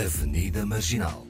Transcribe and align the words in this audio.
Avenida 0.00 0.64
Marginal. 0.64 1.26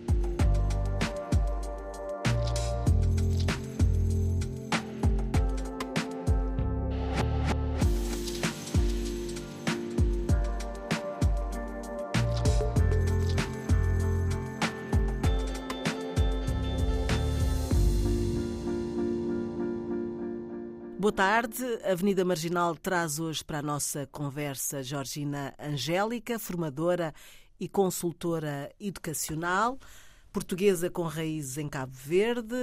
Boa 20.96 21.12
tarde. 21.12 21.64
A 21.82 21.90
Avenida 21.90 22.24
Marginal 22.24 22.76
traz 22.76 23.18
hoje 23.18 23.44
para 23.44 23.58
a 23.58 23.62
nossa 23.62 24.06
conversa 24.06 24.80
Georgina 24.84 25.52
Angélica, 25.58 26.38
formadora 26.38 27.12
e 27.60 27.68
consultora 27.68 28.74
educacional, 28.80 29.78
portuguesa 30.32 30.88
com 30.88 31.02
raízes 31.02 31.58
em 31.58 31.68
Cabo 31.68 31.92
Verde. 31.92 32.54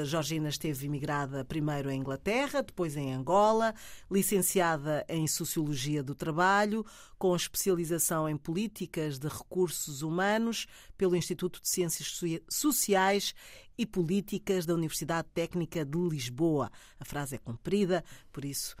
A 0.00 0.04
Georgina 0.04 0.48
esteve 0.48 0.86
imigrada 0.86 1.44
primeiro 1.44 1.90
em 1.90 2.00
Inglaterra, 2.00 2.62
depois 2.62 2.96
em 2.96 3.12
Angola, 3.12 3.74
licenciada 4.10 5.04
em 5.08 5.26
Sociologia 5.26 6.02
do 6.02 6.14
Trabalho, 6.14 6.86
com 7.18 7.34
especialização 7.34 8.28
em 8.28 8.36
Políticas 8.36 9.18
de 9.18 9.28
Recursos 9.28 10.02
Humanos 10.02 10.66
pelo 10.96 11.16
Instituto 11.16 11.60
de 11.60 11.68
Ciências 11.68 12.20
Sociais 12.48 13.34
e 13.76 13.84
Políticas 13.84 14.64
da 14.64 14.74
Universidade 14.74 15.28
Técnica 15.34 15.84
de 15.84 15.98
Lisboa. 15.98 16.70
A 16.98 17.04
frase 17.04 17.34
é 17.34 17.38
comprida, 17.38 18.02
por 18.32 18.44
isso. 18.44 18.74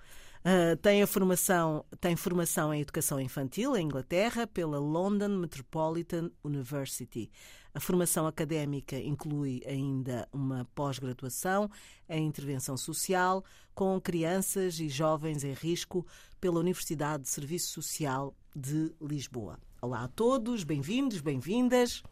Uh, 0.46 0.76
tem 0.76 1.02
a 1.02 1.08
formação, 1.08 1.84
tem 2.00 2.14
formação 2.14 2.72
em 2.72 2.80
educação 2.80 3.20
infantil 3.20 3.76
em 3.76 3.84
Inglaterra 3.84 4.46
pela 4.46 4.78
London 4.78 5.30
Metropolitan 5.30 6.30
University. 6.44 7.28
A 7.74 7.80
formação 7.80 8.28
académica 8.28 8.96
inclui 8.96 9.60
ainda 9.66 10.28
uma 10.32 10.64
pós-graduação 10.72 11.68
em 12.08 12.24
intervenção 12.24 12.76
social 12.76 13.44
com 13.74 14.00
crianças 14.00 14.78
e 14.78 14.88
jovens 14.88 15.42
em 15.42 15.52
risco 15.52 16.06
pela 16.40 16.60
Universidade 16.60 17.24
de 17.24 17.28
Serviço 17.28 17.72
Social 17.72 18.32
de 18.54 18.94
Lisboa. 19.02 19.58
Olá 19.82 20.04
a 20.04 20.08
todos, 20.08 20.62
bem-vindos, 20.62 21.20
bem-vindas. 21.20 22.04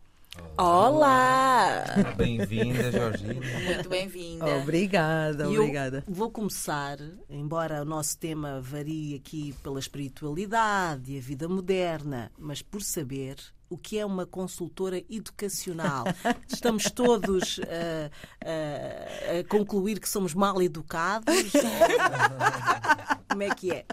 Olá! 0.57 1.85
Bem-vinda, 2.17 2.91
Georgina. 2.91 3.35
Muito 3.35 3.89
bem-vinda. 3.89 4.47
Obrigada, 4.57 5.45
E 5.49 5.55
eu 5.55 5.63
obrigada. 5.63 6.05
vou 6.07 6.31
começar, 6.31 6.99
embora 7.29 7.83
o 7.83 7.85
nosso 7.85 8.19
tema 8.19 8.61
varie 8.61 9.15
aqui 9.17 9.53
pela 9.63 9.79
espiritualidade 9.79 11.13
e 11.13 11.19
a 11.19 11.21
vida 11.21 11.49
moderna, 11.49 12.31
mas 12.39 12.63
por 12.63 12.83
saber 12.83 13.37
o 13.69 13.77
que 13.79 13.99
é 13.99 14.07
uma 14.07 14.27
consultora 14.27 15.03
educacional. 15.11 16.05
Estamos 16.49 16.85
todos 16.91 17.61
a, 17.65 18.11
a- 18.45 19.41
a 19.41 19.45
concluir 19.49 19.99
que 20.01 20.09
somos 20.09 20.35
mal 20.35 20.61
educados. 20.63 21.35
Como 23.29 23.43
é 23.43 23.51
que 23.55 23.73
é? 23.73 23.85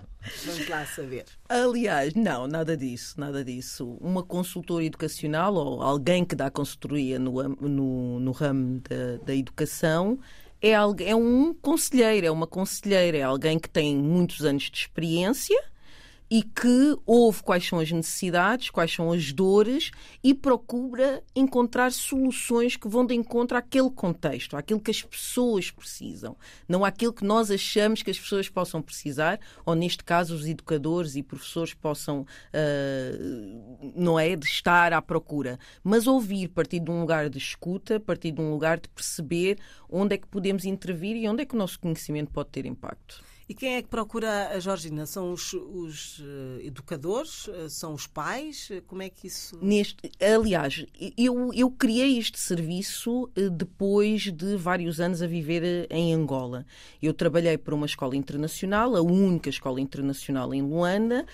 Vamos 0.46 0.68
lá 0.68 0.86
saber. 0.86 1.26
Aliás, 1.50 2.14
não, 2.14 2.48
nada 2.48 2.78
disso, 2.78 3.20
nada 3.20 3.44
disso. 3.44 3.98
Uma 4.00 4.24
consultora 4.24 4.84
educacional 4.84 5.56
ou 5.56 5.82
alguém 5.82 6.24
que 6.24 6.36
dá 6.36 6.50
consultoria 6.50 7.18
no, 7.18 7.42
no, 7.50 8.20
no 8.20 8.32
ramo 8.32 8.82
da, 8.82 9.24
da 9.26 9.36
educação 9.36 10.20
é, 10.62 10.72
é 10.72 11.16
um 11.16 11.54
conselheiro, 11.54 12.28
é 12.28 12.32
uma 12.32 12.46
conselheira, 12.46 13.18
é 13.18 13.24
alguém 13.24 13.58
que 13.58 13.70
tem 13.70 13.98
muitos 13.98 14.46
anos 14.46 14.64
de 14.64 14.78
experiência 14.78 15.60
e 16.32 16.42
que 16.42 16.98
ouve 17.06 17.44
quais 17.44 17.68
são 17.68 17.78
as 17.78 17.92
necessidades, 17.92 18.70
quais 18.70 18.94
são 18.94 19.12
as 19.12 19.34
dores 19.34 19.92
e 20.24 20.34
procura 20.34 21.22
encontrar 21.36 21.92
soluções 21.92 22.78
que 22.78 22.88
vão 22.88 23.06
de 23.06 23.14
encontro 23.14 23.58
àquele 23.58 23.90
contexto, 23.90 24.56
àquilo 24.56 24.80
que 24.80 24.90
as 24.90 25.04
pessoas 25.04 25.70
precisam, 25.70 26.38
não 26.70 26.86
àquilo 26.86 27.12
que 27.12 27.26
nós 27.26 27.52
achamos 27.52 28.02
que 28.02 28.10
as 28.10 28.18
pessoas 28.18 28.48
possam 28.48 28.82
precisar, 28.82 29.42
ou 29.66 29.76
neste 29.76 30.06
caso 30.06 30.34
os 30.34 30.48
educadores 30.48 31.18
e 31.18 31.22
professores 31.22 31.74
possam, 31.74 32.26
ah, 32.54 33.92
não 33.94 34.18
é, 34.18 34.34
de 34.34 34.46
estar 34.46 34.94
à 34.94 35.02
procura, 35.02 35.60
mas 35.84 36.08
ouvir, 36.08 36.48
partir 36.48 36.80
de 36.80 36.90
um 36.90 37.02
lugar 37.02 37.30
de 37.30 37.40
escuta, 37.40 38.00
partir 38.00 38.32
de 38.32 38.40
um 38.40 38.52
lugar 38.52 38.80
de 38.80 38.88
perceber 38.88 39.60
onde 39.90 40.16
é 40.16 40.18
que 40.18 40.28
podemos 40.28 40.64
intervir 40.64 41.18
e 41.18 41.28
onde 41.28 41.42
é 41.42 41.46
que 41.46 41.56
o 41.56 41.58
nosso 41.58 41.78
conhecimento 41.78 42.32
pode 42.32 42.48
ter 42.52 42.66
impacto. 42.66 43.31
E 43.52 43.54
quem 43.54 43.76
é 43.76 43.82
que 43.82 43.90
procura 43.90 44.48
a 44.48 44.60
Georgina? 44.62 45.06
São 45.06 45.34
os, 45.34 45.52
os, 45.52 46.24
eh, 46.24 46.68
educadores? 46.68 47.50
Eh, 47.50 47.68
São 47.68 47.94
os 47.94 48.08
pais? 48.08 48.70
Eh, 48.72 48.82
Como 48.88 49.02
é 49.02 49.10
que 49.10 49.28
isso. 49.28 49.60
Neste, 49.62 50.10
aliás, 50.22 50.86
eu, 51.18 51.52
eu 51.54 51.70
criei 51.70 52.18
este 52.18 52.40
serviço 52.40 53.30
depois 53.52 54.32
de 54.32 54.56
vários 54.56 55.02
anos 55.02 55.22
a 55.22 55.28
viver 55.28 55.86
em 55.90 56.14
Angola. 56.14 56.66
Eu 57.02 57.14
trabalhei 57.14 57.58
para 57.58 57.76
uma 57.76 57.86
escola 57.86 58.16
internacional, 58.16 58.96
a 58.96 59.02
única 59.02 59.50
escola 59.50 59.82
internacional 59.82 60.54
em 60.54 60.62
Luanda, 60.62 61.26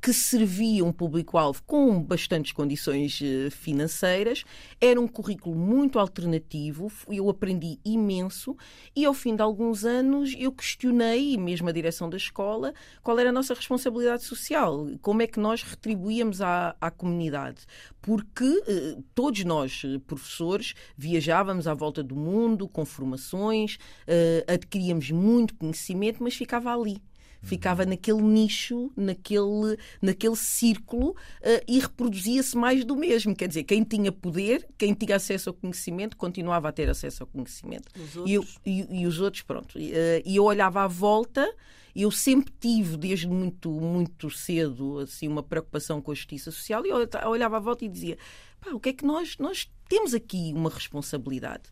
que 0.00 0.14
servia 0.14 0.82
um 0.82 0.92
público-alvo 0.92 1.62
com 1.66 2.02
bastantes 2.02 2.52
condições 2.52 3.20
financeiras. 3.50 4.44
Era 4.80 4.98
um 4.98 5.06
currículo 5.06 5.54
muito 5.54 5.98
alternativo, 5.98 6.90
eu 7.06 7.28
aprendi 7.28 7.78
imenso 7.84 8.56
e 8.96 9.04
ao 9.04 9.12
fim 9.12 9.36
de 9.36 9.42
alguns 9.42 9.84
anos 9.84 10.34
eu 10.38 10.52
questionei, 10.52 11.34
e 11.50 11.60
mesmo 11.60 11.68
a 11.68 11.72
direção 11.72 12.08
da 12.08 12.16
escola, 12.16 12.72
qual 13.02 13.18
era 13.18 13.30
a 13.30 13.32
nossa 13.32 13.54
responsabilidade 13.54 14.24
social, 14.24 14.86
como 15.02 15.22
é 15.22 15.26
que 15.26 15.40
nós 15.40 15.62
retribuíamos 15.62 16.40
à, 16.40 16.76
à 16.80 16.90
comunidade. 16.90 17.66
Porque 18.00 18.62
eh, 18.66 18.96
todos 19.14 19.44
nós, 19.44 19.82
eh, 19.84 19.98
professores, 20.06 20.74
viajávamos 20.96 21.66
à 21.66 21.74
volta 21.74 22.02
do 22.02 22.16
mundo 22.16 22.68
com 22.68 22.84
formações, 22.84 23.78
eh, 24.06 24.44
adquiríamos 24.48 25.10
muito 25.10 25.54
conhecimento, 25.56 26.22
mas 26.22 26.34
ficava 26.34 26.72
ali. 26.72 27.02
Ficava 27.42 27.86
naquele 27.86 28.20
nicho, 28.22 28.90
naquele, 28.96 29.78
naquele 30.02 30.36
círculo 30.36 31.16
eh, 31.40 31.64
e 31.66 31.78
reproduzia-se 31.78 32.56
mais 32.56 32.84
do 32.84 32.94
mesmo. 32.96 33.34
Quer 33.34 33.48
dizer, 33.48 33.64
quem 33.64 33.82
tinha 33.82 34.12
poder, 34.12 34.68
quem 34.76 34.92
tinha 34.94 35.16
acesso 35.16 35.50
ao 35.50 35.54
conhecimento, 35.54 36.16
continuava 36.16 36.68
a 36.68 36.72
ter 36.72 36.88
acesso 36.90 37.22
ao 37.22 37.26
conhecimento. 37.26 37.88
E, 38.26 38.34
eu- 38.34 38.44
e- 38.66 38.86
e 39.02 39.06
os 39.06 39.20
outros, 39.20 39.42
pronto. 39.42 39.78
E, 39.78 39.92
eh, 39.92 40.22
E 40.24 40.36
eu 40.36 40.44
olhava 40.44 40.82
à 40.82 40.86
volta, 40.86 41.50
eu 41.96 42.10
sempre 42.10 42.52
tive, 42.60 42.96
desde 42.96 43.26
muito, 43.26 43.70
muito 43.70 44.30
cedo, 44.30 44.98
assim, 45.00 45.26
uma 45.26 45.42
preocupação 45.42 46.00
com 46.00 46.12
a 46.12 46.14
justiça 46.14 46.50
social, 46.50 46.84
e 46.84 46.90
eu 46.90 46.96
olhava 47.28 47.56
à 47.56 47.60
volta 47.60 47.84
e 47.84 47.88
dizia: 47.88 48.16
pá, 48.60 48.70
o 48.72 48.78
que 48.78 48.90
é 48.90 48.92
que 48.92 49.04
nós, 49.04 49.36
nós 49.38 49.68
temos 49.88 50.14
aqui 50.14 50.52
uma 50.54 50.70
responsabilidade? 50.70 51.64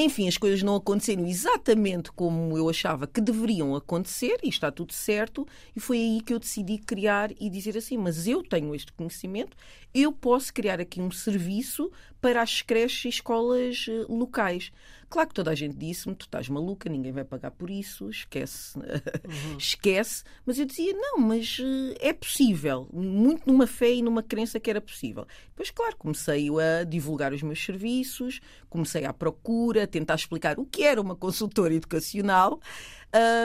Enfim, 0.00 0.28
as 0.28 0.38
coisas 0.38 0.62
não 0.62 0.76
aconteceram 0.76 1.26
exatamente 1.26 2.12
como 2.12 2.56
eu 2.56 2.70
achava 2.70 3.04
que 3.04 3.20
deveriam 3.20 3.74
acontecer, 3.74 4.38
e 4.44 4.48
está 4.48 4.70
tudo 4.70 4.92
certo, 4.92 5.44
e 5.74 5.80
foi 5.80 5.96
aí 5.96 6.20
que 6.20 6.32
eu 6.32 6.38
decidi 6.38 6.78
criar 6.78 7.32
e 7.32 7.50
dizer 7.50 7.76
assim: 7.76 7.98
mas 7.98 8.28
eu 8.28 8.44
tenho 8.44 8.72
este 8.76 8.92
conhecimento, 8.92 9.56
eu 9.92 10.12
posso 10.12 10.54
criar 10.54 10.80
aqui 10.80 11.00
um 11.00 11.10
serviço 11.10 11.90
para 12.20 12.40
as 12.40 12.62
creches 12.62 13.06
e 13.06 13.08
escolas 13.08 13.86
eh, 13.88 14.06
locais. 14.08 14.70
Claro 15.10 15.28
que 15.28 15.34
toda 15.34 15.50
a 15.50 15.54
gente 15.54 15.76
disse-me: 15.76 16.14
tu 16.14 16.26
estás 16.26 16.48
maluca, 16.48 16.88
ninguém 16.88 17.12
vai 17.12 17.24
pagar 17.24 17.50
por 17.50 17.70
isso, 17.70 18.10
esquece, 18.10 18.78
esquece. 19.58 20.22
Mas 20.44 20.58
eu 20.58 20.66
dizia: 20.66 20.92
não, 20.92 21.18
mas 21.18 21.58
eh, 21.60 22.08
é 22.08 22.12
possível, 22.12 22.88
muito 22.92 23.46
numa 23.46 23.66
fé 23.66 23.94
e 23.94 24.02
numa 24.02 24.22
crença 24.22 24.60
que 24.60 24.68
era 24.68 24.80
possível. 24.80 25.26
Depois, 25.48 25.70
claro, 25.70 25.96
comecei 25.96 26.48
a 26.50 26.84
divulgar 26.84 27.32
os 27.32 27.42
meus 27.42 27.64
serviços, 27.64 28.40
comecei 28.68 29.04
à 29.04 29.12
procura, 29.12 29.84
a 29.84 29.86
tentar 29.86 30.14
explicar 30.14 30.58
o 30.58 30.66
que 30.66 30.84
era 30.84 31.00
uma 31.00 31.16
consultora 31.16 31.74
educacional. 31.74 32.60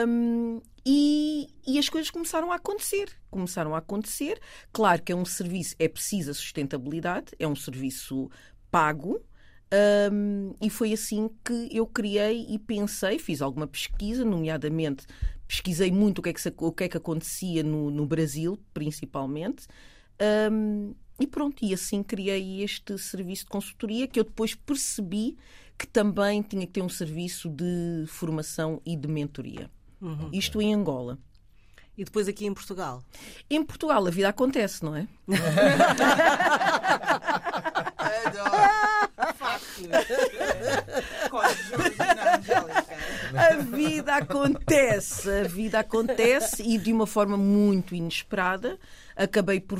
hum, 0.06 0.60
e, 0.86 1.48
e 1.66 1.78
as 1.78 1.88
coisas 1.88 2.10
começaram 2.10 2.52
a 2.52 2.56
acontecer. 2.56 3.08
Começaram 3.30 3.74
a 3.74 3.78
acontecer. 3.78 4.38
Claro 4.70 5.02
que 5.02 5.12
é 5.12 5.16
um 5.16 5.24
serviço, 5.24 5.74
é 5.78 5.88
precisa 5.88 6.34
sustentabilidade, 6.34 7.32
é 7.38 7.48
um 7.48 7.56
serviço 7.56 8.30
pago. 8.70 9.24
Hum, 10.12 10.54
e 10.60 10.70
foi 10.70 10.92
assim 10.92 11.30
que 11.44 11.68
eu 11.72 11.86
criei 11.86 12.46
e 12.48 12.58
pensei, 12.58 13.18
fiz 13.18 13.40
alguma 13.42 13.66
pesquisa, 13.66 14.24
nomeadamente 14.24 15.06
pesquisei 15.46 15.90
muito 15.92 16.18
o 16.18 16.22
que 16.22 16.30
é 16.30 16.32
que, 16.32 16.40
se- 16.40 16.52
o 16.56 16.72
que, 16.72 16.84
é 16.84 16.88
que 16.88 16.96
acontecia 16.96 17.62
no, 17.62 17.90
no 17.90 18.06
Brasil, 18.06 18.58
principalmente. 18.72 19.66
hum, 20.50 20.94
e 21.20 21.26
pronto, 21.28 21.64
e 21.64 21.72
assim 21.72 22.02
criei 22.02 22.62
este 22.62 22.98
serviço 22.98 23.44
de 23.44 23.50
consultoria 23.50 24.08
que 24.08 24.18
eu 24.18 24.24
depois 24.24 24.54
percebi 24.54 25.36
que 25.78 25.86
também 25.86 26.42
tinha 26.42 26.66
que 26.66 26.72
ter 26.72 26.82
um 26.82 26.88
serviço 26.88 27.48
de 27.48 28.04
formação 28.08 28.80
e 28.84 28.96
de 28.96 29.06
mentoria. 29.08 29.70
Isto 30.32 30.60
em 30.60 30.74
Angola. 30.74 31.18
E 31.96 32.04
depois 32.04 32.26
aqui 32.26 32.44
em 32.46 32.52
Portugal? 32.52 33.04
Em 33.48 33.62
Portugal 33.62 34.04
a 34.04 34.10
vida 34.10 34.28
acontece, 34.28 34.84
não 34.84 34.96
é? 34.96 35.06
Com 41.30 41.38
a 41.38 41.48
vida 43.56 44.16
acontece, 44.16 45.30
a 45.30 45.42
vida 45.44 45.80
acontece 45.80 46.62
e 46.62 46.78
de 46.78 46.92
uma 46.92 47.06
forma 47.06 47.36
muito 47.36 47.94
inesperada. 47.94 48.78
Acabei 49.16 49.60
por, 49.60 49.78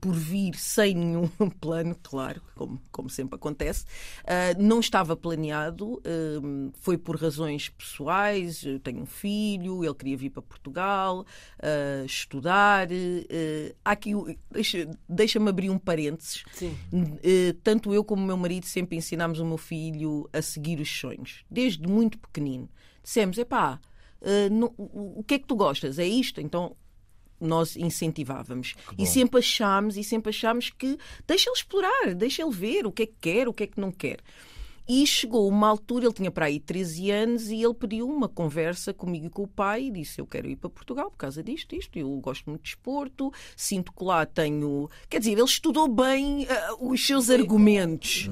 por 0.00 0.12
vir 0.14 0.54
sem 0.56 0.94
nenhum 0.94 1.28
plano, 1.60 1.96
claro, 2.02 2.42
como, 2.54 2.80
como 2.92 3.08
sempre 3.08 3.36
acontece. 3.36 3.84
Ah, 4.26 4.54
não 4.58 4.80
estava 4.80 5.16
planeado, 5.16 6.00
ah, 6.04 6.70
foi 6.80 6.98
por 6.98 7.16
razões 7.16 7.68
pessoais. 7.68 8.62
Eu 8.64 8.78
tenho 8.80 9.00
um 9.02 9.06
filho, 9.06 9.84
ele 9.84 9.94
queria 9.94 10.16
vir 10.16 10.30
para 10.30 10.42
Portugal 10.42 11.24
ah, 11.62 12.04
estudar. 12.04 12.88
há 13.84 13.90
aqui, 13.90 14.12
deixa- 14.50 14.88
deixa-me 15.08 15.48
abrir 15.48 15.70
um 15.70 15.78
parênteses. 15.78 16.44
Sim. 16.52 16.76
Eh, 17.22 17.54
tanto 17.62 17.92
eu 17.94 18.04
como 18.04 18.22
o 18.22 18.26
meu 18.26 18.36
marido 18.36 18.66
sempre 18.66 18.96
ensinámos 18.96 19.38
o 19.40 19.44
meu 19.46 19.58
filho 19.58 20.28
a 20.32 20.42
seguir 20.42 20.80
os 20.80 20.90
sonhos, 20.90 21.44
desde 21.50 21.86
muito 21.88 22.18
pequenino. 22.18 22.68
Dissemos: 23.02 23.38
epá, 23.38 23.80
eh, 24.20 24.48
não- 24.50 24.72
o 24.76 25.20
o 25.20 25.24
que 25.24 25.34
é 25.34 25.38
que 25.38 25.46
tu 25.46 25.56
gostas? 25.56 25.98
É 25.98 26.06
isto? 26.06 26.40
Então 26.40 26.76
nós 27.46 27.76
incentivávamos. 27.76 28.74
E 28.98 29.06
sempre 29.06 29.38
achámos, 29.40 29.96
e 29.96 30.04
sempre 30.04 30.30
achámos 30.30 30.70
que 30.70 30.98
deixa 31.26 31.48
ele 31.48 31.56
explorar, 31.56 32.14
deixa 32.14 32.42
ele 32.42 32.52
ver 32.52 32.86
o 32.86 32.92
que 32.92 33.04
é 33.04 33.06
que 33.06 33.16
quer, 33.20 33.48
o 33.48 33.52
que 33.52 33.64
é 33.64 33.66
que 33.66 33.80
não 33.80 33.90
quer. 33.90 34.18
E 34.86 35.06
chegou 35.06 35.48
uma 35.48 35.68
altura, 35.68 36.06
ele 36.06 36.12
tinha 36.12 36.30
para 36.30 36.46
aí 36.46 36.60
13 36.60 37.10
anos, 37.10 37.48
e 37.48 37.62
ele 37.62 37.74
pediu 37.74 38.08
uma 38.08 38.28
conversa 38.28 38.92
comigo 38.92 39.26
e 39.26 39.30
com 39.30 39.42
o 39.44 39.48
pai 39.48 39.84
e 39.84 39.90
disse: 39.90 40.20
Eu 40.20 40.26
quero 40.26 40.48
ir 40.48 40.56
para 40.56 40.68
Portugal 40.68 41.10
por 41.10 41.16
causa 41.16 41.42
disto, 41.42 41.74
isto. 41.74 41.98
Eu 41.98 42.10
gosto 42.20 42.50
muito 42.50 42.62
de 42.62 42.70
desporto, 42.70 43.32
sinto 43.56 43.92
que 43.92 44.04
lá 44.04 44.26
tenho. 44.26 44.90
Quer 45.08 45.20
dizer, 45.20 45.32
ele 45.32 45.42
estudou 45.42 45.88
bem 45.88 46.46
ah, 46.50 46.76
os 46.80 47.06
seus 47.06 47.30
argumentos. 47.30 48.28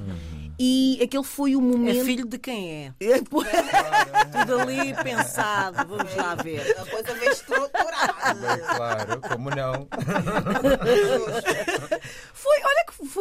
E 0.58 1.00
aquele 1.02 1.24
foi 1.24 1.56
o 1.56 1.60
momento. 1.60 2.00
É 2.00 2.04
filho 2.04 2.26
de 2.26 2.38
quem 2.38 2.86
é? 2.86 2.92
É, 3.12 3.20
pô, 3.22 3.42
Tudo 3.42 4.60
ali 4.60 4.94
pensado, 5.02 5.88
vamos 5.88 6.14
lá 6.14 6.34
ver. 6.36 6.60
A 6.78 6.86
coisa 6.86 7.14
veio 7.14 7.32
estruturada. 7.32 8.34
Bem, 8.34 8.64
claro, 8.76 9.20
como 9.20 9.50
não? 9.50 9.88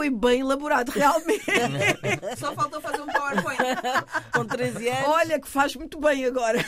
foi, 0.01 0.09
bem 0.09 0.41
elaborado, 0.41 0.89
realmente. 0.89 1.45
Só 2.37 2.53
faltou 2.55 2.81
fazer 2.81 3.01
um 3.01 3.07
PowerPoint. 3.07 3.59
Com 4.33 4.45
13 4.45 4.89
anos. 4.89 5.09
Olha 5.09 5.39
que 5.39 5.47
faz 5.47 5.75
muito 5.75 5.99
bem 5.99 6.25
agora. 6.25 6.59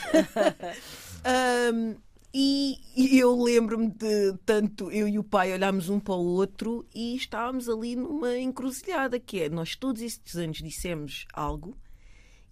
Ahm, 1.26 1.96
e, 2.34 2.78
e 2.96 3.18
eu 3.18 3.42
lembro-me 3.42 3.90
de 3.90 4.34
tanto 4.46 4.92
eu 4.92 5.08
e 5.08 5.18
o 5.18 5.24
pai 5.24 5.54
olhámos 5.54 5.90
um 5.90 6.00
para 6.00 6.16
o 6.16 6.26
outro 6.26 6.86
e 6.94 7.16
estávamos 7.16 7.70
ali 7.70 7.96
numa 7.96 8.38
encruzilhada 8.38 9.20
que 9.20 9.42
é 9.42 9.50
nós 9.50 9.76
todos 9.76 10.02
estes 10.02 10.36
anos 10.36 10.58
dissemos 10.58 11.26
algo 11.32 11.78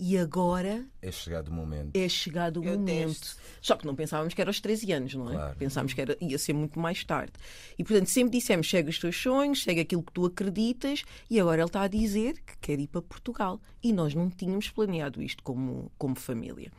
e 0.03 0.17
agora 0.17 0.83
É 0.99 1.11
chegado 1.11 1.49
o 1.49 1.53
momento. 1.53 1.95
é 1.95 2.09
chegado 2.09 2.59
o 2.59 2.65
Eu 2.65 2.79
momento. 2.79 3.09
testo. 3.19 3.37
Só 3.61 3.75
que 3.75 3.85
não 3.85 3.95
pensávamos 3.95 4.33
que 4.33 4.41
era 4.41 4.49
aos 4.49 4.59
13 4.59 4.91
anos, 4.93 5.13
não 5.13 5.29
é? 5.29 5.33
Claro. 5.35 5.55
Pensávamos 5.57 5.93
que 5.93 6.01
era, 6.01 6.17
ia 6.19 6.39
ser 6.39 6.53
muito 6.53 6.79
mais 6.79 7.03
tarde. 7.03 7.33
E 7.77 7.83
portanto 7.83 8.07
sempre 8.07 8.39
dissemos: 8.39 8.67
segue 8.67 8.89
os 8.89 8.97
teus 8.97 9.15
sonhos, 9.15 9.61
segue 9.61 9.79
aquilo 9.81 10.01
que 10.01 10.11
tu 10.11 10.25
acreditas, 10.25 11.03
e 11.29 11.39
agora 11.39 11.61
ele 11.61 11.67
está 11.69 11.83
a 11.83 11.87
dizer 11.87 12.41
que 12.41 12.57
quer 12.59 12.79
ir 12.79 12.87
para 12.87 13.03
Portugal. 13.03 13.61
E 13.83 13.93
nós 13.93 14.15
não 14.15 14.27
tínhamos 14.29 14.69
planeado 14.71 15.21
isto 15.21 15.43
como, 15.43 15.91
como 15.99 16.15
família. 16.15 16.71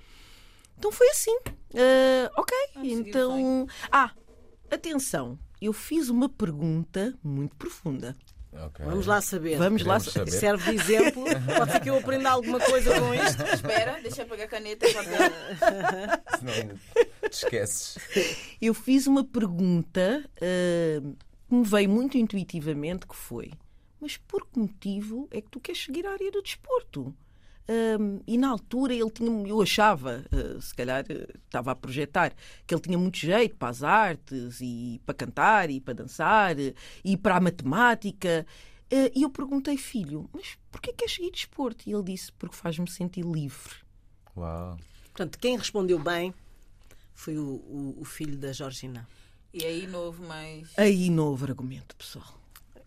Então 0.77 0.91
foi 0.91 1.09
assim. 1.11 1.39
Ah, 1.77 2.31
ok, 2.37 2.57
então. 2.83 3.67
Ah, 3.91 4.11
atenção, 4.69 5.39
eu 5.61 5.73
fiz 5.73 6.09
uma 6.09 6.29
pergunta 6.29 7.17
muito 7.23 7.55
profunda. 7.55 8.17
Ok. 8.53 8.85
Vamos 8.85 9.07
lá 9.07 9.21
saber. 9.21 9.57
Vamos 9.59 9.83
lá. 9.83 9.99
Saber. 9.99 10.31
Serve 10.31 10.71
de 10.71 10.83
exemplo. 10.83 11.25
Pode 11.57 11.73
ser 11.73 11.81
que 11.81 11.91
eu 11.91 11.97
aprenda 11.97 12.31
alguma 12.31 12.61
coisa 12.61 13.01
com 13.01 13.15
isto. 13.15 13.43
Espera, 13.43 13.99
deixa 14.03 14.23
eu 14.23 14.27
pegar 14.27 14.47
caneta 14.47 14.87
e 14.87 14.95
papel. 14.95 15.33
Senão 16.39 16.79
te 17.29 17.33
esqueces. 17.33 17.99
Eu 18.61 18.75
fiz 18.75 19.07
uma 19.07 19.25
pergunta 19.25 20.23
ah, 20.37 21.15
que 21.49 21.55
me 21.55 21.65
veio 21.65 21.89
muito 21.89 22.19
intuitivamente, 22.19 23.07
que 23.07 23.17
foi 23.17 23.53
mas 24.03 24.17
por 24.17 24.45
que 24.49 24.59
motivo 24.59 25.29
é 25.31 25.41
que 25.41 25.49
tu 25.49 25.61
queres 25.61 25.85
seguir 25.85 26.05
a 26.05 26.11
área 26.11 26.29
do 26.33 26.43
desporto? 26.43 27.15
Ahm, 27.69 28.21
e 28.27 28.37
na 28.37 28.49
altura 28.51 28.93
ele 28.93 29.11
tinha, 29.11 29.31
eu 29.49 29.63
achava, 29.63 30.25
ah, 30.33 30.61
se 30.61 30.75
calhar 30.75 31.05
ah, 31.09 31.39
estava 31.47 31.71
a 31.71 31.75
projetar, 31.77 32.35
que 32.67 32.75
ele 32.75 32.81
tinha 32.83 32.99
muito 32.99 33.17
jeito 33.19 33.57
para 33.57 33.69
as 33.69 33.83
artes 33.83 34.61
e 34.61 35.01
para 35.07 35.15
cantar 35.15 35.71
e 35.71 35.81
para 35.81 35.95
dançar 35.95 36.59
eh, 36.59 36.75
e 37.05 37.17
para 37.17 37.37
a 37.37 37.41
matemática. 37.41 38.45
Ah, 38.93 39.11
e 39.15 39.23
eu 39.23 39.31
perguntei, 39.31 39.77
filho, 39.77 40.29
mas 40.33 40.59
porquê 40.71 40.93
queres 40.93 41.15
seguir 41.15 41.31
desporto? 41.31 41.89
E 41.89 41.93
ele 41.93 42.03
disse, 42.03 42.33
porque 42.33 42.57
faz-me 42.57 42.91
sentir 42.91 43.25
livre. 43.25 43.77
Uau. 44.37 44.77
Portanto, 45.05 45.39
quem 45.39 45.57
respondeu 45.57 45.99
bem 45.99 46.35
foi 47.15 47.39
o, 47.39 47.45
o- 47.45 47.97
o 48.01 48.05
filho 48.05 48.37
da 48.37 48.53
Georgina. 48.53 49.07
E 49.55 49.65
aí 49.65 49.87
não 49.87 50.01
houve 50.01 50.23
mais. 50.23 50.71
Aí 50.77 51.11
não 51.11 51.27
houve 51.27 51.45
argumento, 51.45 51.95
pessoal. 51.95 52.42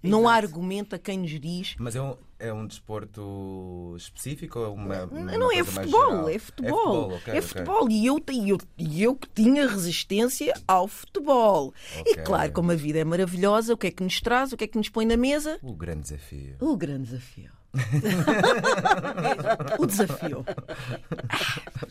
Não 0.10 0.28
há 0.28 0.34
argumento 0.36 0.96
a 0.96 1.00
quem 1.00 1.20
nos 1.20 1.32
diz 1.40 1.76
Mas 1.78 1.96
é 1.96 2.02
um, 2.02 2.16
é 2.40 2.54
um 2.54 2.66
desporto 2.68 3.94
específico 3.98 4.60
ou 4.60 4.74
uma, 4.74 5.04
uma 5.06 5.38
não 5.38 5.52
é 5.52 5.56
coisa 5.56 5.72
mais 5.72 5.90
futebol, 5.90 6.12
geral? 6.12 6.30
é 6.30 6.40
futebol. 6.40 7.14
ok, 7.16 7.34
É 7.34 7.42
futebol. 7.42 7.90
E 7.90 8.06
eu, 8.06 8.24
e 8.32 8.50
eu, 8.50 8.58
e 8.78 9.04
eu 9.04 9.16
que 9.16 9.28
tinha 9.30 9.68
resistência 9.68 10.54
ao 10.68 10.88
futebol. 10.88 11.74
E 12.06 12.12
Ok. 12.12 12.24
claro, 12.24 12.52
como 12.52 12.72
a 12.72 12.76
vida 12.76 13.00
é 13.00 13.04
maravilhosa, 13.04 13.74
o 13.74 13.78
que 13.78 13.88
é 13.88 13.92
que 13.92 14.04
nos 14.04 14.20
traz, 14.22 14.52
o 14.54 14.58
que 14.58 14.64
é 14.64 14.68
que 14.68 14.78
nos 14.78 14.90
põe 14.90 15.06
na 15.06 15.18
mesa? 15.18 15.58
O 15.62 15.74
grande 15.74 16.02
desafio. 16.02 16.56
O 16.60 16.76
grande 16.78 17.04
desafio. 17.04 17.52
o 19.80 19.86
desafio. 19.86 20.46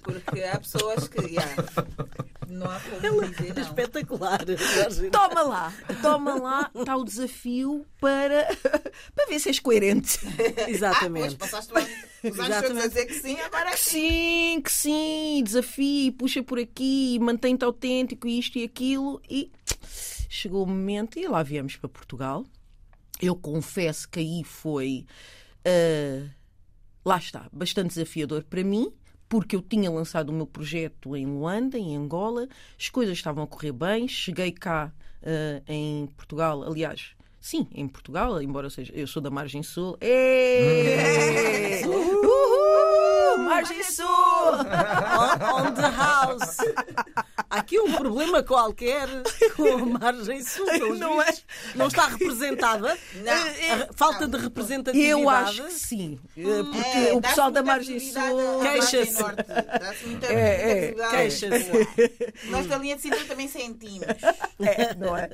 Porque 0.03 0.43
há 0.43 0.59
pessoas 0.59 1.09
que. 1.09 1.21
yeah, 1.27 1.55
não 2.49 2.71
há 2.71 2.81
como 2.81 3.29
dizer 3.29 3.55
não. 3.55 3.63
Espetacular. 3.63 4.41
Toma 5.11 5.43
lá, 5.43 5.73
toma 6.03 6.35
lá, 6.35 6.71
está 6.75 6.97
o 6.97 7.05
desafio 7.05 7.87
para, 8.01 8.47
para 9.15 9.27
ver 9.29 9.39
se 9.41 9.49
és 9.49 9.59
coerente. 9.59 10.19
Ah, 10.35 10.53
pois, 10.55 10.69
Exatamente. 10.69 11.37
passaste 11.37 11.73
os 11.73 11.79
anos 11.79 11.91
todos 12.23 12.41
a 12.41 12.47
Exatamente. 12.47 12.89
dizer 12.89 13.07
que 13.07 13.15
sim, 13.15 13.41
agora 13.41 13.71
Que 13.71 13.77
sim. 13.79 13.91
sim, 14.01 14.63
que 14.63 14.73
sim, 14.73 15.43
desafio, 15.45 16.13
puxa 16.13 16.43
por 16.43 16.59
aqui, 16.59 17.19
mantém-te 17.21 17.65
autêntico, 17.65 18.29
isto 18.29 18.59
e 18.59 18.65
aquilo. 18.65 19.21
E 19.29 19.51
chegou 20.29 20.65
o 20.65 20.67
momento 20.67 21.19
e 21.19 21.27
lá 21.27 21.43
viemos 21.43 21.77
para 21.77 21.89
Portugal. 21.89 22.45
Eu 23.21 23.37
confesso 23.37 24.09
que 24.09 24.21
aí 24.21 24.43
foi, 24.45 25.07
ah, 25.67 26.29
lá 27.05 27.19
está, 27.19 27.49
bastante 27.53 27.89
desafiador 27.89 28.45
para 28.45 28.63
mim, 28.65 28.93
porque 29.29 29.57
eu 29.57 29.63
tinha 29.63 29.91
lançado 29.91 30.31
o 30.31 30.33
meu 30.33 30.47
projeto 30.47 31.17
em 31.17 31.27
Luanda, 31.27 31.79
em 31.79 31.97
Angola, 31.97 32.49
as 32.79 32.89
coisas 32.89 33.17
estavam 33.17 33.45
a 33.45 33.47
correr 33.47 33.73
bem, 33.73 34.07
cheguei 34.07 34.53
cá 34.53 34.93
ah, 35.23 35.63
em 35.67 36.07
Portugal, 36.17 36.63
aliás. 36.63 37.13
Sim, 37.41 37.67
em 37.75 37.87
Portugal, 37.87 38.41
embora 38.41 38.71
seja, 38.71 38.91
eu 38.95 39.07
sou 39.07 39.21
da 39.21 39.31
Margem 39.31 39.63
Sul. 39.63 39.99
Uhul! 41.85 42.44
Margem 43.45 43.83
Sul! 43.85 44.07
On, 44.07 45.67
on 45.67 45.75
the 45.75 45.89
house. 45.91 46.57
Há 47.51 47.59
aqui 47.59 47.79
um 47.79 47.93
problema 47.93 48.43
qualquer 48.43 49.09
com 49.57 49.69
a 49.75 49.79
margem 49.79 50.43
sul. 50.43 50.67
Não 50.99 51.23
é? 51.23 51.33
Não 51.75 51.87
está 51.87 52.07
representada? 52.07 52.97
Não. 53.15 53.33
A 53.33 53.93
falta 53.95 54.27
de 54.27 54.37
representatividade. 54.37 55.11
Eu 55.23 55.29
acho 55.29 55.63
que 55.65 55.73
sim. 55.73 56.19
eh, 56.37 56.43
Porque 56.65 56.99
É, 57.09 57.13
o 57.15 57.21
pessoal 57.21 57.51
da 57.51 57.63
Margem 57.63 58.01
Sul. 58.01 58.61
Queixa-se. 58.63 59.21
Norte. 59.21 59.43
Dá-se 59.47 60.07
muita 60.07 60.27
É, 60.27 60.89
é, 60.97 61.09
queixa-se. 61.11 61.71
Nós 62.51 62.67
da 62.67 62.77
linha 62.79 62.97
de 62.97 63.03
cintura 63.03 63.25
também 63.25 63.49
sentimos. 63.49 64.07
É, 64.61 64.95
não 64.95 65.17
é? 65.17 65.29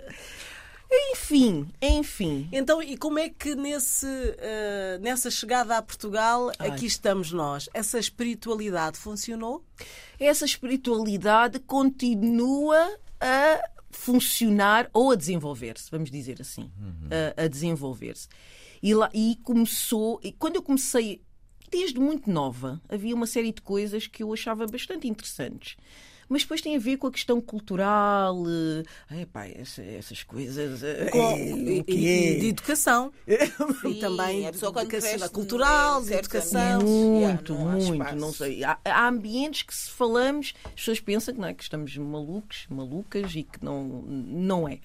Enfim, 0.93 1.69
enfim. 1.81 2.49
Então, 2.51 2.83
e 2.83 2.97
como 2.97 3.19
é 3.19 3.29
que 3.29 3.55
nesse, 3.55 4.07
eh, 4.39 4.99
nessa 5.01 5.31
chegada 5.31 5.77
a 5.77 5.83
Portugal, 5.83 6.51
Ai. 6.59 6.71
aqui 6.71 6.87
estamos 6.87 7.31
nós? 7.31 7.69
Essa 7.73 7.99
espiritualidade 7.99 8.99
funcionou? 8.99 9.65
Essa 10.19 10.45
espiritualidade 10.45 11.61
continua 11.61 12.99
a 13.21 13.61
funcionar 13.91 14.91
ou 14.93 15.13
a 15.13 15.15
desenvolver-se, 15.15 15.91
vamos 15.91 16.11
dizer 16.11 16.41
assim. 16.41 16.71
A, 17.37 17.45
a 17.45 17.49
desenvolver-se. 17.49 18.29
E, 18.83 18.93
lá, 18.95 19.09
e 19.15 19.39
começou. 19.45 20.19
E 20.25 20.33
quando 20.33 20.57
eu 20.57 20.63
comecei, 20.63 21.23
desde 21.71 22.01
muito 22.01 22.29
nova, 22.31 22.81
havia 22.89 23.15
uma 23.15 23.27
série 23.27 23.53
de 23.53 23.63
coisas 23.63 24.07
que 24.07 24.23
eu 24.23 24.33
achava 24.33 24.67
bastante 24.67 25.07
interessantes. 25.07 25.77
Mas 26.33 26.43
depois 26.43 26.61
tem 26.61 26.77
a 26.77 26.79
ver 26.79 26.97
com 26.97 27.09
a 27.09 27.11
questão 27.11 27.41
cultural. 27.41 28.37
eh, 29.11 29.21
epá, 29.23 29.47
essa- 29.49 29.83
essas 29.83 30.23
coisas. 30.23 30.81
eh, 30.83 31.11
Com- 31.11 31.19
eh, 31.19 31.51
e, 31.51 31.81
o 31.81 31.85
quê? 31.85 31.93
e 32.37 32.41
de 32.41 32.47
educação. 32.47 33.13
E 33.85 33.95
também 33.97 34.47
a 34.47 34.53
pessoa 34.53 34.73
quando 34.73 34.85
educacional, 34.87 35.19
cresce 35.19 35.35
cultural, 35.35 36.01
de 36.01 36.07
certos 36.07 36.29
educação. 36.29 36.81
ambientes, 36.81 36.95
Muito, 36.95 37.53
yeah, 37.53 37.65
não 37.65 37.69
há 37.69 37.73
muito, 37.73 37.93
espaço. 37.95 38.17
não 38.17 38.33
sei. 38.33 38.63
Há, 38.65 38.79
há 38.85 39.09
ambientes 39.09 39.63
que 39.65 39.75
se 39.75 39.91
falamos, 39.91 40.55
as 40.67 40.71
pessoas 40.75 41.01
pensam 41.01 41.35
que, 41.35 41.41
não 41.41 41.49
é, 41.49 41.55
que 41.55 41.63
estamos 41.65 41.97
malucos, 41.97 42.67
malucas 42.71 43.35
e 43.35 43.43
que 43.43 43.65
não, 43.65 43.83
não 44.07 44.69
é. 44.69 44.79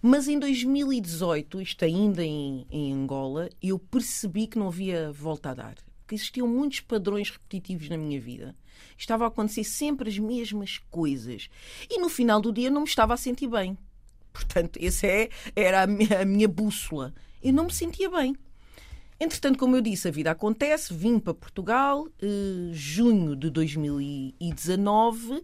Mas 0.00 0.28
em 0.28 0.38
2018, 0.38 1.60
isto 1.60 1.84
ainda 1.84 2.22
em, 2.24 2.64
em 2.70 2.92
Angola, 2.92 3.48
eu 3.60 3.76
percebi 3.78 4.46
que 4.46 4.56
não 4.58 4.68
havia 4.68 5.10
volta 5.10 5.50
a 5.50 5.54
dar. 5.54 5.74
porque 6.02 6.14
existiam 6.14 6.46
muitos 6.46 6.78
padrões 6.78 7.28
repetitivos 7.30 7.88
na 7.88 7.96
minha 7.98 8.20
vida. 8.20 8.54
Estava 8.96 9.24
a 9.24 9.28
acontecer 9.28 9.64
sempre 9.64 10.08
as 10.08 10.18
mesmas 10.18 10.78
coisas. 10.90 11.48
E 11.90 11.98
no 12.00 12.08
final 12.08 12.40
do 12.40 12.52
dia 12.52 12.70
não 12.70 12.82
me 12.82 12.86
estava 12.88 13.14
a 13.14 13.16
sentir 13.16 13.48
bem. 13.48 13.76
Portanto, 14.32 14.78
essa 14.82 15.06
é, 15.06 15.28
era 15.54 15.82
a 15.82 15.86
minha, 15.86 16.20
a 16.22 16.24
minha 16.24 16.48
bússola. 16.48 17.14
Eu 17.42 17.52
não 17.52 17.64
me 17.64 17.72
sentia 17.72 18.10
bem. 18.10 18.36
Entretanto, 19.18 19.58
como 19.58 19.74
eu 19.76 19.80
disse, 19.80 20.08
a 20.08 20.10
vida 20.10 20.30
acontece. 20.30 20.92
Vim 20.92 21.18
para 21.18 21.32
Portugal, 21.32 22.06
eh, 22.20 22.70
junho 22.72 23.34
de 23.34 23.48
2019, 23.48 25.42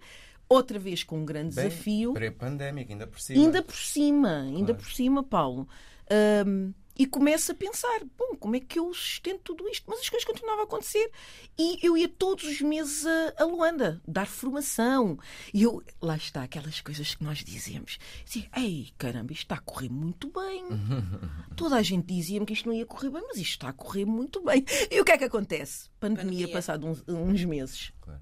outra 0.49 0.78
vez 0.78 1.02
com 1.02 1.21
um 1.21 1.25
grande 1.25 1.54
Bem, 1.54 1.68
desafio. 1.68 2.12
Pré-pandémico, 2.12 2.92
ainda 2.92 3.06
por 3.06 3.21
cima. 3.21 3.40
Ainda 3.42 3.62
por 3.62 3.76
cima, 3.76 4.40
ainda 4.42 4.66
Claro. 4.75 4.82
por 4.82 4.90
cima, 4.92 5.23
Paulo. 5.23 5.68
Ahm, 6.11 6.73
e 7.02 7.06
começo 7.06 7.50
a 7.50 7.54
pensar, 7.56 7.99
bom, 8.16 8.37
como 8.38 8.54
é 8.54 8.61
que 8.61 8.78
eu 8.78 8.94
sustento 8.94 9.40
tudo 9.42 9.68
isto? 9.68 9.82
Mas 9.88 9.99
as 9.99 10.09
coisas 10.09 10.25
continuavam 10.25 10.61
a 10.61 10.66
acontecer. 10.66 11.11
E 11.59 11.85
eu 11.85 11.97
ia 11.97 12.09
todos 12.09 12.44
os 12.44 12.61
meses 12.61 13.04
a, 13.04 13.42
a 13.42 13.44
Luanda 13.44 14.00
dar 14.06 14.25
formação. 14.25 15.18
E 15.52 15.64
eu, 15.64 15.82
lá 16.00 16.16
está, 16.16 16.44
aquelas 16.44 16.80
coisas 16.80 17.12
que 17.12 17.25
nós 17.25 17.38
dizemos. 17.38 17.99
Dizia, 18.25 18.49
ei, 18.56 18.92
caramba, 18.97 19.32
isto 19.32 19.42
está 19.42 19.56
a 19.56 19.61
correr 19.61 19.88
muito 19.88 20.30
bem. 20.30 20.64
Toda 21.56 21.75
a 21.75 21.82
gente 21.82 22.06
dizia-me 22.06 22.47
que 22.47 22.52
isto 22.52 22.68
não 22.68 22.76
ia 22.76 22.87
correr 22.87 23.11
bem, 23.11 23.23
mas 23.26 23.37
isto 23.37 23.50
está 23.50 23.71
a 23.71 23.73
correr 23.73 24.04
muito 24.04 24.40
bem. 24.40 24.64
E 24.88 25.00
o 25.00 25.04
que 25.04 25.11
é 25.11 25.18
que 25.18 25.25
acontece? 25.25 25.90
Pandemia, 25.99 26.23
Pandemia. 26.23 26.52
passado 26.52 26.87
uns, 26.87 27.02
uns 27.09 27.44
meses. 27.44 27.92
Claro. 28.00 28.21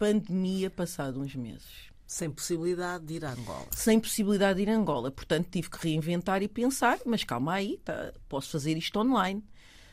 Pandemia, 0.00 0.68
passado 0.68 1.20
uns 1.20 1.36
meses 1.36 1.93
Sem 2.06 2.30
possibilidade 2.30 3.04
de 3.06 3.14
ir 3.14 3.24
a 3.24 3.32
Angola. 3.32 3.66
sem 3.70 3.98
possibilidade 3.98 4.56
de 4.56 4.62
ir 4.62 4.70
a 4.70 4.76
Angola. 4.76 5.10
Portanto, 5.10 5.48
tive 5.50 5.70
que 5.70 5.78
reinventar 5.78 6.42
e 6.42 6.48
pensar, 6.48 6.98
mas 7.06 7.24
calma 7.24 7.54
aí, 7.54 7.78
tá, 7.84 8.12
posso 8.28 8.50
fazer 8.50 8.76
isto 8.76 8.98
online. 8.98 9.42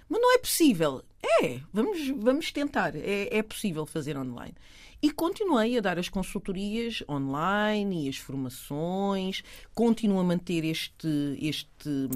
Mas 0.10 0.22
não 0.22 0.36
é 0.36 0.38
possível. 0.38 1.01
É, 1.24 1.62
vamos, 1.72 2.10
vamos 2.18 2.51
tentar. 2.51 2.96
É, 2.96 3.38
é 3.38 3.41
possível 3.41 3.86
fazer 3.86 4.18
online. 4.18 4.53
E 5.01 5.12
continuei 5.12 5.77
a 5.77 5.81
dar 5.81 5.98
as 5.98 6.08
consultorias 6.10 7.03
online 7.10 8.05
e 8.05 8.10
as 8.10 8.17
formações, 8.17 9.43
continuo 9.74 10.20
a 10.20 10.24
manter 10.24 10.63
este, 10.63 11.38
este, 11.41 12.08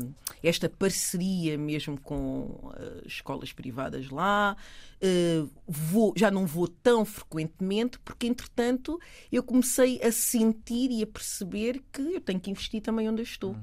esta 0.43 0.69
parceria 0.69 1.57
mesmo 1.57 1.99
com 1.99 2.71
eh, 2.77 3.01
escolas 3.07 3.51
privadas 3.51 4.09
lá. 4.11 4.55
Eh, 5.01 5.43
vou, 5.67 6.13
já 6.15 6.29
não 6.29 6.45
vou 6.45 6.67
tão 6.67 7.03
frequentemente, 7.03 7.97
porque 7.99 8.27
entretanto 8.27 8.99
eu 9.31 9.41
comecei 9.41 9.99
a 10.03 10.11
sentir 10.11 10.91
e 10.91 11.01
a 11.01 11.07
perceber 11.07 11.81
que 11.91 12.01
eu 12.01 12.21
tenho 12.21 12.39
que 12.39 12.51
investir 12.51 12.83
também 12.83 13.09
onde 13.09 13.21
eu 13.21 13.25
estou. 13.25 13.55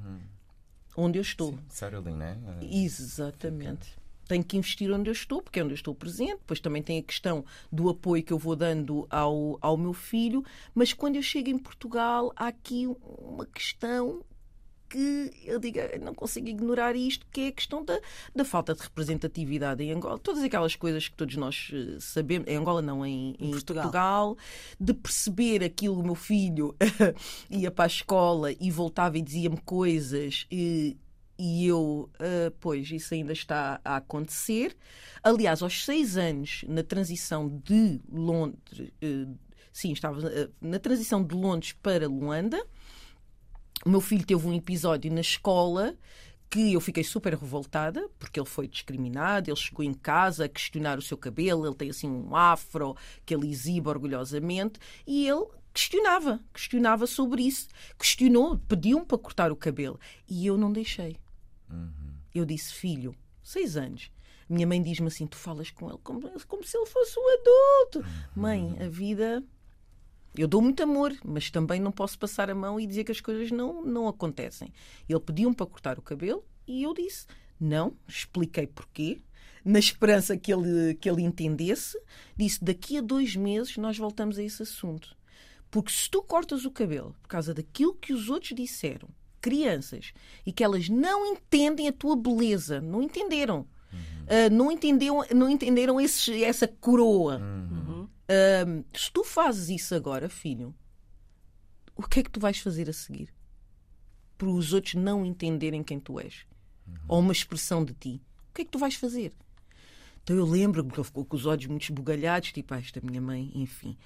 Onde 0.97 1.19
eu 1.19 1.23
estou. 1.23 1.57
Settling, 1.69 2.17
né? 2.17 2.39
Exatamente. 2.61 4.02
Tenho 4.33 4.43
que 4.43 4.57
investir 4.57 4.91
onde 4.91 5.11
eu 5.11 5.13
estou, 5.13 5.43
porque 5.43 5.61
é 5.61 5.63
onde 5.63 5.75
eu 5.75 5.77
estou 5.77 5.95
presente. 5.95 6.39
Depois 6.39 6.59
também 6.59 6.83
tem 6.83 6.99
a 6.99 7.03
questão 7.03 7.45
do 7.71 7.91
apoio 7.91 8.23
que 8.23 8.33
eu 8.33 8.39
vou 8.39 8.57
dando 8.57 9.07
ao, 9.11 9.59
ao 9.61 9.77
meu 9.77 9.93
filho. 9.93 10.43
Mas 10.75 10.95
quando 10.95 11.17
eu 11.17 11.23
chego 11.23 11.51
em 11.51 11.59
Portugal, 11.59 12.33
há 12.35 12.47
aqui 12.47 12.89
uma 13.19 13.45
questão 13.45 14.25
que 14.89 15.31
eu 15.45 15.59
digo, 15.59 15.79
"Eu 15.81 16.01
não 16.01 16.15
consigo 16.15 16.49
ignorar 16.49 16.97
isto, 16.97 17.27
que 17.31 17.43
é 17.43 17.49
a 17.49 17.53
questão 17.53 17.85
da, 17.85 18.01
da 18.35 18.43
falta 18.43 18.75
de 18.75 18.81
representatividade 18.81 19.83
em 19.83 19.93
Angola. 19.93 20.19
Todas 20.19 20.43
aquelas 20.43 20.75
coisas 20.75 21.09
que 21.09 21.15
todos 21.15 21.37
nós 21.37 21.71
eh, 21.75 21.99
sabemos, 22.01 22.49
em 22.49 22.57
Angola 22.57 22.81
não, 22.81 23.05
em, 23.05 23.35
em 23.39 23.51
Portugal. 23.51 23.83
Portugal, 23.85 24.37
de 24.81 24.95
perceber 24.95 25.63
aquilo, 25.63 26.01
o 26.01 26.03
meu 26.03 26.15
filho 26.15 26.75
ia 27.51 27.71
para 27.71 27.85
a 27.85 27.87
escola 27.87 28.53
e 28.59 28.71
voltava 28.71 29.19
e 29.19 29.23
dizia-me 29.23 29.59
coisas 29.59 30.47
e, 30.51 30.97
e 31.45 31.67
eu, 31.67 32.09
ah, 32.21 32.53
pois, 32.61 32.89
isso 32.93 33.13
ainda 33.13 33.33
está 33.33 33.81
a 33.85 33.97
acontecer. 33.97 34.77
Aliás, 35.25 35.61
aos 35.61 35.85
seis 35.85 36.17
anos, 36.17 36.65
na 36.69 36.85
transição 36.85 37.49
de 37.49 38.01
Londres, 38.09 38.93
eh, 39.03 39.27
sim, 39.73 39.91
estava 39.91 40.25
eh, 40.29 40.49
na 40.61 40.79
transição 40.79 41.25
de 41.25 41.35
Londres 41.35 41.73
para 41.73 42.07
Luanda, 42.07 42.65
o 43.85 43.91
meu 43.91 44.01
filho 44.01 44.25
teve 44.25 44.47
um 44.47 44.55
episódio 44.55 45.13
na 45.13 45.21
escola 45.21 45.97
que 46.49 46.75
eu 46.75 46.81
fiquei 46.81 47.03
super 47.03 47.35
revoltada 47.35 48.09
porque 48.21 48.39
ele 48.39 48.49
foi 48.49 48.69
discriminado, 48.69 49.51
ele 49.51 49.57
chegou 49.57 49.85
em 49.85 49.95
casa 49.95 50.45
a 50.45 50.49
questionar 50.49 50.97
o 50.97 51.03
seu 51.03 51.17
cabelo, 51.17 51.67
ele 51.67 51.75
tem 51.75 51.91
assim 51.91 52.09
um 52.09 52.37
afro 52.37 52.97
que 53.27 53.35
ele 53.35 53.51
exibe 53.51 53.89
orgulhosamente 53.89 54.79
e 55.05 55.27
ele 55.27 55.47
questionava, 55.75 56.41
questionava 56.53 57.05
sobre 57.09 57.43
isso, 57.43 57.67
questionou, 57.99 58.59
pediu-me 58.69 59.05
para 59.05 59.19
cortar 59.19 59.51
o 59.51 59.57
cabelo 59.57 59.99
e 60.29 60.47
eu 60.47 60.57
não 60.57 60.73
deixei. 60.73 61.17
Eu 62.35 62.45
disse, 62.45 62.73
filho, 62.73 63.15
seis 63.43 63.77
anos. 63.77 64.11
Minha 64.49 64.67
mãe 64.67 64.83
diz-me 64.83 65.07
assim: 65.07 65.27
tu 65.27 65.37
falas 65.37 65.71
com 65.71 65.89
ele 65.89 65.99
como, 66.03 66.29
como 66.47 66.65
se 66.65 66.77
ele 66.77 66.87
fosse 66.87 67.19
um 67.19 67.29
adulto. 67.33 68.05
Mãe, 68.35 68.77
a 68.81 68.89
vida 68.89 69.43
eu 70.37 70.49
dou 70.49 70.63
muito 70.63 70.83
amor, 70.83 71.15
mas 71.25 71.51
também 71.51 71.81
não 71.81 71.93
posso 71.93 72.19
passar 72.19 72.51
a 72.51 72.55
mão 72.55 72.81
e 72.81 72.87
dizer 72.87 73.05
que 73.05 73.13
as 73.13 73.21
coisas 73.21 73.51
não, 73.51 73.85
não 73.85 74.09
acontecem. 74.09 74.73
Ele 75.09 75.21
pediu-me 75.21 75.55
para 75.55 75.67
cortar 75.67 75.99
o 75.99 76.03
cabelo 76.03 76.45
e 76.67 76.83
eu 76.83 76.95
disse 76.95 77.27
não, 77.63 77.97
expliquei 78.09 78.67
porquê, 78.67 79.23
na 79.65 79.79
esperança 79.79 80.37
que 80.37 80.53
ele, 80.53 80.95
que 80.95 81.09
ele 81.09 81.23
entendesse. 81.23 81.97
Disse: 82.37 82.63
daqui 82.63 82.99
a 82.99 83.01
dois 83.01 83.37
meses 83.37 83.77
nós 83.77 83.97
voltamos 83.97 84.37
a 84.37 84.43
esse 84.43 84.63
assunto. 84.63 85.17
Porque 85.71 85.93
se 85.93 86.11
tu 86.11 86.23
cortas 86.23 86.65
o 86.65 86.71
cabelo 86.71 87.15
por 87.23 87.29
causa 87.29 87.55
daquilo 87.55 87.95
que 87.95 88.13
os 88.13 88.29
outros 88.29 88.55
disseram, 88.55 89.09
crianças, 89.43 90.13
e 90.47 90.53
que 90.53 90.65
elas 90.65 90.89
não 90.89 91.27
entendem 91.27 91.89
a 91.89 91.93
tua 91.93 92.17
beleza, 92.17 92.81
não 92.81 93.03
entenderam. 93.03 93.67
Ah, 94.29 94.49
não 94.51 94.71
entenderam, 94.73 95.23
não 95.35 95.51
entenderam 95.51 96.01
esse- 96.01 96.43
essa 96.45 96.67
coroa. 96.67 97.39
Ahm, 98.29 98.85
se 98.95 99.13
tu 99.13 99.23
fazes 99.25 99.69
isso 99.69 99.95
agora, 99.95 100.29
filho, 100.29 100.75
o 101.95 102.03
que 102.05 102.21
é 102.21 102.23
que 102.23 102.31
tu 102.31 102.41
vais 102.41 102.59
fazer 102.59 102.89
a 102.89 102.93
seguir? 102.93 103.29
Para 104.39 104.49
os 104.49 104.73
outros 104.73 104.95
não 104.95 105.27
entenderem 105.27 105.83
quem 105.83 106.01
tu 106.01 106.19
és. 106.19 106.47
Ou 107.09 107.19
uma 107.21 107.33
expressão 107.33 107.85
de 107.85 107.93
ti. 107.95 108.23
O 108.51 108.55
que 108.55 108.63
é 108.63 108.65
que 108.65 108.71
tu 108.71 108.79
vais 108.79 108.95
fazer? 108.95 109.33
Então 110.23 110.37
eu 110.37 110.47
lembro-me 110.47 110.91
que 110.91 110.99
ele 110.99 111.05
ficou 111.05 111.25
com 111.25 111.37
os 111.37 111.47
olhos 111.47 111.67
muito 111.67 111.83
esbugalhados, 111.83 112.53
tipo, 112.53 112.73
ah, 112.73 112.79
esta 112.79 113.01
minha 113.03 113.21
mãe, 113.21 113.51
enfim. 113.55 113.97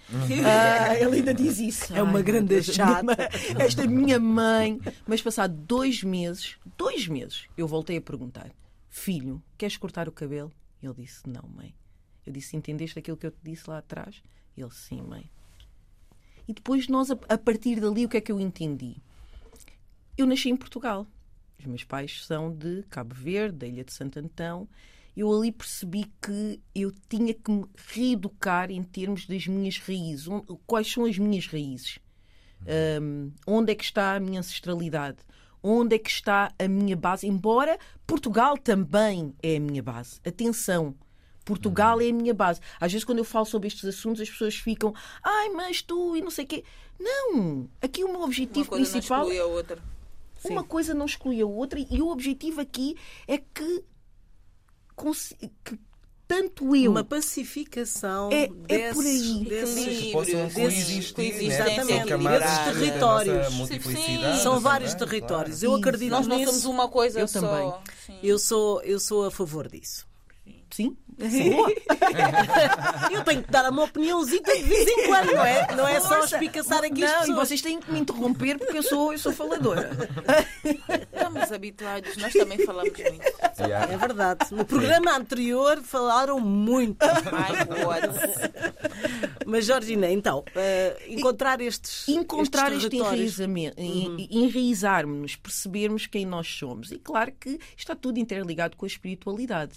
Ah, 0.45 0.97
ele 0.99 1.17
ainda 1.17 1.35
diz 1.35 1.59
isso. 1.59 1.95
É 1.95 2.03
uma 2.03 2.23
grande 2.23 2.63
chata. 2.63 3.03
minha 3.03 3.65
Esta 3.65 3.87
minha 3.87 4.19
mãe. 4.19 4.81
Mas 5.07 5.21
passado 5.21 5.55
dois 5.55 6.03
meses, 6.03 6.57
dois 6.77 7.07
meses, 7.07 7.47
eu 7.57 7.69
voltei 7.69 7.99
a 7.99 8.01
perguntar: 8.01 8.51
Filho, 8.89 9.43
queres 9.59 9.77
cortar 9.77 10.09
o 10.09 10.13
cabelo? 10.13 10.51
Ele 10.83 10.95
disse: 10.95 11.29
Não, 11.29 11.47
mãe. 11.55 11.75
Eu 12.25 12.33
disse: 12.33 12.57
Entendeste 12.57 12.99
aquilo 12.99 13.19
que 13.19 13.27
eu 13.27 13.31
te 13.31 13.39
disse 13.43 13.69
lá 13.69 13.79
atrás? 13.79 14.23
Ele: 14.57 14.71
Sim, 14.71 15.03
mãe. 15.03 15.31
E 16.49 16.55
depois 16.55 16.89
nós, 16.89 17.11
a 17.11 17.19
a 17.29 17.37
partir 17.37 17.79
dali, 17.79 18.07
o 18.07 18.09
que 18.09 18.17
é 18.17 18.21
que 18.23 18.33
eu 18.33 18.41
entendi? 18.41 18.97
Eu 20.17 20.27
nasci 20.27 20.49
em 20.49 20.57
Portugal. 20.57 21.07
Os 21.59 21.67
meus 21.67 21.85
pais 21.85 22.25
são 22.25 22.51
de 22.51 22.85
Cabo 22.85 23.15
Verde, 23.15 23.59
da 23.59 23.67
Ilha 23.67 23.85
de 23.85 23.93
Santo 23.93 24.19
Antão. 24.19 24.67
Eu 25.17 25.33
ali 25.33 25.51
percebi 25.51 26.05
que 26.21 26.61
eu 26.75 26.93
tinha 27.09 27.33
que 27.33 27.51
me 27.51 27.65
reeducar 27.89 28.71
em 28.71 28.83
termos 28.83 29.27
das 29.27 29.47
minhas 29.47 29.79
raízes. 29.79 30.27
Quais 30.67 30.93
são 30.93 31.05
as 31.05 31.19
minhas 31.19 31.47
raízes? 31.47 31.99
Um, 33.01 33.33
onde 33.47 33.73
é 33.73 33.75
que 33.75 33.85
está 33.85 34.15
a 34.15 34.21
minha 34.21 34.41
ancestralidade? 34.41 35.19
Onde 35.63 35.97
é 35.97 35.99
que 35.99 36.11
está 36.11 36.53
a 36.59 36.69
minha 36.69 36.97
base? 36.97 37.27
Embora 37.27 37.79
Portugal 38.07 38.57
também 38.59 39.35
é 39.43 39.57
a 39.57 39.61
minha 39.61 39.83
base. 39.83 40.21
Atenção, 40.25 40.95
Portugal 41.45 42.01
é 42.01 42.09
a 42.09 42.13
minha 42.13 42.35
base. 42.35 42.61
Às 42.81 42.93
vezes, 42.93 43.05
quando 43.05 43.19
eu 43.19 43.25
falo 43.25 43.47
sobre 43.47 43.69
estes 43.69 43.85
assuntos, 43.85 44.21
as 44.21 44.29
pessoas 44.29 44.57
ficam, 44.57 44.93
ai, 45.23 45.49
mas 45.51 45.81
tu 45.81 46.17
e 46.17 46.21
não 46.21 46.31
sei 46.31 46.45
o 46.45 46.49
quê. 46.49 46.65
Não! 46.99 47.69
Aqui 47.81 48.05
o 48.05 48.09
meu 48.09 48.17
Uma 48.19 48.27
objetivo 48.27 48.71
não 48.71 48.79
principal 48.79 49.23
exclui 49.23 49.39
a 49.39 49.47
outra. 49.47 49.79
uma 50.45 50.65
coisa 50.65 50.93
não 50.95 51.07
exclui 51.07 51.41
a 51.41 51.47
outra 51.47 51.79
e 51.79 52.03
o 52.03 52.09
objetivo 52.09 52.61
aqui 52.61 52.97
é 53.29 53.39
que, 53.39 53.85
que 55.65 55.79
tanto 56.29 56.75
eu 56.75 56.91
Uma 56.91 57.05
pacificação 57.05 58.31
É- 58.33 58.45
é 58.45 58.49
desses, 58.49 58.95
por 58.95 59.05
aí. 59.07 59.45
desses- 59.45 60.13
possam 60.13 60.35
desses- 60.41 60.55
coexistir, 60.55 61.15
coexistência, 61.15 61.65
né? 61.65 61.71
Exatamente, 61.73 61.99
São 61.99 62.09
camadas 62.09 62.41
desses 62.41 62.59
da 62.59 62.73
territórios. 62.73 64.43
São 64.43 64.61
vários 64.61 64.95
também, 64.95 65.09
territórios. 65.09 65.61
claro. 65.61 65.75
Eu 65.75 65.79
acredito 65.79 66.11
Nós 66.11 66.27
não 66.27 66.37
nisso. 66.39 66.51
somos 66.51 66.65
uma 66.65 66.89
coisa 66.89 67.21
Eu 67.21 67.29
só. 67.29 67.41
também. 67.41 67.73
Eu 68.23 68.39
sou, 68.41 68.83
eu 68.83 68.99
sou 68.99 69.25
a 69.27 69.31
favor 69.31 69.69
disso. 69.69 70.05
Sim 70.71 70.97
Eu 73.11 73.25
tenho 73.25 73.43
que 73.43 73.51
dar 73.51 73.65
a 73.65 73.71
minha 73.71 73.85
opiniãozita 73.85 74.55
de 74.55 74.63
vez 74.63 74.87
em 74.87 75.07
quando, 75.07 75.33
não 75.33 75.45
é? 75.45 75.75
Não 75.75 75.89
é 75.89 75.99
só 76.01 76.19
espicaçar 76.21 76.85
aqui 76.85 77.03
as 77.05 77.11
não, 77.11 77.19
e 77.19 77.27
pessoas. 77.27 77.49
vocês 77.49 77.63
têm 77.63 77.81
que 77.81 77.91
me 77.91 78.01
interromper 78.01 78.59
porque 78.59 78.77
eu 78.79 78.83
sou, 78.83 79.13
eu 79.13 79.19
sou 79.19 79.33
faladora. 79.33 79.91
Estamos 81.15 81.51
habituados, 81.53 82.17
nós 82.19 82.33
também 82.35 82.59
falamos 82.67 82.93
muito. 82.93 83.61
Yeah. 83.61 83.93
É 83.93 83.97
verdade. 83.97 84.41
No 84.55 84.65
programa 84.67 85.17
anterior 85.17 85.81
falaram 85.83 86.39
muito. 86.39 87.07
My 87.07 87.65
God. 87.65 88.11
Mas, 89.47 89.65
Georgina, 89.65 90.11
então, 90.11 90.45
eh, 90.55 90.97
encontrar 91.09 91.61
estes, 91.63 92.09
Encontrar 92.09 92.73
estes 92.73 92.85
este 92.85 92.97
enraizamento, 92.97 93.81
Uhum. 93.81 94.17
en- 94.19 94.29
enraizarmos-nos, 94.45 95.37
percebermos 95.37 96.07
quem 96.07 96.27
nós 96.27 96.47
somos. 96.47 96.91
E 96.93 96.99
claro 96.99 97.33
que 97.41 97.59
está 97.77 97.95
tudo 97.95 98.19
interligado 98.19 98.77
com 98.77 98.85
a 98.85 98.89
espiritualidade. 98.89 99.73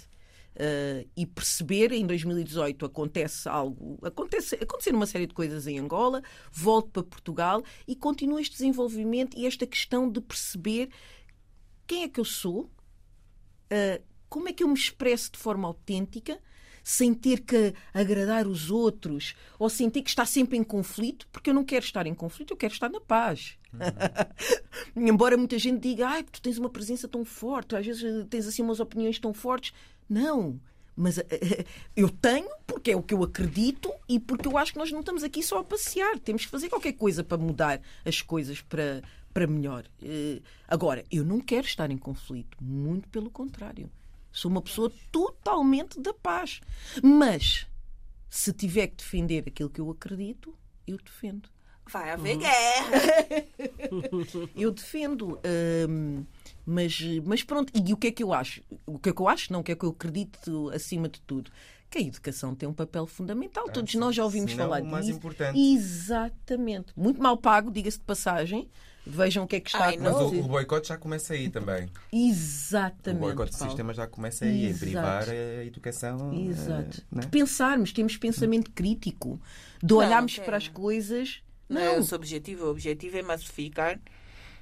Uh, 0.56 1.08
e 1.16 1.26
perceber 1.26 1.94
em 1.94 2.06
2018 2.06 2.86
acontece 2.86 3.48
algo, 3.48 3.98
acontece, 4.04 4.56
acontecer 4.56 4.94
uma 4.94 5.06
série 5.06 5.26
de 5.26 5.34
coisas 5.34 5.68
em 5.68 5.80
Angola, 5.80 6.22
volto 6.52 6.90
para 6.90 7.04
Portugal 7.04 7.64
e 7.88 7.96
continuo 7.96 8.40
este 8.40 8.58
desenvolvimento 8.58 9.38
e 9.38 9.46
esta 9.46 9.66
questão 9.66 10.12
de 10.12 10.20
perceber 10.20 10.90
quem 11.88 12.04
é 12.04 12.10
que 12.10 12.20
eu 12.20 12.26
sou, 12.26 12.64
uh, 12.64 14.04
como 14.28 14.50
é 14.50 14.54
que 14.54 14.64
eu 14.64 14.68
me 14.68 14.74
expresso 14.74 15.32
de 15.32 15.40
forma 15.40 15.68
autêntica, 15.68 16.42
sem 16.84 17.14
ter 17.14 17.42
que 17.42 17.74
agradar 17.94 18.48
os 18.48 18.72
outros 18.72 19.36
ou 19.58 19.70
sem 19.70 19.90
ter 19.90 20.02
que 20.02 20.10
estar 20.10 20.26
sempre 20.26 20.58
em 20.58 20.64
conflito, 20.64 21.28
porque 21.32 21.50
eu 21.50 21.54
não 21.54 21.64
quero 21.64 21.86
estar 21.86 22.08
em 22.08 22.14
conflito, 22.14 22.52
eu 22.52 22.58
quero 22.58 22.74
estar 22.74 22.90
na 22.90 23.00
paz. 23.00 23.58
Uhum. 24.96 25.08
Embora 25.10 25.38
muita 25.38 25.58
gente 25.60 25.82
diga, 25.82 26.08
ai, 26.08 26.24
tu 26.24 26.42
tens 26.42 26.58
uma 26.58 26.70
presença 26.70 27.08
tão 27.08 27.24
forte, 27.24 27.76
às 27.76 27.86
vezes 27.86 28.26
tens 28.30 28.48
assim 28.48 28.62
umas 28.62 28.80
opiniões 28.80 29.20
tão 29.20 29.34
fortes. 29.34 29.74
Não. 30.10 30.60
Mas 30.96 31.18
uh, 31.18 31.24
eu 31.96 32.10
tenho 32.10 32.50
porque 32.68 32.92
é 32.92 32.96
o 32.96 33.02
que 33.02 33.14
eu 33.14 33.24
acredito 33.24 33.90
e 34.08 34.20
porque 34.20 34.48
eu 34.48 34.58
acho 34.58 34.74
que 34.74 34.80
nós 34.80 34.92
não 34.92 35.00
estamos 35.00 35.24
aqui 35.24 35.42
só 35.42 35.60
a 35.60 35.64
passear. 35.64 36.20
Temos 36.20 36.46
que 36.46 36.52
fazer 36.52 36.68
qualquer 36.68 36.94
coisa 36.94 37.24
para 37.24 37.38
mudar 37.38 37.82
as 38.04 38.22
coisas 38.22 38.62
para, 38.62 39.02
para 39.34 39.48
melhor. 39.48 39.86
Uh, 40.02 40.42
agora, 40.68 41.06
eu 41.10 41.24
não 41.24 41.40
quero 41.40 41.66
estar 41.66 41.90
em 41.90 41.98
conflito. 41.98 42.58
Muito 42.62 43.08
pelo 43.10 43.30
contrário. 43.30 43.90
Sou 44.32 44.52
uma 44.52 44.62
pessoa 44.62 44.92
totalmente 45.12 46.00
da 46.00 46.14
paz. 46.14 46.62
Mas, 47.02 47.66
se 48.30 48.52
tiver 48.54 48.88
que 48.88 48.98
defender 48.98 49.44
aquilo 49.48 49.70
que 49.70 49.82
eu 49.82 49.90
acredito, 49.90 50.54
eu 50.86 50.98
defendo. 50.98 51.50
Vai 51.90 52.12
haver 52.12 52.36
uhum. 52.36 52.42
guerra. 52.42 52.92
eu 54.56 54.72
defendo. 54.72 55.40
Hum, 55.90 56.24
mas, 56.70 57.02
mas 57.26 57.44
pronto, 57.44 57.74
e 57.74 57.94
o 57.94 57.98
que 57.98 58.08
é 58.08 58.12
que 58.12 58.22
eu 58.22 58.32
acho? 58.32 58.62
O 58.86 59.00
que 59.00 59.10
é 59.10 59.14
que 59.14 59.20
eu 59.20 59.28
acho? 59.28 59.52
Não, 59.52 59.62
o 59.62 59.64
que 59.64 59.72
é 59.72 59.76
que 59.76 59.84
eu 59.84 59.90
acredito 59.90 60.70
acima 60.70 61.10
de 61.10 61.20
tudo? 61.22 61.50
Que 61.90 61.98
a 61.98 62.02
educação 62.02 62.54
tem 62.54 62.70
um 62.70 62.74
papel 62.74 63.08
fundamental. 63.08 63.66
Ah, 63.68 63.72
Todos 63.72 63.92
sim. 63.92 63.98
nós 63.98 64.16
já 64.16 64.24
ouvimos 64.24 64.52
Senão, 64.52 64.66
falar 64.66 64.84
o 64.84 64.86
mais 64.86 65.06
disso. 65.08 65.18
importante. 65.18 65.60
Exatamente. 65.60 66.94
Muito 66.96 67.20
mal 67.20 67.36
pago, 67.38 67.72
diga-se 67.72 67.98
de 67.98 68.04
passagem. 68.04 68.70
Vejam 69.04 69.46
o 69.46 69.48
que 69.48 69.56
é 69.56 69.60
que 69.60 69.70
está 69.70 69.86
Ai, 69.86 69.98
a 69.98 70.00
Mas 70.00 70.14
o, 70.14 70.28
o 70.28 70.44
boicote 70.44 70.90
já 70.90 70.98
começa 70.98 71.34
aí 71.34 71.50
também. 71.50 71.90
Exatamente. 72.14 73.24
O 73.24 73.26
boicote 73.26 73.52
do 73.52 73.58
sistema 73.58 73.92
já 73.92 74.06
começa 74.06 74.46
aí, 74.46 74.66
Exato. 74.66 74.76
em 74.76 74.88
privar 74.88 75.30
a 75.30 75.66
educação. 75.66 76.34
Exato. 76.34 77.00
Uh, 77.12 77.16
né? 77.16 77.22
De 77.22 77.28
pensarmos, 77.30 77.92
temos 77.92 78.16
pensamento 78.16 78.70
crítico, 78.70 79.42
de 79.82 79.94
olharmos 79.96 80.38
para 80.38 80.58
as 80.58 80.68
coisas. 80.68 81.42
Não, 81.68 81.82
não 81.82 81.88
é 81.88 82.00
o 82.00 82.16
objetivo. 82.16 82.66
O 82.66 82.70
objetivo 82.70 83.18
é 83.18 83.24
massificar 83.24 84.00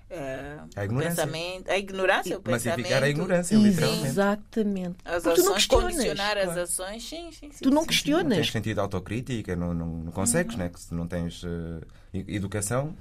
Uh, 0.09 0.69
a 0.75 0.85
ignorância. 0.85 1.25
Pensamento, 1.25 1.69
a 1.69 1.77
ignorância, 1.77 2.39
o 2.39 2.49
Massificar 2.49 3.03
a 3.03 3.09
ignorância, 3.09 3.55
literalmente. 3.57 4.05
Exatamente. 4.05 4.95
As 5.03 5.23
Porque 5.23 5.41
ações, 5.41 5.65
condicionar 5.67 6.37
as 6.37 6.57
ações, 6.57 7.03
sim, 7.07 7.29
sim, 7.31 7.51
sim 7.51 7.63
Tu 7.63 7.69
não 7.69 7.81
sim, 7.81 7.87
questionas. 7.87 8.23
Não 8.23 8.35
tens 8.37 8.51
sentido 8.51 8.75
de 8.75 8.79
autocrítica, 8.79 9.55
não, 9.55 9.73
não, 9.73 9.87
não 9.87 10.11
consegues, 10.11 10.53
uhum. 10.53 10.59
né? 10.59 10.69
que 10.69 10.79
se 10.79 10.93
não 10.93 11.07
tens 11.07 11.43
uh, 11.43 11.81
educação. 12.13 12.95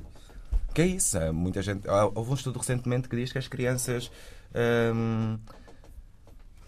Que 0.75 0.83
é 0.83 0.87
isso? 0.87 1.19
Muita 1.33 1.63
gente. 1.63 1.87
Houve 1.89 2.33
um 2.33 2.35
estudo 2.35 2.59
recentemente 2.59 3.09
que 3.09 3.17
diz 3.17 3.31
que 3.31 3.39
as 3.39 3.47
crianças. 3.47 4.11
Um, 4.95 5.39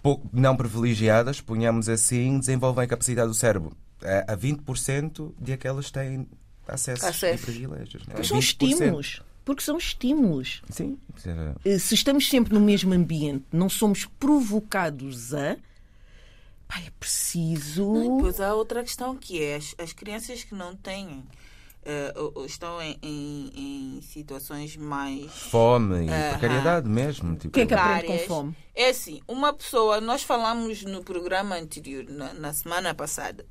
pouco, 0.03 0.29
não 0.33 0.57
privilegiadas, 0.57 1.41
ponhamos 1.41 1.89
assim, 1.89 2.39
desenvolvem 2.39 2.85
a 2.85 2.87
capacidade 2.87 3.29
do 3.29 3.35
cérebro 3.35 3.77
a, 4.03 4.33
a 4.33 4.37
20% 4.37 5.33
de 5.39 5.53
aquelas 5.53 5.91
têm 5.91 6.29
acesso, 6.67 7.07
acesso. 7.07 7.43
e 7.43 7.47
privilégios. 7.47 8.07
Né? 8.07 8.23
São 8.23 8.39
estímulos 8.39 9.23
porque 9.49 9.63
são 9.63 9.79
estímulos. 9.79 10.61
Sim. 10.69 10.99
Eh, 11.65 11.79
se 11.79 11.95
estamos 11.95 12.29
sempre 12.29 12.53
no 12.53 12.61
mesmo 12.61 12.93
ambiente, 12.93 13.47
não 13.51 13.67
somos 13.71 14.05
provocados 14.05 15.33
a. 15.33 15.57
Pai, 16.69 16.85
é 16.87 16.91
preciso. 17.01 17.95
Não, 17.95 18.19
pois 18.19 18.43
há 18.43 18.55
outra 18.55 18.83
questão 18.83 19.17
que 19.17 19.43
é 19.43 19.57
as, 19.57 19.75
as 19.79 19.95
crianças 19.95 20.45
que 20.45 20.55
não 20.55 20.77
têm. 20.77 21.25
Uh, 21.81 22.45
estão 22.45 22.83
em, 22.83 22.99
em, 23.01 23.53
em, 23.97 24.03
situações 24.03 24.77
mais. 24.77 25.33
Fome 25.33 26.05
e 26.05 26.11
uh, 26.11 26.31
precariedade 26.33 26.87
mesmo. 26.87 27.35
Tipo... 27.37 27.55
Quem 27.55 27.63
é 27.63 27.67
que 27.67 27.73
aprende 27.73 28.07
com 28.07 28.19
fome? 28.19 28.57
É 28.75 28.91
assim, 28.91 29.23
uma 29.27 29.55
pessoa. 29.55 29.99
Nós 29.99 30.23
falamos 30.23 30.83
no 30.83 31.03
programa 31.03 31.57
anterior, 31.57 32.05
na, 32.07 32.35
na 32.35 32.53
semana 32.53 32.93
passada, 32.93 33.47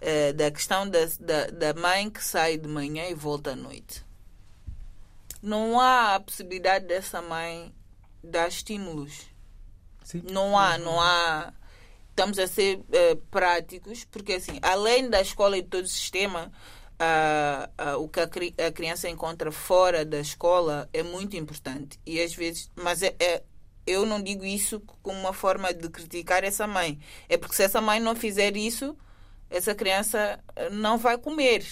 uh, 0.00 0.32
da 0.32 0.50
questão 0.50 0.88
da, 0.88 1.00
da, 1.20 1.46
da 1.48 1.78
mãe 1.78 2.08
que 2.08 2.24
sai 2.24 2.56
de 2.56 2.66
manhã 2.66 3.04
e 3.10 3.14
volta 3.14 3.50
à 3.50 3.56
noite 3.56 4.02
não 5.44 5.78
há 5.78 6.14
a 6.14 6.20
possibilidade 6.20 6.86
dessa 6.86 7.20
mãe 7.20 7.72
dar 8.22 8.48
estímulos. 8.48 9.26
Sim. 10.02 10.22
Não 10.30 10.58
há, 10.58 10.78
não 10.78 10.98
há. 10.98 11.52
Estamos 12.08 12.38
a 12.38 12.46
ser 12.46 12.78
uh, 12.78 13.16
práticos, 13.30 14.04
porque 14.04 14.34
assim, 14.34 14.58
além 14.62 15.10
da 15.10 15.20
escola 15.20 15.58
e 15.58 15.62
de 15.62 15.68
todo 15.68 15.84
o 15.84 15.88
sistema, 15.88 16.50
uh, 16.94 17.96
uh, 17.96 18.02
o 18.02 18.08
que 18.08 18.20
a, 18.20 18.26
cri 18.26 18.54
a, 18.58 18.72
criança 18.72 19.08
encontra 19.08 19.52
fora 19.52 20.04
da 20.04 20.18
escola 20.18 20.88
é 20.92 21.02
muito 21.02 21.36
importante. 21.36 22.00
E 22.06 22.22
às 22.22 22.34
vezes, 22.34 22.70
mas 22.74 23.02
é, 23.02 23.14
é, 23.20 23.42
eu 23.86 24.06
não 24.06 24.22
digo 24.22 24.46
isso 24.46 24.80
como 25.02 25.18
uma 25.18 25.34
forma 25.34 25.74
de 25.74 25.90
criticar 25.90 26.42
essa 26.42 26.66
mãe. 26.66 26.98
É 27.28 27.36
porque 27.36 27.56
se 27.56 27.64
essa 27.64 27.80
mãe 27.82 28.00
não 28.00 28.14
fizer 28.14 28.56
isso, 28.56 28.96
essa 29.50 29.74
criança 29.74 30.42
eh, 30.56 30.70
não 30.70 30.96
vai 30.96 31.18
comer 31.18 31.64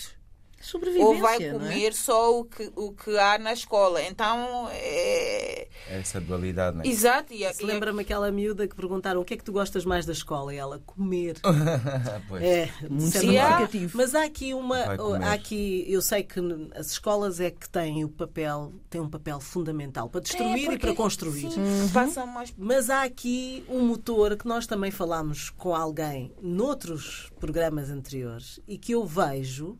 ou 1.01 1.18
vai 1.18 1.42
é? 1.42 1.51
comer 1.53 1.88
é? 1.88 1.92
só 1.92 2.38
o 2.38 2.44
que, 2.44 2.70
o 2.77 2.92
que 2.92 3.18
há 3.18 3.38
na 3.38 3.53
escola. 3.53 4.03
Então 4.03 4.68
é. 4.72 5.68
Essa 5.88 6.20
dualidade, 6.20 6.77
não 6.77 6.85
é? 6.85 6.88
Exato. 6.88 7.33
E, 7.33 7.53
Se 7.53 7.64
lembra-me 7.64 8.03
aquela 8.03 8.31
miúda 8.31 8.66
que 8.66 8.75
perguntaram 8.75 9.20
o 9.20 9.25
que 9.25 9.35
é 9.35 9.37
que 9.37 9.44
tu 9.44 9.53
gostas 9.53 9.85
mais 9.85 10.07
da 10.07 10.12
escola? 10.12 10.55
E 10.55 10.57
ela, 10.57 10.79
comer. 10.81 11.37
pois. 12.29 12.42
É, 12.42 12.70
muito 12.88 13.18
significativo. 13.18 13.96
Mas 13.96 14.14
há 14.14 14.25
aqui 14.25 14.55
uma. 14.55 14.79
Há 14.79 15.33
aqui, 15.33 15.85
eu 15.88 16.01
sei 16.01 16.22
que 16.22 16.40
as 16.75 16.92
escolas 16.92 17.40
é 17.40 17.51
que 17.51 17.68
têm 17.68 18.05
o 18.05 18.09
papel, 18.09 18.72
têm 18.88 19.01
um 19.01 19.09
papel 19.09 19.40
fundamental 19.40 20.09
para 20.09 20.20
destruir 20.20 20.70
é, 20.70 20.75
e 20.75 20.79
para 20.79 20.94
construir. 20.94 21.51
Sim, 21.51 21.61
uhum. 21.61 22.27
mais... 22.27 22.55
Mas 22.57 22.90
há 22.90 23.03
aqui 23.03 23.64
um 23.68 23.81
motor 23.81 24.37
que 24.37 24.46
nós 24.46 24.66
também 24.66 24.90
falámos 24.90 25.51
com 25.51 25.75
alguém 25.75 26.33
noutros 26.40 27.31
programas 27.40 27.90
anteriores 27.90 28.61
e 28.66 28.79
que 28.79 28.92
eu 28.92 29.05
vejo 29.05 29.79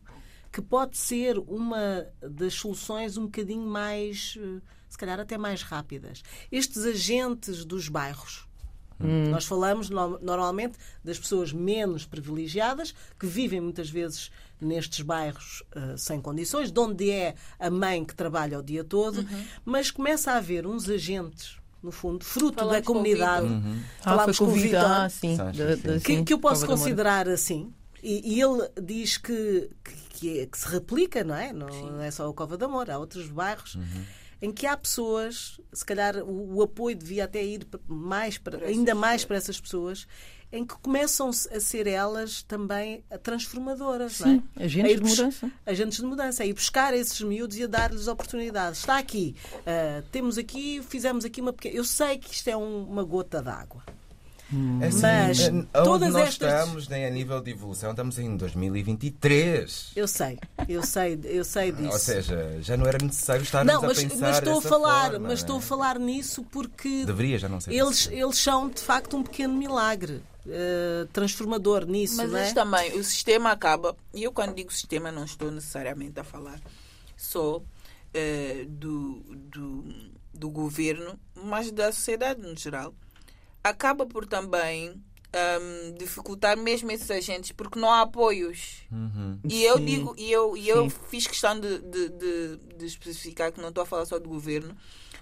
que 0.53 0.61
pode 0.61 0.99
ser 0.99 1.39
uma 1.39 2.07
das 2.21 2.53
soluções 2.55 3.17
um 3.17 3.25
bocadinho 3.25 3.67
mais, 3.67 4.37
eh, 4.39 4.61
se 4.89 4.99
calhar 4.99 5.19
até 5.19 5.39
mais 5.39 5.63
rápidas. 5.63 6.23
Estes 6.51 6.85
agentes 6.85 7.65
dos 7.65 7.89
bairros. 7.89 8.47
Hum. 9.01 9.31
Nós 9.31 9.47
falamos 9.47 9.89
no, 9.89 10.19
normalmente 10.21 10.79
das 11.03 11.19
pessoas 11.19 11.53
menos 11.53 12.05
privilegiadas 12.05 12.95
que 13.19 13.27
vivem 13.27 13.61
muitas 13.61 13.89
vezes 13.89 14.31
nestes 14.61 15.01
bairros 15.01 15.63
uh, 15.75 15.97
sem 15.99 16.21
condições, 16.21 16.71
de 16.71 16.79
onde 16.79 17.11
é 17.11 17.35
a 17.59 17.71
mãe 17.71 18.05
que 18.05 18.15
trabalha 18.15 18.59
o 18.59 18.63
dia 18.63 18.85
todo, 18.85 19.21
uhum. 19.21 19.45
mas 19.65 19.91
começa 19.91 20.33
a 20.33 20.37
haver 20.37 20.67
uns 20.67 20.89
agentes 20.89 21.57
no 21.83 21.91
fundo, 21.91 22.25
fruto 22.25 22.61
Falamos 22.61 22.77
da 22.77 22.87
comunidade. 22.87 23.47
Uhum. 23.47 23.83
Falámos 24.01 24.37
ah, 24.37 24.39
com 24.39 24.45
o 24.45 24.55
Vitor, 24.55 24.81
ah, 24.85 25.09
sim, 25.09 25.37
que, 26.05 26.23
que, 26.23 26.33
eu 26.33 26.39
posso 26.39 26.65
considerar 26.65 27.29
assim. 27.29 27.73
E, 28.03 28.35
e, 28.35 28.41
ele 28.41 28.69
diz 28.83 29.17
que, 29.17 29.71
que, 29.85 29.95
que, 30.11 30.41
é, 30.41 30.47
que 30.47 30.59
se 30.59 30.69
replica, 30.69 31.23
não 31.23 31.37
é? 31.37 31.53
Não, 31.53 31.69
não, 31.69 32.03
é 32.03 32.11
só 32.11 32.29
o 32.29 32.35
Cova 32.35 32.57
de 32.57 32.65
Amor, 32.65 32.91
há 32.91 32.99
outros 32.99 33.29
bairros. 33.29 33.77
Uhum. 33.77 34.05
Em 34.43 34.51
que 34.51 34.67
há 34.67 34.77
pessoas, 34.77 35.61
se 35.73 35.85
calhar 35.85 36.17
o, 36.17 36.57
o 36.57 36.63
apoio 36.63 36.97
devia 36.97 37.25
até 37.25 37.45
ir 37.45 37.67
mais 37.87 38.39
para, 38.39 38.67
ainda 38.67 38.93
mais 38.93 39.25
para 39.25 39.37
essas 39.37 39.61
pessoas, 39.61 40.07
em 40.53 40.67
que 40.67 40.75
começam 40.75 41.31
a 41.31 41.61
ser 41.61 41.87
elas 41.87 42.43
também 42.43 43.03
transformadoras. 43.23 44.15
Sim, 44.15 44.43
é? 44.57 44.65
agentes 44.65 44.97
de 44.97 45.03
mudança. 45.03 45.53
Agentes 45.65 45.99
de 45.99 46.05
mudança. 46.05 46.45
E 46.45 46.53
buscar 46.53 46.93
esses 46.93 47.21
miúdos 47.23 47.57
e 47.57 47.65
a 47.65 47.67
dar-lhes 47.67 48.07
oportunidades. 48.07 48.81
Está 48.81 48.99
aqui, 48.99 49.35
uh, 49.61 50.03
temos 50.13 50.37
aqui, 50.37 50.83
fizemos 50.83 51.25
aqui 51.25 51.41
uma 51.41 51.53
pequena. 51.53 51.77
Eu 51.77 51.85
sei 51.85 52.19
que 52.19 52.35
isto 52.35 52.49
é 52.49 52.57
um, 52.57 52.85
uma 52.85 53.03
gota 53.03 53.41
d'água. 53.41 53.83
É 54.81 54.87
assim, 54.87 55.01
Mas 55.01 55.41
é, 55.41 55.83
todas 55.83 56.13
nós 56.13 56.29
estas... 56.29 56.53
estamos 56.53 56.89
nem 56.89 57.07
a 57.07 57.11
nível 57.11 57.41
de 57.41 57.51
evolução, 57.51 57.91
estamos 57.91 58.19
em 58.19 58.37
2023. 58.37 59.93
Eu 59.97 60.07
sei, 60.07 60.39
eu 60.69 60.83
sei, 60.85 61.19
eu 61.25 61.45
sei 61.45 61.73
disso. 61.73 61.93
Ou 61.93 61.99
seja, 61.99 62.59
já 62.61 62.77
não 62.77 62.87
era 62.87 62.99
necessário 63.03 63.43
estarmos 63.43 63.73
não, 63.73 63.83
mas, 63.83 63.99
a 63.99 64.03
pensar 64.03 64.19
mas 64.21 64.39
estou 64.39 64.59
a 64.59 64.63
falar, 64.63 65.11
forma, 65.13 65.29
mas 65.29 65.39
estou 65.39 65.57
a 65.57 65.61
falar 65.61 65.99
nisso 65.99 66.45
porque 66.45 67.05
deveria 67.07 67.39
já 67.39 67.49
não 67.49 67.61
ser. 67.61 67.73
Eles, 67.73 68.09
eles 68.13 68.39
são 68.39 68.69
de 68.69 68.81
facto 68.81 69.17
um 69.17 69.23
pequeno 69.23 69.55
milagre. 69.55 70.23
Uh, 70.45 71.07
transformador 71.13 71.87
nisso, 71.87 72.17
mas 72.17 72.35
é? 72.35 72.53
também 72.53 72.99
o 72.99 73.05
sistema 73.05 73.53
acaba. 73.53 73.95
E 74.13 74.25
eu 74.25 74.33
quando 74.33 74.57
digo 74.57 74.73
sistema 74.73 75.13
não 75.13 75.25
estou 75.25 75.53
necessariamente 75.53 76.19
a 76.19 76.25
falar 76.25 76.61
só 77.17 77.59
uh, 77.59 78.67
do, 78.67 79.23
do, 79.37 79.85
do 80.35 80.51
governo, 80.51 81.17
mas 81.37 81.71
da 81.71 81.93
sociedade 81.93 82.41
no 82.41 82.57
geral 82.57 82.93
acaba 83.63 84.07
por 84.07 84.27
também 84.27 85.01
um, 85.35 85.95
dificultar 85.95 86.57
mesmo 86.57 86.91
esses 86.91 87.11
agentes 87.11 87.53
porque 87.53 87.79
não 87.79 87.91
há 87.91 88.03
apoios. 88.03 88.83
Uhum. 88.91 89.39
E 89.49 89.65
eu 89.65 89.79
digo, 89.79 90.15
e 90.19 90.31
eu, 90.31 90.57
e 90.57 90.69
eu 90.69 90.91
fiz 90.91 91.27
questão 91.27 91.59
de, 91.59 91.79
de, 91.79 92.09
de, 92.11 92.57
de, 92.77 92.87
especificar 92.87 93.51
que 93.53 93.61
não 93.61 93.71
estou 93.71 93.83
a 93.83 93.87
falar 93.87 94.05
só 94.05 94.19
do 94.19 94.29
governo, 94.29 94.77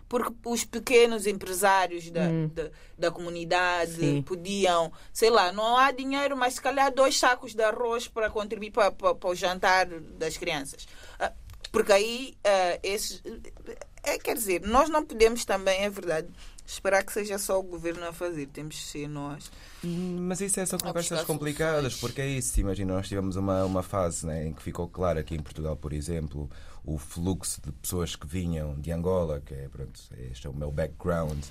porque 0.09 0.33
os 0.45 0.65
pequenos 0.65 1.27
empresários 1.29 2.11
da, 2.11 2.23
Hum. 2.23 2.49
da, 2.53 2.71
da 2.99 3.11
comunidade 3.13 3.93
Sim. 3.93 4.23
podiam, 4.23 4.93
sei 5.13 5.31
lá, 5.31 5.53
não 5.53 5.77
há 5.77 5.93
dinheiro, 5.93 6.37
mas 6.37 6.55
se 6.55 6.61
calhar 6.61 6.93
dois 6.93 7.17
sacos 7.17 7.55
de 7.55 7.63
arroz 7.63 8.09
para 8.09 8.29
contribuir 8.29 8.73
para, 8.73 8.91
para, 8.91 9.15
para 9.15 9.31
o 9.31 9.35
jantar 9.35 9.87
das 9.87 10.37
crianças. 10.37 10.89
Ah, 11.21 11.33
Porque 11.71 11.93
aí, 11.93 12.35
ah, 12.43 12.81
esses. 12.83 13.23
É, 14.03 14.19
quer 14.19 14.35
dizer, 14.35 14.63
nós 14.63 14.89
não 14.89 15.05
podemos 15.05 15.45
também, 15.45 15.85
é 15.85 15.91
verdade, 15.91 16.27
esperar 16.73 17.05
que 17.05 17.13
seja 17.13 17.39
só 17.39 17.59
o 17.59 17.63
governo 17.63 18.07
a 18.07 18.13
fazer, 18.13 18.47
temos 18.47 18.77
que 18.77 18.83
ser 18.83 19.09
nós. 19.09 19.51
Mas 19.83 20.41
isso 20.41 20.61
é 20.61 20.67
só 20.67 20.79
conversas 20.79 21.23
complicadas, 21.25 21.97
porque 21.97 22.21
é 22.21 22.27
isso. 22.27 22.61
Imagina, 22.61 22.95
nós 22.95 23.09
tivemos 23.09 23.37
uma, 23.37 23.65
uma 23.65 23.83
fase 23.83 24.27
né, 24.27 24.47
em 24.47 24.53
que 24.53 24.63
ficou 24.63 24.89
claro 24.89 25.19
aqui 25.19 25.35
em 25.35 25.43
Portugal, 25.43 25.77
por 25.77 25.93
exemplo, 25.93 26.49
o 26.85 26.99
fluxo 26.99 27.61
de 27.61 27.73
pessoas 27.73 28.15
que 28.17 28.27
vinham 28.27 28.75
de 28.81 28.93
Angola, 28.93 29.41
que 29.41 29.55
é, 29.55 29.69
pronto, 29.69 30.01
este 30.31 30.47
é 30.47 30.51
o 30.51 30.55
meu 30.55 30.71
background, 30.71 31.45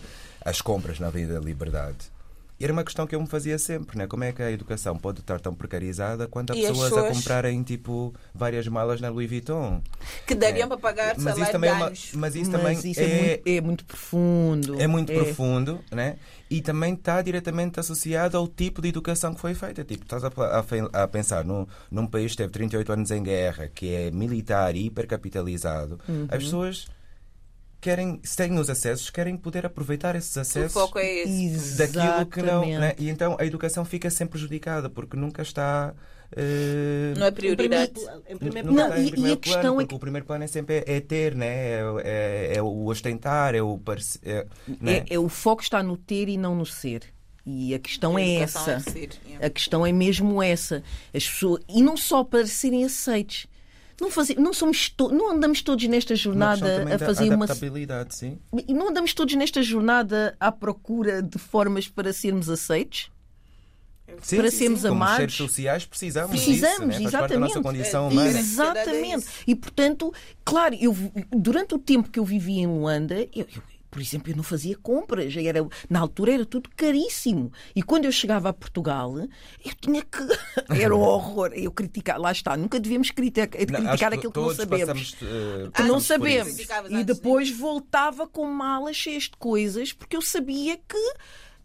as 0.44 0.62
compras 0.62 1.00
na 1.00 1.08
Avenida 1.08 1.34
da 1.34 1.40
Liberdade. 1.40 2.12
E 2.60 2.64
era 2.66 2.74
uma 2.74 2.84
questão 2.84 3.08
que 3.08 3.16
eu 3.16 3.22
me 3.22 3.28
fazia 3.28 3.58
sempre, 3.58 3.98
né? 3.98 4.06
Como 4.06 4.24
é 4.24 4.34
que 4.34 4.44
a 4.44 4.52
educação 4.52 4.98
pode 4.98 5.22
estar 5.22 5.40
tão 5.40 5.54
precarizada 5.56 6.28
quando 6.28 6.52
há 6.52 6.56
E 6.58 6.66
as 6.66 6.72
pessoas 6.72 6.92
a 6.92 6.96
pessoas- 6.96 7.18
comprarem 7.18 7.64
tipo 7.64 8.14
várias 8.36 8.68
malas 8.68 9.00
na 9.00 9.08
Louis 9.10 9.30
Vuitton? 9.30 9.82
Que 10.28 10.36
dariam 10.36 10.66
É. 10.66 10.68
para 10.68 10.78
pagar 10.78 11.14
Mas 11.16 11.24
salário 11.24 11.44
isso 11.44 11.52
também 11.54 11.70
é 11.70 11.74
uma, 11.74 11.86
mas 11.86 11.96
isso 11.96 12.18
Mas 12.18 12.50
também 12.50 12.92
isso 12.92 13.00
é, 13.00 13.08
muito, 13.08 13.48
é 13.50 13.62
muito 13.62 13.86
profundo. 13.86 14.82
é 14.82 14.88
muito 14.88 15.14
profundo, 15.14 15.80
né? 15.92 16.18
E 16.50 16.62
também 16.62 16.96
está 16.96 17.22
diretamente 17.22 17.80
associado 17.80 18.36
ao 18.36 18.48
tipo 18.48 18.82
de 18.82 18.90
educação 18.90 19.34
que 19.34 19.40
foi 19.40 19.54
feita. 19.54 19.84
Tipo, 19.86 20.04
estás 20.04 20.24
a, 20.26 20.28
a 20.94 21.04
a 21.04 21.08
pensar 21.08 21.46
num, 21.46 21.66
num 21.90 22.08
país 22.08 22.32
que 22.32 22.38
teve 22.40 22.50
38 22.52 22.92
anos 22.92 23.12
em 23.12 23.24
guerra, 23.24 23.70
que 23.74 23.94
é 23.94 24.12
militar 24.12 24.76
e 24.76 24.88
hipercapitalizado, 24.88 26.00
Uhum. 26.10 26.28
as 26.30 26.44
pessoas 26.44 26.88
querem, 27.82 28.20
se 28.24 28.36
têm 28.36 28.58
os 28.60 28.70
acessos, 28.70 29.10
querem 29.10 29.36
poder 29.38 29.66
aproveitar 29.66 30.16
esses 30.16 30.36
O 30.36 30.40
acessos 30.42 30.74
foco 30.74 31.00
é 31.00 31.24
esse. 31.24 31.78
daquilo 31.78 32.26
que 32.26 32.42
não. 32.42 32.64
Exatamente. 32.64 32.80
Né? 32.80 32.96
E 32.98 33.10
então 33.10 33.38
a 33.40 33.46
educação 33.46 33.84
fica 33.86 34.10
sempre 34.10 34.32
prejudicada, 34.34 34.90
porque 34.90 35.16
nunca 35.18 35.42
está. 35.42 35.94
eh, 36.36 37.14
Não 37.18 37.26
é 37.26 37.30
Em 37.30 37.34
prioridade. 37.34 37.92
primeiro- 37.94 38.24
em 38.30 38.38
primeiro 38.38 38.72
Não, 38.72 38.98
e- 38.98 39.12
primeiro 39.12 39.34
a 39.38 39.42
questão 39.42 39.62
plano, 39.62 39.82
é 39.82 39.84
porque 39.84 39.96
o 39.96 40.00
primeiro 40.00 40.26
plano 40.28 40.44
é 40.44 40.48
sempre 40.48 40.76
é, 40.86 40.96
é 40.98 41.00
ter, 41.02 41.36
né? 41.36 41.48
é, 41.48 41.82
é, 42.04 42.58
é 42.58 42.62
o 42.62 42.86
ostentar, 42.86 43.56
é 43.56 43.62
o 43.62 43.80
é, 44.24 44.46
né? 44.80 44.98
É, 45.10 45.16
é, 45.16 45.20
o 45.20 45.28
foco 45.30 45.62
está 45.64 45.82
no 45.82 45.98
ter 45.98 46.30
e 46.30 46.38
não 46.38 46.56
no 46.56 46.66
ser. 46.66 47.04
E 47.46 47.74
a 47.74 47.80
questão 47.80 48.16
A 48.16 48.22
é 48.22 48.36
essa. 48.36 48.72
é 48.74 48.80
ser, 48.80 49.10
yeah. 49.26 49.48
A 49.48 49.50
questão 49.50 49.84
é 49.84 49.92
mesmo 49.92 50.44
essa. 50.44 50.84
As 51.12 51.28
pessoas, 51.28 51.64
e 51.68 51.82
não 51.82 51.98
só 51.98 52.24
para 52.24 52.46
serem 52.46 52.86
aceites. 52.86 53.48
Não, 54.02 54.10
fazer, 54.10 54.36
não, 54.40 54.54
somos 54.54 54.90
to- 54.90 55.10
não 55.10 55.32
andamos 55.32 55.62
todos 55.62 55.86
nesta 55.88 56.16
jornada 56.16 56.86
a 56.96 57.00
fazer 57.00 57.34
uma. 57.34 57.46
sim. 58.10 58.38
Não 58.70 58.90
andamos 58.90 59.14
todos 59.14 59.36
nesta 59.36 59.62
jornada 59.62 60.36
à 60.40 60.52
procura 60.52 61.22
de 61.22 61.38
formas 61.38 61.88
para 61.88 62.14
sermos 62.14 62.50
aceitos? 62.50 63.12
Sim, 64.22 64.38
Para 64.38 64.50
sim, 64.50 64.58
sermos 64.58 64.82
sim. 64.82 64.88
Como 64.88 65.04
amados. 65.04 65.18
seres 65.18 65.36
sociais 65.36 65.86
precisamos 65.86 66.32
Precisamos, 66.32 66.98
disso, 66.98 67.04
né? 67.04 67.12
Da 67.12 67.20
nossa 67.20 67.28
exatamente. 67.28 67.62
condição 67.62 68.08
humana. 68.10 68.40
Exatamente. 68.40 69.26
E 69.46 69.56
portanto, 69.56 70.14
claro, 70.44 70.76
eu, 70.80 70.96
durante 71.32 71.76
o 71.76 71.80
tempo 71.80 72.10
que 72.10 72.18
eu 72.20 72.26
vivi 72.26 72.60
em 72.60 72.66
Luanda, 72.68 73.16
eu, 73.36 73.46
eu, 73.56 73.62
por 73.90 74.02
exemplo, 74.02 74.32
eu 74.32 74.36
não 74.36 74.44
fazia 74.44 74.78
compras. 74.78 75.36
Era, 75.36 75.68
na 75.90 76.00
altura 76.00 76.34
era 76.34 76.46
tudo 76.46 76.70
caríssimo. 76.76 77.52
E 77.76 77.82
quando 77.82 78.06
eu 78.06 78.12
chegava 78.12 78.50
a 78.50 78.54
Portugal, 78.54 79.18
eu 79.18 79.74
tinha 79.82 80.02
que. 80.04 80.20
Era 80.82 80.96
um 80.96 81.00
horror. 81.02 81.52
Eu 81.54 81.72
criticar. 81.72 82.20
Lá 82.20 82.32
está, 82.32 82.56
nunca 82.56 82.80
devíamos 82.80 83.12
criticar, 83.12 83.50
Não, 83.70 83.82
criticar 83.82 84.14
aquilo 84.14 84.32
que 84.32 84.40
não 84.40 84.54
sabemos. 84.54 85.12
passamos, 85.12 85.16
eh, 85.22 85.70
que 85.74 85.84
não 85.84 86.00
sabemos. 86.00 86.60
E 86.60 86.96
antes, 86.96 87.06
depois 87.06 87.50
voltava 87.50 88.28
com 88.28 88.46
malas 88.46 88.96
cheias 88.96 89.24
de 89.24 89.38
coisas, 89.38 89.92
porque 89.94 90.16
eu 90.16 90.22
sabia 90.22 90.78
que. 90.78 91.14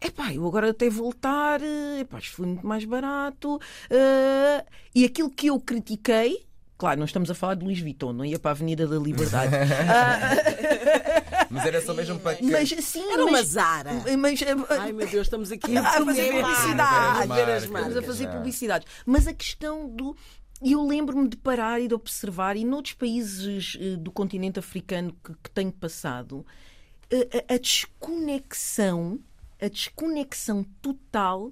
Epá, 0.01 0.33
eu 0.33 0.45
agora 0.45 0.71
até 0.71 0.89
voltar, 0.89 1.61
eh, 1.61 2.01
epá, 2.01 2.19
isto 2.19 2.35
foi 2.35 2.45
muito 2.47 2.65
mais 2.67 2.83
barato. 2.85 3.59
eh, 3.89 4.65
e 4.93 5.05
aquilo 5.05 5.29
que 5.29 5.47
eu 5.47 5.59
critiquei, 5.59 6.45
claro, 6.77 6.99
não 6.99 7.05
estamos 7.05 7.29
a 7.31 7.35
falar 7.35 7.55
de 7.55 7.65
Luís 7.65 7.79
Vuitton, 7.79 8.13
não 8.13 8.25
ia 8.25 8.37
para 8.39 8.51
a 8.51 8.53
Avenida 8.53 8.87
da 8.87 8.97
Liberdade. 8.97 9.51
Ah, 9.87 11.47
Mas 11.49 11.65
era 11.65 11.81
só 11.81 11.93
mesmo 11.93 12.19
para 12.19 12.37
mas 12.41 12.69
sim, 12.69 13.11
Era 13.11 13.23
uma 13.25 13.41
Zara. 13.43 13.91
mas, 14.17 14.41
eh, 14.41 14.47
Ai 14.69 14.91
meu 14.91 15.07
Deus, 15.07 15.27
estamos 15.27 15.51
aqui 15.51 15.77
a 15.77 15.83
fazer 15.83 16.31
publicidade. 16.31 17.27
Marcas. 17.27 17.63
Estamos 17.63 17.97
a 17.97 18.01
fazer 18.01 18.23
já. 18.25 18.31
publicidades. 18.31 18.87
Mas 19.05 19.27
a 19.27 19.33
questão 19.33 19.87
do. 19.87 20.15
E 20.61 20.71
eu 20.71 20.85
lembro-me 20.85 21.27
de 21.29 21.37
parar 21.37 21.79
e 21.79 21.87
de 21.87 21.93
observar, 21.93 22.55
e 22.57 22.63
noutros 22.65 22.93
países 22.95 23.77
eh, 23.79 23.95
do 23.97 24.11
continente 24.11 24.57
africano 24.57 25.15
que, 25.23 25.33
que 25.43 25.49
tenho 25.51 25.71
passado, 25.71 26.45
eh, 27.11 27.43
a, 27.49 27.53
a 27.53 27.57
desconexão, 27.57 29.19
a 29.61 29.67
desconexão 29.67 30.63
total 30.81 31.51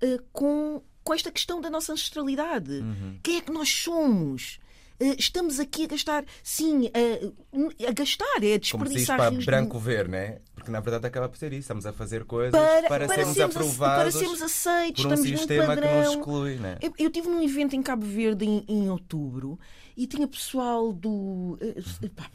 eh, 0.00 0.18
com, 0.32 0.82
com 1.02 1.14
esta 1.14 1.30
questão 1.30 1.60
da 1.60 1.68
nossa 1.68 1.92
ancestralidade. 1.92 2.82
Quem 3.22 3.38
é 3.38 3.40
que 3.40 3.52
nós 3.52 3.68
somos? 3.68 4.58
Eh, 5.00 5.16
Estamos 5.18 5.58
aqui 5.58 5.84
a 5.84 5.86
gastar, 5.88 6.24
sim, 6.42 6.88
a, 6.94 7.88
a 7.88 7.92
gastar, 7.92 8.42
é 8.42 8.54
a 8.54 8.60
Como 8.70 8.86
se 8.86 8.94
diz 8.94 9.06
desperdiçar 9.06 9.16
para 9.18 9.30
rios 9.30 9.40
de- 9.40 9.46
branco 9.46 9.78
ver, 9.78 10.08
né? 10.08 10.38
Porque 10.54 10.70
na 10.70 10.80
verdade 10.80 11.06
acaba 11.06 11.28
por 11.28 11.36
ser 11.36 11.52
isso. 11.52 11.62
Estamos 11.62 11.84
a 11.86 11.92
fazer 11.92 12.24
coisas 12.24 12.52
para, 12.52 12.88
para, 12.88 13.06
para 13.06 13.14
sermos 13.16 13.40
aprovados 13.40 14.14
para 14.14 14.24
sermos 14.24 14.42
aceitos, 14.42 15.02
por 15.02 15.10
um 15.10 15.14
estamos 15.14 15.30
num 15.30 15.36
sistema 15.38 15.62
que 15.76 15.80
padrão. 15.82 16.04
nos 16.04 16.14
exclui, 16.14 16.54
né? 16.56 16.78
Eu, 16.80 16.92
eu 16.98 17.10
tive 17.10 17.28
num 17.28 17.42
evento 17.42 17.74
em 17.74 17.82
Cabo 17.82 18.06
Verde 18.06 18.44
em, 18.46 18.64
em 18.68 18.88
outubro 18.88 19.58
e 19.96 20.06
tinha 20.06 20.26
pessoal 20.28 20.92
do, 20.92 21.58
eh, 21.60 21.74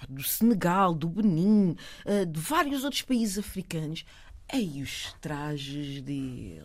do 0.09 0.23
Senegal, 0.23 0.93
do 0.93 1.07
Benin, 1.09 1.75
eh, 2.05 2.25
de 2.25 2.39
vários 2.39 2.83
outros 2.83 3.01
países 3.01 3.37
africanos. 3.37 4.03
Ei, 4.51 4.81
os 4.81 5.13
trajes 5.21 6.01
deles, 6.01 6.63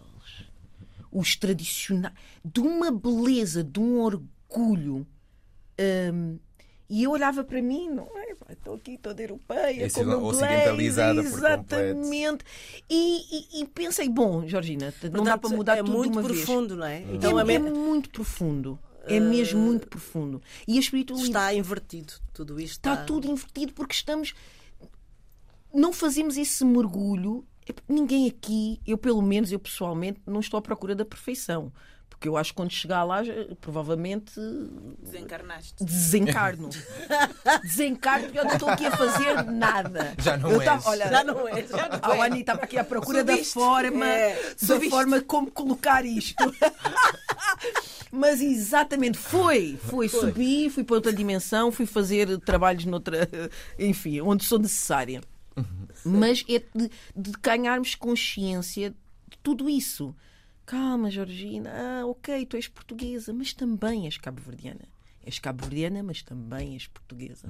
os 1.12 1.36
tradicionais, 1.36 2.14
de 2.44 2.60
uma 2.60 2.90
beleza, 2.90 3.62
de 3.62 3.78
um 3.78 4.00
orgulho. 4.00 5.06
Hum, 5.80 6.38
e 6.88 7.02
eu 7.02 7.10
olhava 7.10 7.42
para 7.42 7.60
mim, 7.62 7.88
não 7.88 8.08
é? 8.16 8.34
Estou 8.52 8.74
aqui 8.74 8.98
toda 8.98 9.20
europeia, 9.22 9.86
Esse- 9.86 9.94
com 9.96 10.02
o 10.02 10.06
meu 10.06 10.22
ocidentalizada 10.24 11.20
exatamente. 11.20 12.44
E, 12.90 13.58
e- 13.58 13.62
e 13.62 13.66
pensei, 13.66 14.08
bom, 14.08 14.46
Georgina, 14.46 14.92
não 15.10 15.24
dá 15.24 15.32
Portanto, 15.32 15.40
para 15.40 15.56
mudar 15.56 15.72
é 15.78 15.82
tudo 15.82 15.90
de 15.92 15.96
muito 15.96 16.12
uma 16.18 16.22
vez. 16.22 16.44
profundo, 16.44 16.76
não 16.76 16.86
é? 16.86 17.00
Então 17.12 17.38
é, 17.38 17.42
a 17.42 17.44
me- 17.44 17.54
é 17.54 17.58
muito 17.58 18.10
profundo. 18.10 18.78
É 19.06 19.20
mesmo 19.20 19.60
muito 19.60 19.86
profundo. 19.86 20.40
E 20.66 20.76
a 20.76 20.80
espiritualidade 20.80 21.28
está 21.28 21.54
invertido. 21.54 22.12
Tudo 22.32 22.58
isto 22.58 22.72
está 22.76 22.96
tudo 23.04 23.26
invertido 23.30 23.72
porque 23.74 23.92
estamos. 23.94 24.32
Não 25.72 25.92
fazemos 25.92 26.36
esse 26.36 26.64
mergulho. 26.64 27.44
Ninguém 27.88 28.28
aqui, 28.28 28.80
eu 28.86 28.96
pelo 28.96 29.20
menos, 29.22 29.50
eu 29.50 29.58
pessoalmente, 29.58 30.20
não 30.26 30.40
estou 30.40 30.56
à 30.58 30.62
procura 30.62 30.94
da 30.94 31.04
perfeição. 31.04 31.72
Porque 32.24 32.28
eu 32.30 32.38
acho 32.38 32.52
que 32.52 32.56
quando 32.56 32.70
chegar 32.72 33.04
lá, 33.04 33.20
provavelmente 33.60 34.32
Desencarnaste. 35.02 35.84
desencarno. 35.84 36.70
desencarno 37.62 38.24
porque 38.24 38.38
eu 38.38 38.44
não 38.46 38.52
estou 38.54 38.68
aqui 38.70 38.86
a 38.86 38.96
fazer 38.96 39.42
nada. 39.44 40.14
Já 40.18 40.38
não 40.38 40.50
eu 40.50 40.62
és. 40.62 40.86
olha, 40.86 41.08
Já 41.10 41.22
não 41.22 41.46
é. 41.46 41.66
Já 41.66 41.88
não 41.90 42.22
a 42.22 42.24
Ani 42.24 42.40
estava 42.40 42.62
aqui 42.62 42.78
à 42.78 42.84
procura 42.84 43.22
da 43.22 43.34
Subiste. 43.34 43.52
forma, 43.52 44.06
É, 44.06 44.42
da 44.42 44.66
subiste. 44.66 44.88
forma 44.88 45.20
como 45.20 45.50
colocar 45.50 46.02
isto. 46.06 46.42
Mas 48.10 48.40
exatamente, 48.40 49.18
foi, 49.18 49.76
foi, 49.88 50.08
Subi, 50.08 50.70
fui 50.70 50.82
para 50.82 50.94
outra 50.96 51.12
dimensão, 51.12 51.70
fui 51.70 51.84
fazer 51.84 52.38
trabalhos 52.38 52.86
noutra, 52.86 53.28
enfim, 53.78 54.20
onde 54.22 54.44
sou 54.44 54.58
necessária. 54.58 55.20
Mas 56.02 56.42
é 56.48 56.58
de, 56.74 56.90
de 57.14 57.32
ganharmos 57.42 57.94
consciência 57.94 58.90
de 59.28 59.38
tudo 59.42 59.68
isso. 59.68 60.14
Calma, 60.66 61.10
Georgina, 61.10 61.70
ah, 62.00 62.06
ok, 62.06 62.46
tu 62.46 62.56
és 62.56 62.68
portuguesa, 62.68 63.32
mas 63.32 63.52
também 63.52 64.06
és 64.06 64.16
cabo-verdiana. 64.16 64.88
És 65.24 65.38
cabo-verdiana, 65.38 66.02
mas 66.02 66.22
também 66.22 66.74
és 66.74 66.86
portuguesa. 66.86 67.48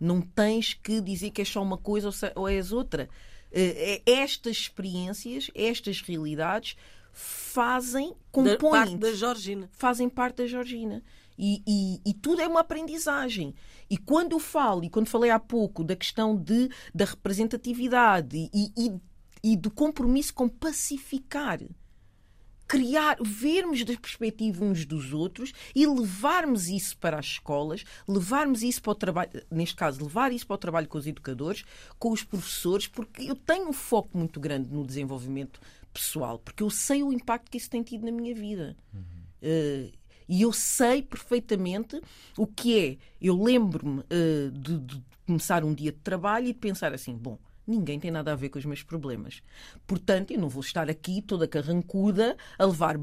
Não 0.00 0.20
tens 0.20 0.74
que 0.74 1.00
dizer 1.00 1.30
que 1.30 1.42
és 1.42 1.48
só 1.48 1.62
uma 1.62 1.76
coisa 1.78 2.10
ou 2.34 2.48
és 2.48 2.72
outra. 2.72 3.08
Eh, 3.52 4.02
eh, 4.06 4.12
Estas 4.12 4.56
experiências, 4.56 5.50
estas 5.54 6.00
realidades 6.00 6.76
fazem, 7.12 8.10
Da 8.10 8.16
compõem 8.30 8.70
parte 8.70 8.96
da 8.96 9.12
Georgina. 9.12 9.68
fazem 9.72 10.08
parte 10.08 10.36
da 10.36 10.46
Georgina. 10.46 11.02
E, 11.38 11.62
e- 11.66 12.00
e 12.04 12.14
tudo 12.14 12.40
é 12.42 12.48
uma 12.48 12.60
aprendizagem. 12.60 13.54
E 13.88 13.96
quando 13.96 14.32
eu 14.32 14.38
falo, 14.38 14.84
e 14.84 14.90
quando 14.90 15.08
falei 15.08 15.30
há 15.30 15.38
pouco 15.38 15.82
da 15.84 15.96
questão 15.96 16.36
de, 16.36 16.68
da 16.94 17.04
representatividade 17.04 18.36
e, 18.52 18.72
e, 18.76 19.52
e 19.52 19.56
do 19.56 19.70
compromisso 19.70 20.32
com 20.34 20.48
pacificar, 20.48 21.60
criar, 22.70 23.16
vermos 23.20 23.84
da 23.84 23.96
perspectiva 23.96 24.64
uns 24.64 24.86
dos 24.86 25.12
outros 25.12 25.52
e 25.74 25.84
levarmos 25.84 26.68
isso 26.68 26.96
para 26.98 27.18
as 27.18 27.26
escolas, 27.26 27.84
levarmos 28.06 28.62
isso 28.62 28.80
para 28.80 28.92
o 28.92 28.94
trabalho, 28.94 29.30
neste 29.50 29.74
caso, 29.74 30.04
levar 30.04 30.32
isso 30.32 30.46
para 30.46 30.54
o 30.54 30.58
trabalho 30.58 30.86
com 30.86 30.96
os 30.96 31.04
educadores, 31.04 31.64
com 31.98 32.12
os 32.12 32.22
professores, 32.22 32.86
porque 32.86 33.28
eu 33.28 33.34
tenho 33.34 33.68
um 33.68 33.72
foco 33.72 34.16
muito 34.16 34.38
grande 34.38 34.72
no 34.72 34.86
desenvolvimento 34.86 35.60
pessoal, 35.92 36.38
porque 36.38 36.62
eu 36.62 36.70
sei 36.70 37.02
o 37.02 37.12
impacto 37.12 37.50
que 37.50 37.58
isso 37.58 37.68
tem 37.68 37.82
tido 37.82 38.06
na 38.06 38.12
minha 38.12 38.32
vida. 38.36 38.76
Eh, 39.42 39.90
e 40.28 40.42
eu 40.42 40.52
sei 40.52 41.02
perfeitamente 41.02 42.00
o 42.38 42.46
que 42.46 42.78
é. 42.78 42.96
Eu 43.20 43.42
lembro-me 43.42 44.04
eh, 44.08 44.48
de, 44.52 44.78
de 44.78 45.02
começar 45.26 45.64
um 45.64 45.74
dia 45.74 45.90
de 45.90 45.98
trabalho 45.98 46.46
e 46.46 46.52
de 46.52 46.58
pensar 46.60 46.94
assim: 46.94 47.16
bom, 47.16 47.36
Ninguém 47.70 48.00
tem 48.00 48.10
nada 48.10 48.32
a 48.32 48.34
ver 48.34 48.48
com 48.48 48.58
os 48.58 48.64
meus 48.64 48.82
problemas. 48.82 49.44
Portanto, 49.86 50.32
eu 50.32 50.40
não 50.40 50.48
vou 50.48 50.60
estar 50.60 50.90
aqui 50.90 51.22
toda 51.22 51.46
carrancuda 51.46 52.36
a 52.58 52.64
levar 52.64 52.98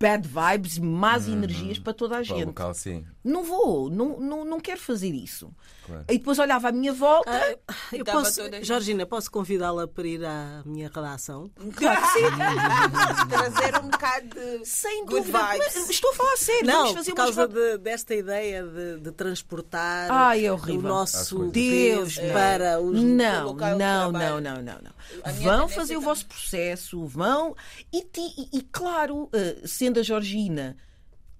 bad 0.00 0.26
vibes, 0.26 0.78
más 0.78 1.28
energias 1.28 1.78
para 1.78 1.92
toda 1.92 2.18
a 2.18 2.22
Para 2.24 2.34
o 2.34 2.38
gente. 2.38 2.46
local, 2.46 2.72
sim. 2.72 3.04
Não 3.22 3.44
vou, 3.44 3.90
não, 3.90 4.18
não, 4.18 4.44
não 4.46 4.58
quero 4.58 4.80
fazer 4.80 5.10
isso. 5.14 5.52
Claro. 5.84 6.04
E 6.08 6.16
depois 6.16 6.38
olhava 6.38 6.68
à 6.68 6.72
minha 6.72 6.92
volta. 6.92 7.30
Ah, 7.68 7.74
eu 7.92 8.02
posso, 8.04 8.40
toda- 8.42 8.62
Georgina, 8.64 9.04
posso 9.04 9.30
convidá-la 9.30 9.86
para 9.86 10.06
ir 10.06 10.24
à 10.24 10.62
minha 10.64 10.88
redação? 10.88 11.50
Claro 11.76 12.00
que 12.00 12.08
sim. 12.08 13.28
Trazer 13.28 13.76
um 13.84 13.88
bocado 13.88 14.28
de 14.28 14.64
Sem 14.64 15.04
good 15.04 15.16
dúvida. 15.30 15.38
vibes. 15.52 15.74
Mas 15.74 15.90
estou 15.90 16.10
a 16.10 16.14
falar 16.14 16.32
a 16.32 16.36
sério. 16.36 16.66
Não, 16.66 16.76
Vamos 16.78 16.92
fazer 16.94 17.10
por 17.10 17.16
causa 17.16 17.48
de- 17.48 17.78
desta 17.78 18.14
ideia 18.14 18.62
de, 18.64 19.00
de 19.00 19.12
transportar 19.12 20.10
Ai, 20.10 20.46
é 20.46 20.52
o 20.52 20.58
nosso. 20.80 21.48
Deus, 21.50 22.16
não. 22.16 22.32
para 22.32 22.80
os. 22.80 23.02
Não, 23.02 23.46
local 23.48 23.72
de 23.72 23.78
não, 23.78 24.12
não, 24.12 24.40
não, 24.40 24.62
não, 24.62 24.78
não. 24.82 25.32
Vão 25.42 25.68
fazer 25.68 25.96
o 25.96 26.00
vosso 26.00 26.24
processo, 26.26 27.04
vão. 27.06 27.54
E, 27.92 28.00
ti- 28.02 28.34
e- 28.38 28.58
e, 28.58 28.62
claro, 28.62 29.28
eh, 29.32 29.58
sendo 29.66 29.89
a 29.98 30.02
Georgina 30.02 30.76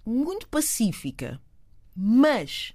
muito 0.05 0.47
pacífica, 0.47 1.39
mas 1.95 2.73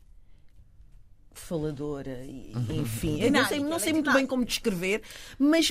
faladora, 1.33 2.25
e- 2.25 2.53
enfim, 2.81 3.21
eu 3.21 3.31
não 3.31 3.47
sei, 3.49 3.61
não 3.61 3.79
sei 3.79 3.93
muito 3.93 4.13
bem 4.13 4.27
como 4.27 4.45
descrever, 4.45 5.03
mas 5.39 5.71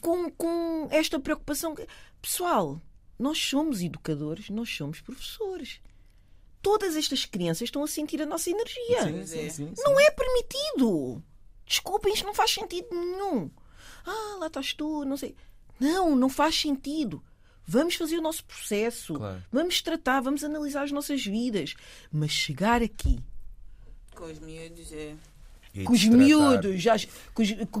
com, 0.00 0.30
com 0.30 0.88
esta 0.90 1.18
preocupação. 1.20 1.74
Pessoal, 2.20 2.80
nós 3.18 3.38
somos 3.38 3.82
educadores, 3.82 4.48
nós 4.50 4.68
somos 4.74 5.00
professores. 5.00 5.80
Todas 6.62 6.94
estas 6.96 7.24
crianças 7.24 7.62
estão 7.68 7.82
a 7.82 7.86
sentir 7.86 8.20
a 8.20 8.26
nossa 8.26 8.50
energia. 8.50 9.02
Sim, 9.02 9.26
sim, 9.26 9.50
sim, 9.50 9.72
sim. 9.74 9.82
Não 9.82 9.98
é 9.98 10.10
permitido. 10.10 11.22
Desculpem, 11.66 12.12
isto 12.12 12.26
não 12.26 12.34
faz 12.34 12.50
sentido 12.52 12.88
nenhum. 12.90 13.50
Ah, 14.04 14.36
lá 14.38 14.46
estás 14.48 14.72
tu, 14.74 15.04
não 15.04 15.16
sei. 15.16 15.34
Não, 15.78 16.14
não 16.16 16.28
faz 16.28 16.54
sentido. 16.60 17.22
Vamos 17.72 17.94
fazer 17.94 18.18
o 18.18 18.22
nosso 18.22 18.44
processo. 18.44 19.14
Claro. 19.14 19.42
Vamos 19.52 19.80
tratar, 19.80 20.20
vamos 20.20 20.42
analisar 20.42 20.82
as 20.82 20.90
nossas 20.90 21.24
vidas. 21.24 21.74
Mas 22.10 22.32
chegar 22.32 22.82
aqui 22.82 23.20
com 24.14 24.24
os 24.24 24.38
miúdos. 24.40 24.92
É. 24.92 25.14
E 25.72 25.84
com 25.84 25.92
os 25.92 26.04
miúdos, 26.04 26.82
já, 26.82 26.96
com 27.32 27.42
os- 27.44 27.52
com- 27.70 27.80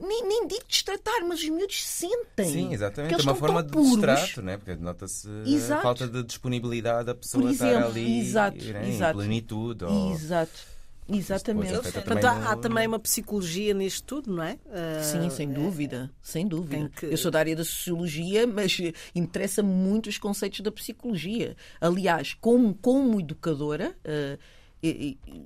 nem, 0.00 0.26
nem 0.26 0.46
digo 0.48 0.64
destratar, 0.66 1.20
mas 1.28 1.40
os 1.42 1.48
miúdos 1.50 1.84
sentem. 1.84 2.50
Sim, 2.50 2.72
exatamente. 2.72 3.12
É 3.12 3.18
uma 3.18 3.34
forma 3.34 3.62
de 3.62 3.70
distrato, 3.78 4.40
né? 4.40 4.56
porque 4.56 4.74
nota-se 4.76 5.28
a 5.28 5.46
Exato. 5.46 5.82
falta 5.82 6.08
de 6.08 6.22
disponibilidade 6.22 7.04
da 7.04 7.14
pessoa 7.14 7.42
Por 7.42 7.50
estar 7.52 7.68
exemplo, 7.68 7.88
ali 7.90 8.20
exato, 8.20 8.64
né, 8.64 8.88
exato. 8.88 9.12
em 9.12 9.22
plenitude. 9.22 9.84
Ou... 9.84 10.14
Exato. 10.14 10.75
Exatamente. 11.08 11.72
Depois 11.72 11.92
Portanto, 11.92 12.04
também 12.08 12.24
há, 12.24 12.50
há 12.50 12.54
no- 12.56 12.60
também 12.60 12.86
uma 12.88 12.98
psicologia 12.98 13.72
nisto 13.74 14.04
tudo, 14.04 14.34
não 14.34 14.42
é? 14.42 14.58
Ah, 14.68 15.02
Sim, 15.02 15.30
sem 15.30 15.52
dúvida, 15.52 16.10
sem 16.20 16.46
dúvida. 16.48 16.90
que- 16.96 17.06
Eu 17.06 17.16
sou 17.16 17.30
da 17.30 17.38
área 17.38 17.54
da 17.54 17.64
sociologia, 17.64 18.46
mas 18.46 18.76
interessa 19.14 19.62
muito 19.62 20.08
os 20.08 20.18
conceitos 20.18 20.60
da 20.60 20.72
psicologia. 20.72 21.56
Aliás, 21.80 22.34
como, 22.34 22.74
como 22.74 23.20
educadora, 23.20 23.96
eh, 24.04 24.38
e- 24.82 25.18
e- 25.28 25.42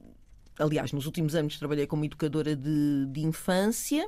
aliás, 0.59 0.92
nos 0.92 1.05
últimos 1.07 1.35
anos 1.35 1.59
trabalhei 1.59 1.87
como 1.87 2.05
educadora 2.05 2.57
de, 2.57 3.07
de 3.07 3.20
infância. 3.20 4.07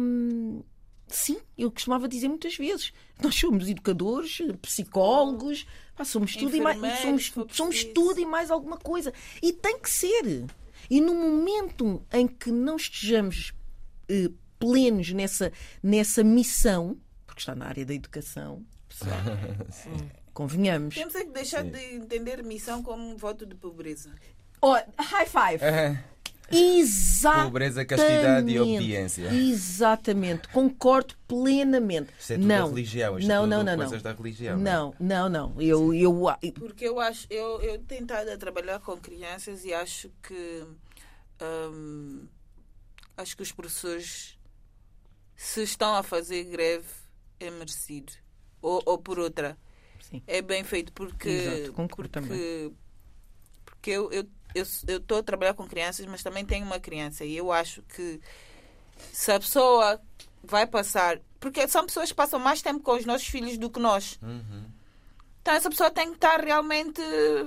hum, 0.00 0.62
sim, 1.06 1.38
eu 1.56 1.70
costumava 1.70 2.08
dizer 2.08 2.28
muitas 2.28 2.56
vezes: 2.56 2.92
nós 3.22 3.34
somos 3.34 3.68
educadores, 3.68 4.38
psicólogos, 4.60 5.66
pá, 5.94 6.04
somos 6.04 6.34
tudo 6.34 6.56
e 6.56 6.60
mais, 6.60 6.78
somos, 7.00 7.32
somos 7.50 7.84
tudo 7.84 8.20
e 8.20 8.26
mais 8.26 8.50
alguma 8.50 8.76
coisa. 8.76 9.12
E 9.42 9.52
tem 9.52 9.78
que 9.78 9.90
ser. 9.90 10.46
E 10.88 11.00
no 11.00 11.14
momento 11.14 12.02
em 12.12 12.28
que 12.28 12.50
não 12.50 12.76
estejamos 12.76 13.52
eh, 14.08 14.30
plenos 14.58 15.12
nessa, 15.12 15.52
nessa 15.82 16.22
missão, 16.22 16.96
porque 17.26 17.40
está 17.40 17.54
na 17.54 17.66
área 17.66 17.84
da 17.84 17.94
educação, 17.94 18.64
pessoal, 18.88 19.16
convenhamos. 20.32 20.94
Temos 20.94 21.14
é 21.14 21.24
que 21.24 21.30
deixar 21.30 21.64
de 21.64 21.78
entender 21.94 22.42
missão 22.42 22.82
como 22.82 23.02
um 23.08 23.16
voto 23.16 23.44
de 23.46 23.54
pobreza. 23.54 24.14
Oh, 24.60 24.74
high 24.98 25.26
five! 25.26 25.62
É, 25.62 26.02
Exatamente. 26.50 27.46
Pobreza, 27.46 27.84
castidade 27.84 28.50
e 28.50 28.60
obediência. 28.60 29.32
Exatamente. 29.32 30.48
Concordo 30.48 31.14
plenamente. 31.26 32.10
Isto 32.18 32.32
é 32.32 32.36
tudo 32.36 32.46
não. 32.46 32.64
da 32.64 32.68
religião. 32.68 33.18
Isto 33.18 33.28
não, 33.28 33.34
é 33.34 33.40
tudo 33.40 33.50
não, 33.50 33.64
não, 33.64 33.76
coisas 33.76 34.02
não. 34.02 34.10
da 34.10 34.16
religião. 34.16 34.58
Não, 34.58 34.94
não, 35.00 35.28
não. 35.28 35.60
Eu, 35.60 35.92
eu, 35.94 36.14
Porque 36.54 36.86
eu 36.86 37.00
acho, 37.00 37.26
eu, 37.30 37.60
eu 37.62 37.78
tenho 37.80 38.02
estado 38.02 38.28
a 38.28 38.36
trabalhar 38.36 38.80
com 38.80 38.96
crianças 38.96 39.64
e 39.64 39.74
acho 39.74 40.10
que 40.22 40.64
hum, 41.42 42.26
acho 43.16 43.36
que 43.36 43.42
os 43.42 43.52
professores 43.52 44.38
se 45.34 45.62
estão 45.62 45.94
a 45.94 46.02
fazer 46.02 46.44
greve 46.44 46.88
é 47.40 47.50
merecido. 47.50 48.12
Ou, 48.62 48.82
ou 48.86 48.98
por 48.98 49.18
outra. 49.18 49.56
Sim. 50.00 50.22
É 50.26 50.40
bem 50.40 50.64
feito 50.64 50.92
porque 50.92 51.28
Exato, 51.28 51.72
concordo 51.72 52.10
porque, 52.10 52.28
também. 52.28 52.76
porque 53.64 53.90
eu 53.90 54.12
eu 54.12 54.24
eu 54.56 54.98
estou 54.98 55.18
a 55.18 55.22
trabalhar 55.22 55.54
com 55.54 55.66
crianças, 55.66 56.06
mas 56.06 56.22
também 56.22 56.44
tenho 56.44 56.64
uma 56.64 56.80
criança 56.80 57.24
e 57.24 57.36
eu 57.36 57.52
acho 57.52 57.82
que 57.82 58.20
se 59.12 59.30
a 59.30 59.38
pessoa 59.38 60.00
vai 60.42 60.66
passar, 60.66 61.20
porque 61.40 61.66
são 61.68 61.84
pessoas 61.84 62.10
que 62.10 62.14
passam 62.14 62.38
mais 62.38 62.62
tempo 62.62 62.80
com 62.80 62.92
os 62.92 63.04
nossos 63.04 63.26
filhos 63.26 63.58
do 63.58 63.70
que 63.70 63.80
nós. 63.80 64.18
Uhum. 64.22 64.76
Então 65.46 65.54
essa 65.54 65.70
pessoa 65.70 65.88
tem 65.92 66.08
que 66.08 66.16
estar 66.16 66.40
realmente 66.40 67.00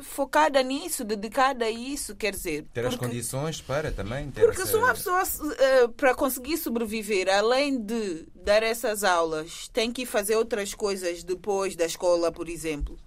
focada 0.03 0.63
nisso, 0.63 1.03
dedicada 1.03 1.65
a 1.65 1.69
isso, 1.69 2.15
quer 2.15 2.31
dizer. 2.31 2.65
Ter 2.73 2.85
as 2.85 2.95
porque, 2.95 3.07
condições 3.07 3.59
para 3.59 3.91
também. 3.91 4.31
Ter 4.31 4.45
porque 4.45 4.61
essa... 4.61 4.71
se 4.71 4.77
uma 4.77 4.93
pessoa, 4.93 5.21
eh, 5.57 5.87
para 5.97 6.15
conseguir 6.15 6.55
sobreviver, 6.55 7.27
além 7.27 7.77
de 7.77 8.25
dar 8.33 8.63
essas 8.63 9.03
aulas, 9.03 9.67
tem 9.73 9.91
que 9.91 10.03
ir 10.03 10.05
fazer 10.05 10.37
outras 10.37 10.73
coisas 10.73 11.25
depois 11.25 11.75
da 11.75 11.85
escola, 11.85 12.31
por 12.31 12.47
exemplo. 12.47 12.97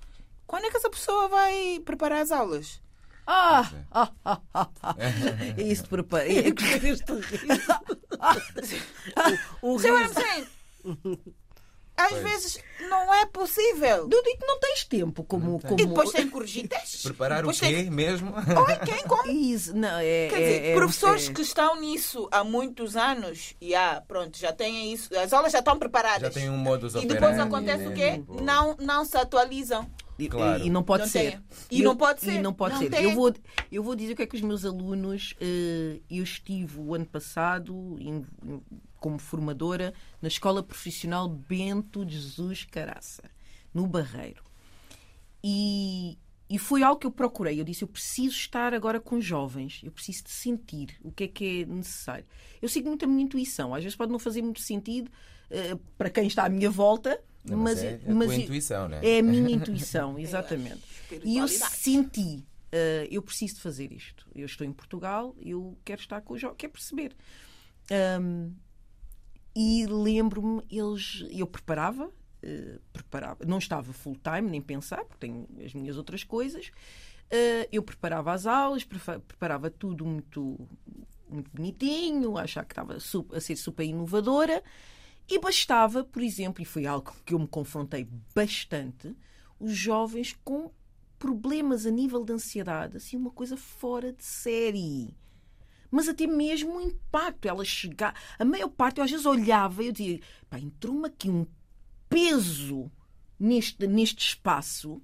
Quando 0.46 0.66
é 0.66 0.70
que 0.70 0.76
essa 0.76 0.90
pessoa 0.90 1.26
vai 1.26 1.80
preparar 1.82 2.20
as 2.20 2.30
aulas? 2.30 2.78
Ah, 3.26 3.70
ah, 3.92 4.10
ah, 4.24 4.40
ah, 4.54 4.68
ah. 4.82 4.96
Isso 5.56 5.84
prepara. 5.88 6.24
O 9.62 9.78
See 9.78 9.90
what 9.90 10.04
I'm 10.04 10.14
riso. 10.14 11.18
Às 11.94 12.08
Pois. 12.08 12.22
vezes 12.22 12.58
não 12.88 13.14
é 13.14 13.26
possível. 13.26 14.08
Eu 14.10 14.22
digo 14.22 14.38
que 14.38 14.46
não 14.46 14.58
tens 14.58 14.84
tempo 14.84 15.22
como. 15.22 15.60
como... 15.60 15.78
E 15.80 15.86
depois 15.86 16.10
tem 16.10 16.24
que 16.24 16.30
corrigir 16.32 16.66
testes. 16.66 17.02
Preparar 17.02 17.40
o 17.40 17.52
Depois 17.52 17.60
tem 17.60 17.84
quê 17.84 17.90
mesmo? 17.90 18.34
Oi, 18.34 18.76
quem 18.84 19.04
como? 19.06 19.30
Isso, 19.30 19.76
não, 19.76 19.98
é, 19.98 20.28
Quer 20.28 20.34
é- 20.34 20.38
dizer, 20.40 20.64
é- 20.70 20.74
professores 20.74 21.28
é- 21.28 21.32
que 21.34 21.42
estão 21.42 21.78
nisso 21.78 22.28
há 22.32 22.42
muitos 22.42 22.96
anos, 22.96 23.54
e 23.60 23.74
ah, 23.74 24.02
pronto, 24.08 24.36
já 24.38 24.52
têm 24.52 24.92
isso, 24.92 25.14
as 25.16 25.32
aulas 25.34 25.52
já 25.52 25.58
estão 25.58 25.78
preparadas. 25.78 26.22
Já 26.22 26.30
tem 26.40 26.48
um 26.48 26.56
modus 26.56 26.94
E 26.94 27.00
depois 27.06 27.38
operandi, 27.38 27.40
acontece 27.42 27.86
o 27.86 27.92
quê? 27.94 28.22
Não, 28.42 28.74
não 28.80 29.04
se 29.04 29.16
atualizam. 29.18 29.88
E, 30.24 30.28
Claro. 30.28 30.64
e 30.64 30.70
não 30.70 30.82
pode 30.82 31.02
Não 31.04 31.10
ser. 31.10 31.42
E 31.70 31.82
não 31.82 31.96
pode 31.96 32.20
E 32.20 32.24
ser. 32.24 32.40
não 32.42 32.52
pode 32.54 32.74
Não 32.74 32.82
ser. 32.82 32.90
tem. 32.90 33.04
Eu 33.04 33.14
vou, 33.14 33.34
eu 33.70 33.82
vou 33.82 33.94
dizer 33.96 34.12
o 34.12 34.16
que 34.16 34.22
é 34.22 34.26
que 34.26 34.36
os 34.36 34.42
meus 34.42 34.64
alunos. 34.64 35.34
eh, 35.40 36.00
eu 36.10 36.22
estive 36.22 36.78
o 36.80 36.94
ano 36.94 37.06
passado 37.06 37.96
em- 37.98 38.24
em- 38.44 38.62
como 39.00 39.18
formadora 39.18 39.92
na 40.20 40.28
Escola 40.28 40.62
Profissional 40.62 41.28
Bento 41.28 42.08
Jesus 42.08 42.64
Caraça, 42.64 43.24
no 43.74 43.86
Barreiro. 43.86 44.42
E, 45.44 46.18
e 46.48 46.58
foi 46.58 46.82
algo 46.82 47.00
que 47.00 47.06
eu 47.06 47.10
procurei. 47.10 47.60
Eu 47.60 47.64
disse: 47.64 47.82
eu 47.82 47.88
preciso 47.88 48.36
estar 48.36 48.72
agora 48.74 49.00
com 49.00 49.20
jovens, 49.20 49.80
eu 49.82 49.90
preciso 49.90 50.24
de 50.24 50.30
sentir 50.30 50.96
o 51.02 51.10
que 51.10 51.24
é 51.24 51.28
que 51.28 51.62
é 51.62 51.66
necessário. 51.66 52.24
Eu 52.60 52.68
sigo 52.68 52.88
muito 52.88 53.04
a 53.04 53.08
minha 53.08 53.22
intuição. 53.24 53.74
Às 53.74 53.82
vezes 53.82 53.96
pode 53.96 54.12
não 54.12 54.18
fazer 54.18 54.42
muito 54.42 54.60
sentido 54.60 55.10
eh, 55.50 55.76
para 55.98 56.10
quem 56.10 56.26
está 56.26 56.44
à 56.44 56.48
minha 56.48 56.70
volta, 56.70 57.20
Não, 57.44 57.56
mas, 57.58 57.74
mas 57.74 57.82
é 57.84 57.94
a 57.94 57.98
tua 57.98 58.24
eu- 58.24 58.32
intuição, 58.40 58.88
né? 58.88 59.00
é 59.02 59.18
a 59.18 59.22
minha 59.22 59.50
intuição, 59.56 60.18
exatamente. 60.18 60.80
E 61.24 61.38
eu 61.38 61.48
senti, 61.48 62.44
eh, 62.70 63.08
eu 63.10 63.20
preciso 63.22 63.56
de 63.56 63.60
fazer 63.60 63.92
isto. 63.92 64.26
Eu 64.34 64.46
estou 64.46 64.66
em 64.66 64.72
Portugal, 64.72 65.34
eu 65.40 65.76
quero 65.84 66.00
estar 66.00 66.20
com 66.20 66.34
os 66.34 66.40
jovens, 66.40 66.56
quero 66.58 66.72
perceber. 66.72 67.14
Ahm, 67.90 68.52
e 69.54 69.86
lembro-me, 69.86 70.62
eles, 70.70 71.24
eu 71.30 71.46
preparava, 71.46 72.10
eh, 72.42 72.78
preparava, 72.92 73.44
não 73.44 73.58
estava 73.58 73.92
full 73.92 74.16
time, 74.16 74.48
nem 74.48 74.60
pensar, 74.62 75.04
porque 75.04 75.26
tenho 75.26 75.46
as 75.64 75.74
minhas 75.74 75.96
outras 75.96 76.24
coisas. 76.24 76.70
Eh, 77.30 77.68
eu 77.72 77.82
preparava 77.82 78.32
as 78.32 78.46
aulas, 78.46 78.84
preparava 78.84 79.68
tudo 79.70 80.04
muito, 80.06 80.58
muito 81.28 81.50
bonitinho, 81.52 82.36
a 82.38 82.42
achar 82.42 82.64
que 82.64 82.72
estava 82.72 82.94
a 82.96 83.40
ser 83.40 83.56
super 83.56 83.84
inovadora. 83.84 84.62
E 85.28 85.38
bastava, 85.38 86.04
por 86.04 86.22
exemplo, 86.22 86.62
e 86.62 86.66
foi 86.66 86.86
algo 86.86 87.14
que 87.24 87.34
eu 87.34 87.38
me 87.38 87.48
confrontei 87.48 88.06
bastante, 88.34 89.16
os 89.58 89.72
jovens 89.72 90.36
com 90.44 90.70
problemas 91.18 91.86
a 91.86 91.90
nível 91.90 92.24
de 92.24 92.32
ansiedade, 92.32 92.96
assim, 92.96 93.16
uma 93.16 93.30
coisa 93.30 93.56
fora 93.56 94.12
de 94.12 94.24
série. 94.24 95.16
Mas 95.90 96.08
até 96.08 96.26
mesmo 96.26 96.76
o 96.76 96.80
impacto, 96.80 97.46
ela 97.46 97.64
chegar. 97.64 98.14
A 98.38 98.44
maior 98.44 98.68
parte, 98.68 98.98
eu 98.98 99.04
às 99.04 99.10
vezes 99.10 99.26
olhava 99.26 99.82
e 99.82 99.86
eu 99.86 99.92
dizia: 99.92 100.20
pá, 100.48 100.58
entrou-me 100.58 101.06
aqui 101.06 101.30
um 101.30 101.46
peso 102.08 102.90
neste, 103.38 103.86
neste 103.86 104.26
espaço. 104.26 105.02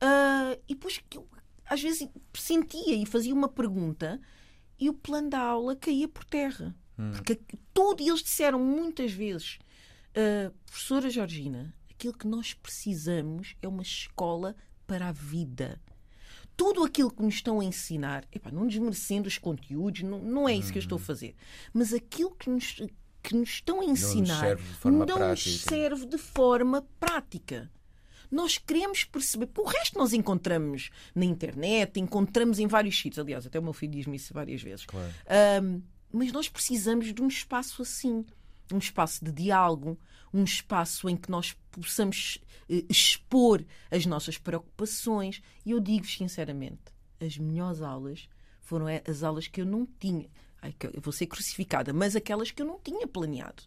ah, 0.00 0.56
e 0.68 0.74
depois 0.74 1.00
eu, 1.14 1.26
às 1.66 1.82
vezes 1.82 2.08
sentia 2.34 2.94
e 2.94 3.06
fazia 3.06 3.34
uma 3.34 3.48
pergunta 3.48 4.20
e 4.78 4.88
o 4.88 4.94
plano 4.94 5.30
da 5.30 5.40
aula 5.40 5.76
caía 5.76 6.08
por 6.08 6.24
terra. 6.24 6.74
Porque 7.12 7.40
tudo, 7.72 8.02
eles 8.02 8.22
disseram 8.22 8.58
muitas 8.58 9.12
vezes, 9.12 9.58
"Ah, 10.14 10.52
professora 10.66 11.08
Georgina, 11.10 11.74
aquilo 11.90 12.14
que 12.14 12.26
nós 12.26 12.54
precisamos 12.54 13.54
é 13.60 13.68
uma 13.68 13.82
escola 13.82 14.56
para 14.86 15.08
a 15.08 15.12
vida. 15.12 15.80
Tudo 16.56 16.82
aquilo 16.82 17.10
que 17.10 17.22
nos 17.22 17.34
estão 17.34 17.60
a 17.60 17.64
ensinar, 17.64 18.24
epá, 18.32 18.50
não 18.50 18.66
desmerecendo 18.66 19.28
os 19.28 19.38
conteúdos, 19.38 20.02
não, 20.02 20.18
não 20.18 20.48
é 20.48 20.54
isso 20.54 20.72
que 20.72 20.78
eu 20.78 20.82
estou 20.82 20.96
a 20.96 21.00
fazer, 21.00 21.34
mas 21.72 21.92
aquilo 21.94 22.34
que 22.34 22.50
nos, 22.50 22.72
que 23.22 23.34
nos 23.34 23.48
estão 23.50 23.80
a 23.80 23.84
ensinar 23.84 24.40
serve 24.40 24.62
de 24.62 24.74
forma 24.74 25.06
não 25.06 25.18
nos 25.18 25.42
prática. 25.42 25.70
serve 25.70 26.06
de 26.06 26.18
forma 26.18 26.86
prática. 26.98 27.70
Nós 28.30 28.58
queremos 28.58 29.04
perceber, 29.04 29.48
o 29.58 29.64
resto 29.64 29.98
nós 29.98 30.12
encontramos 30.12 30.90
na 31.14 31.24
internet, 31.24 31.98
encontramos 31.98 32.58
em 32.58 32.66
vários 32.66 32.98
sítios. 32.98 33.18
Aliás, 33.18 33.46
até 33.46 33.58
o 33.58 33.62
meu 33.62 33.72
filho 33.72 33.92
diz-me 33.92 34.16
isso 34.16 34.32
várias 34.32 34.62
vezes. 34.62 34.86
Claro. 34.86 35.12
Mas 36.12 36.32
nós 36.32 36.48
precisamos 36.48 37.12
de 37.12 37.22
um 37.22 37.28
espaço 37.28 37.82
assim 37.82 38.24
um 38.72 38.78
espaço 38.78 39.24
de 39.24 39.32
diálogo, 39.32 39.98
um 40.32 40.44
espaço 40.44 41.08
em 41.08 41.16
que 41.16 41.28
nós 41.28 41.56
possamos 41.72 42.38
eh, 42.68 42.84
expor 42.88 43.64
as 43.90 44.06
nossas 44.06 44.38
preocupações. 44.38 45.42
E 45.66 45.72
eu 45.72 45.80
digo 45.80 46.06
sinceramente, 46.06 46.80
as 47.20 47.36
melhores 47.36 47.82
aulas 47.82 48.28
foram 48.60 48.86
as 49.08 49.22
aulas 49.24 49.48
que 49.48 49.60
eu 49.60 49.66
não 49.66 49.84
tinha. 49.98 50.30
Ai, 50.62 50.72
que 50.78 50.86
eu 50.86 51.00
vou 51.00 51.12
ser 51.12 51.26
crucificada, 51.26 51.92
mas 51.92 52.14
aquelas 52.14 52.52
que 52.52 52.62
eu 52.62 52.66
não 52.66 52.78
tinha 52.78 53.08
planeado. 53.08 53.64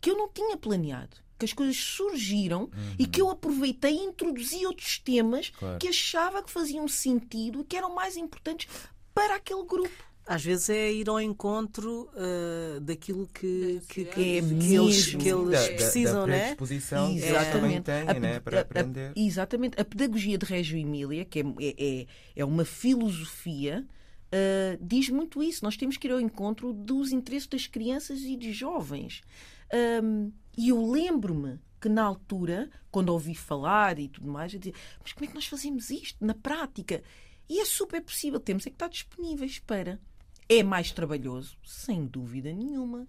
Que 0.00 0.10
eu 0.10 0.16
não 0.16 0.28
tinha 0.28 0.56
planeado. 0.56 1.16
Que 1.36 1.46
as 1.46 1.52
coisas 1.52 1.76
surgiram 1.76 2.70
e 2.98 3.06
que 3.06 3.20
eu 3.20 3.28
aproveitei 3.30 3.94
e 3.94 4.04
introduzi 4.04 4.64
outros 4.66 4.98
temas 4.98 5.50
Claro. 5.50 5.78
que 5.78 5.88
achava 5.88 6.42
que 6.42 6.50
faziam 6.50 6.86
sentido 6.86 7.62
e 7.62 7.64
que 7.64 7.76
eram 7.76 7.94
mais 7.94 8.16
importantes 8.16 8.68
para 9.14 9.36
aquele 9.36 9.64
grupo. 9.64 10.09
Às 10.26 10.44
vezes 10.44 10.68
é 10.70 10.92
ir 10.92 11.08
ao 11.08 11.20
encontro 11.20 12.08
ah, 12.14 12.78
daquilo 12.80 13.28
que, 13.34 13.80
que, 13.88 14.04
que, 14.04 14.20
É 14.38 14.40
que 14.40 14.74
eles, 14.74 15.14
que 15.16 15.28
eles 15.28 15.50
Da- 15.50 15.66
da- 15.68 15.74
precisam, 15.74 16.20
da 16.20 16.26
não 16.26 16.34
é? 16.34 16.38
predisposição 16.40 17.12
que 17.14 17.18
eles 17.20 17.48
também 17.48 17.82
têm, 17.82 18.08
A- 18.08 18.14
né? 18.20 18.36
a- 18.36 18.40
Para 18.40 18.58
a- 18.58 18.60
aprender. 18.62 19.12
exatamente. 19.16 19.80
A 19.80 19.84
pedagogia 19.84 20.38
de 20.38 20.46
Régio 20.46 20.78
Emília, 20.78 21.24
que 21.24 21.40
é, 21.40 21.42
é, 21.60 22.00
é- 22.02 22.06
é 22.36 22.44
uma 22.44 22.64
filosofia, 22.64 23.86
ah, 24.32 24.78
diz 24.80 25.08
muito 25.08 25.42
isso. 25.42 25.64
Nós 25.64 25.76
temos 25.76 25.96
que 25.96 26.06
ir 26.06 26.12
ao 26.12 26.20
encontro 26.20 26.72
dos 26.72 27.10
interesses 27.12 27.48
das 27.48 27.66
crianças 27.66 28.20
e 28.20 28.36
dos 28.36 28.54
jovens. 28.54 29.22
Ahm, 29.72 30.30
e 30.56 30.68
eu 30.68 30.84
lembro-me 30.90 31.58
que 31.80 31.88
na 31.88 32.02
altura, 32.04 32.68
quando 32.90 33.08
ouvi 33.08 33.34
falar 33.34 33.98
e 33.98 34.06
tudo 34.08 34.28
mais, 34.30 34.52
eu 34.52 34.58
dizia, 34.60 34.74
mas 35.02 35.12
como 35.12 35.24
é 35.24 35.28
que 35.28 35.34
nós 35.34 35.46
fazemos 35.46 35.90
isto 35.90 36.24
na 36.24 36.34
prática? 36.34 37.02
E 37.48 37.58
é 37.60 37.64
super 37.64 38.00
possível, 38.02 38.38
temos 38.38 38.64
é 38.66 38.70
que 38.70 38.74
estar 38.76 38.88
disponíveis 38.88 39.58
para. 39.60 39.98
É 40.50 40.62
mais 40.62 40.90
trabalhoso, 40.90 41.56
sem 41.64 42.04
dúvida 42.04 42.52
nenhuma 42.52 43.06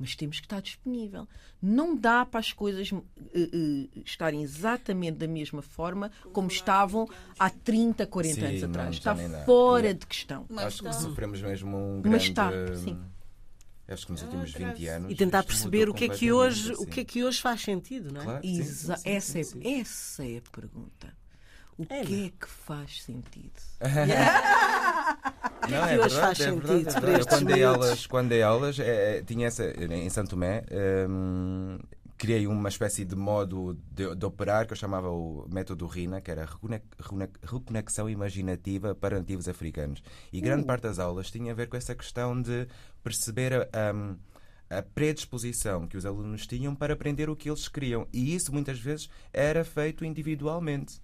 mas 0.00 0.14
temos 0.14 0.38
que 0.38 0.46
estar 0.46 0.62
disponível. 0.62 1.26
Não 1.60 1.96
dá 1.96 2.24
para 2.24 2.38
as 2.38 2.52
coisas 2.52 2.88
eh, 2.92 2.96
eh, 3.34 3.88
estarem 4.06 4.44
exatamente 4.44 5.16
da 5.18 5.26
mesma 5.26 5.60
forma 5.60 6.12
como 6.32 6.46
estavam 6.46 7.08
há 7.36 7.50
30, 7.50 8.06
40 8.06 8.34
Sim, 8.40 8.46
anos 8.46 8.62
não 8.62 8.68
atrás. 8.68 8.94
está 8.94 9.14
Está 9.16 9.44
fora 9.44 9.88
E- 9.90 9.94
de 9.94 10.06
questão. 10.06 10.46
Mas 10.48 10.66
Acho 10.66 10.82
que 10.84 10.88
está. 10.90 11.02
sofremos 11.02 11.42
mesmo 11.42 11.76
um 11.76 11.96
Mas 11.96 12.02
grande. 12.02 12.28
está, 12.28 12.50
hum, 12.52 12.76
sim. 12.76 12.98
Acho 13.88 14.06
que 14.06 14.12
nos 14.12 14.22
últimos 14.22 14.52
20 14.52 14.86
anos. 14.86 15.10
E 15.12 15.16
tentar 15.16 15.42
perceber 15.42 15.88
o 15.88 15.94
que 15.94 16.04
é 16.04 16.08
que 16.10 16.30
hoje, 16.30 16.70
o 16.70 16.74
assim. 16.74 16.84
que 16.86 17.00
é 17.00 17.04
que 17.04 17.24
hoje 17.24 17.40
faz 17.40 17.60
sentido, 17.62 18.12
não 18.12 18.20
é? 18.20 18.24
Claro, 18.24 18.46
sim, 18.46 18.62
sim, 18.62 18.94
sim, 18.94 19.10
essa, 19.10 19.38
é, 19.40 19.42
sim. 19.42 19.80
essa 19.80 20.24
é 20.24 20.36
a 20.38 20.42
pergunta. 20.52 21.12
O 21.76 21.82
É, 21.88 22.04
que 22.04 22.12
não? 22.20 22.26
é 22.26 22.30
que 22.30 22.46
faz 22.48 23.02
sentido? 23.02 23.60
Não, 25.68 25.84
é 25.84 25.88
verdade, 25.88 26.14
faz 26.14 26.40
é 26.40 26.44
sentido 26.44 26.72
é 26.72 27.00
verdade. 27.00 27.26
Quando 27.26 27.46
dei 27.46 27.64
aulas, 27.64 28.06
quando 28.06 28.28
dei 28.28 28.42
aulas 28.42 28.78
é, 28.78 29.18
é, 29.18 29.22
tinha 29.22 29.46
essa, 29.46 29.64
em 29.64 30.08
Santo 30.10 30.30
Tomé, 30.30 30.62
hum, 31.08 31.78
criei 32.16 32.46
uma 32.46 32.68
espécie 32.68 33.04
de 33.04 33.14
modo 33.14 33.78
de, 33.90 34.14
de 34.14 34.26
operar 34.26 34.66
que 34.66 34.72
eu 34.72 34.76
chamava 34.76 35.08
o 35.10 35.46
método 35.52 35.86
RINA, 35.86 36.20
que 36.20 36.30
era 36.30 36.44
recone- 36.44 36.82
recone- 36.98 37.28
reconexão 37.42 38.08
imaginativa 38.10 38.94
para 38.94 39.18
nativos 39.18 39.48
africanos. 39.48 40.02
E 40.32 40.40
grande 40.40 40.64
parte 40.64 40.82
das 40.82 40.98
aulas 40.98 41.30
tinha 41.30 41.52
a 41.52 41.54
ver 41.54 41.68
com 41.68 41.76
essa 41.76 41.94
questão 41.94 42.40
de 42.40 42.66
perceber 43.02 43.52
a, 43.72 43.92
hum, 43.94 44.16
a 44.70 44.82
predisposição 44.82 45.86
que 45.86 45.96
os 45.96 46.04
alunos 46.04 46.46
tinham 46.46 46.74
para 46.74 46.92
aprender 46.94 47.30
o 47.30 47.36
que 47.36 47.48
eles 47.48 47.68
queriam. 47.68 48.06
E 48.12 48.34
isso 48.34 48.52
muitas 48.52 48.78
vezes 48.80 49.08
era 49.32 49.64
feito 49.64 50.04
individualmente. 50.04 51.00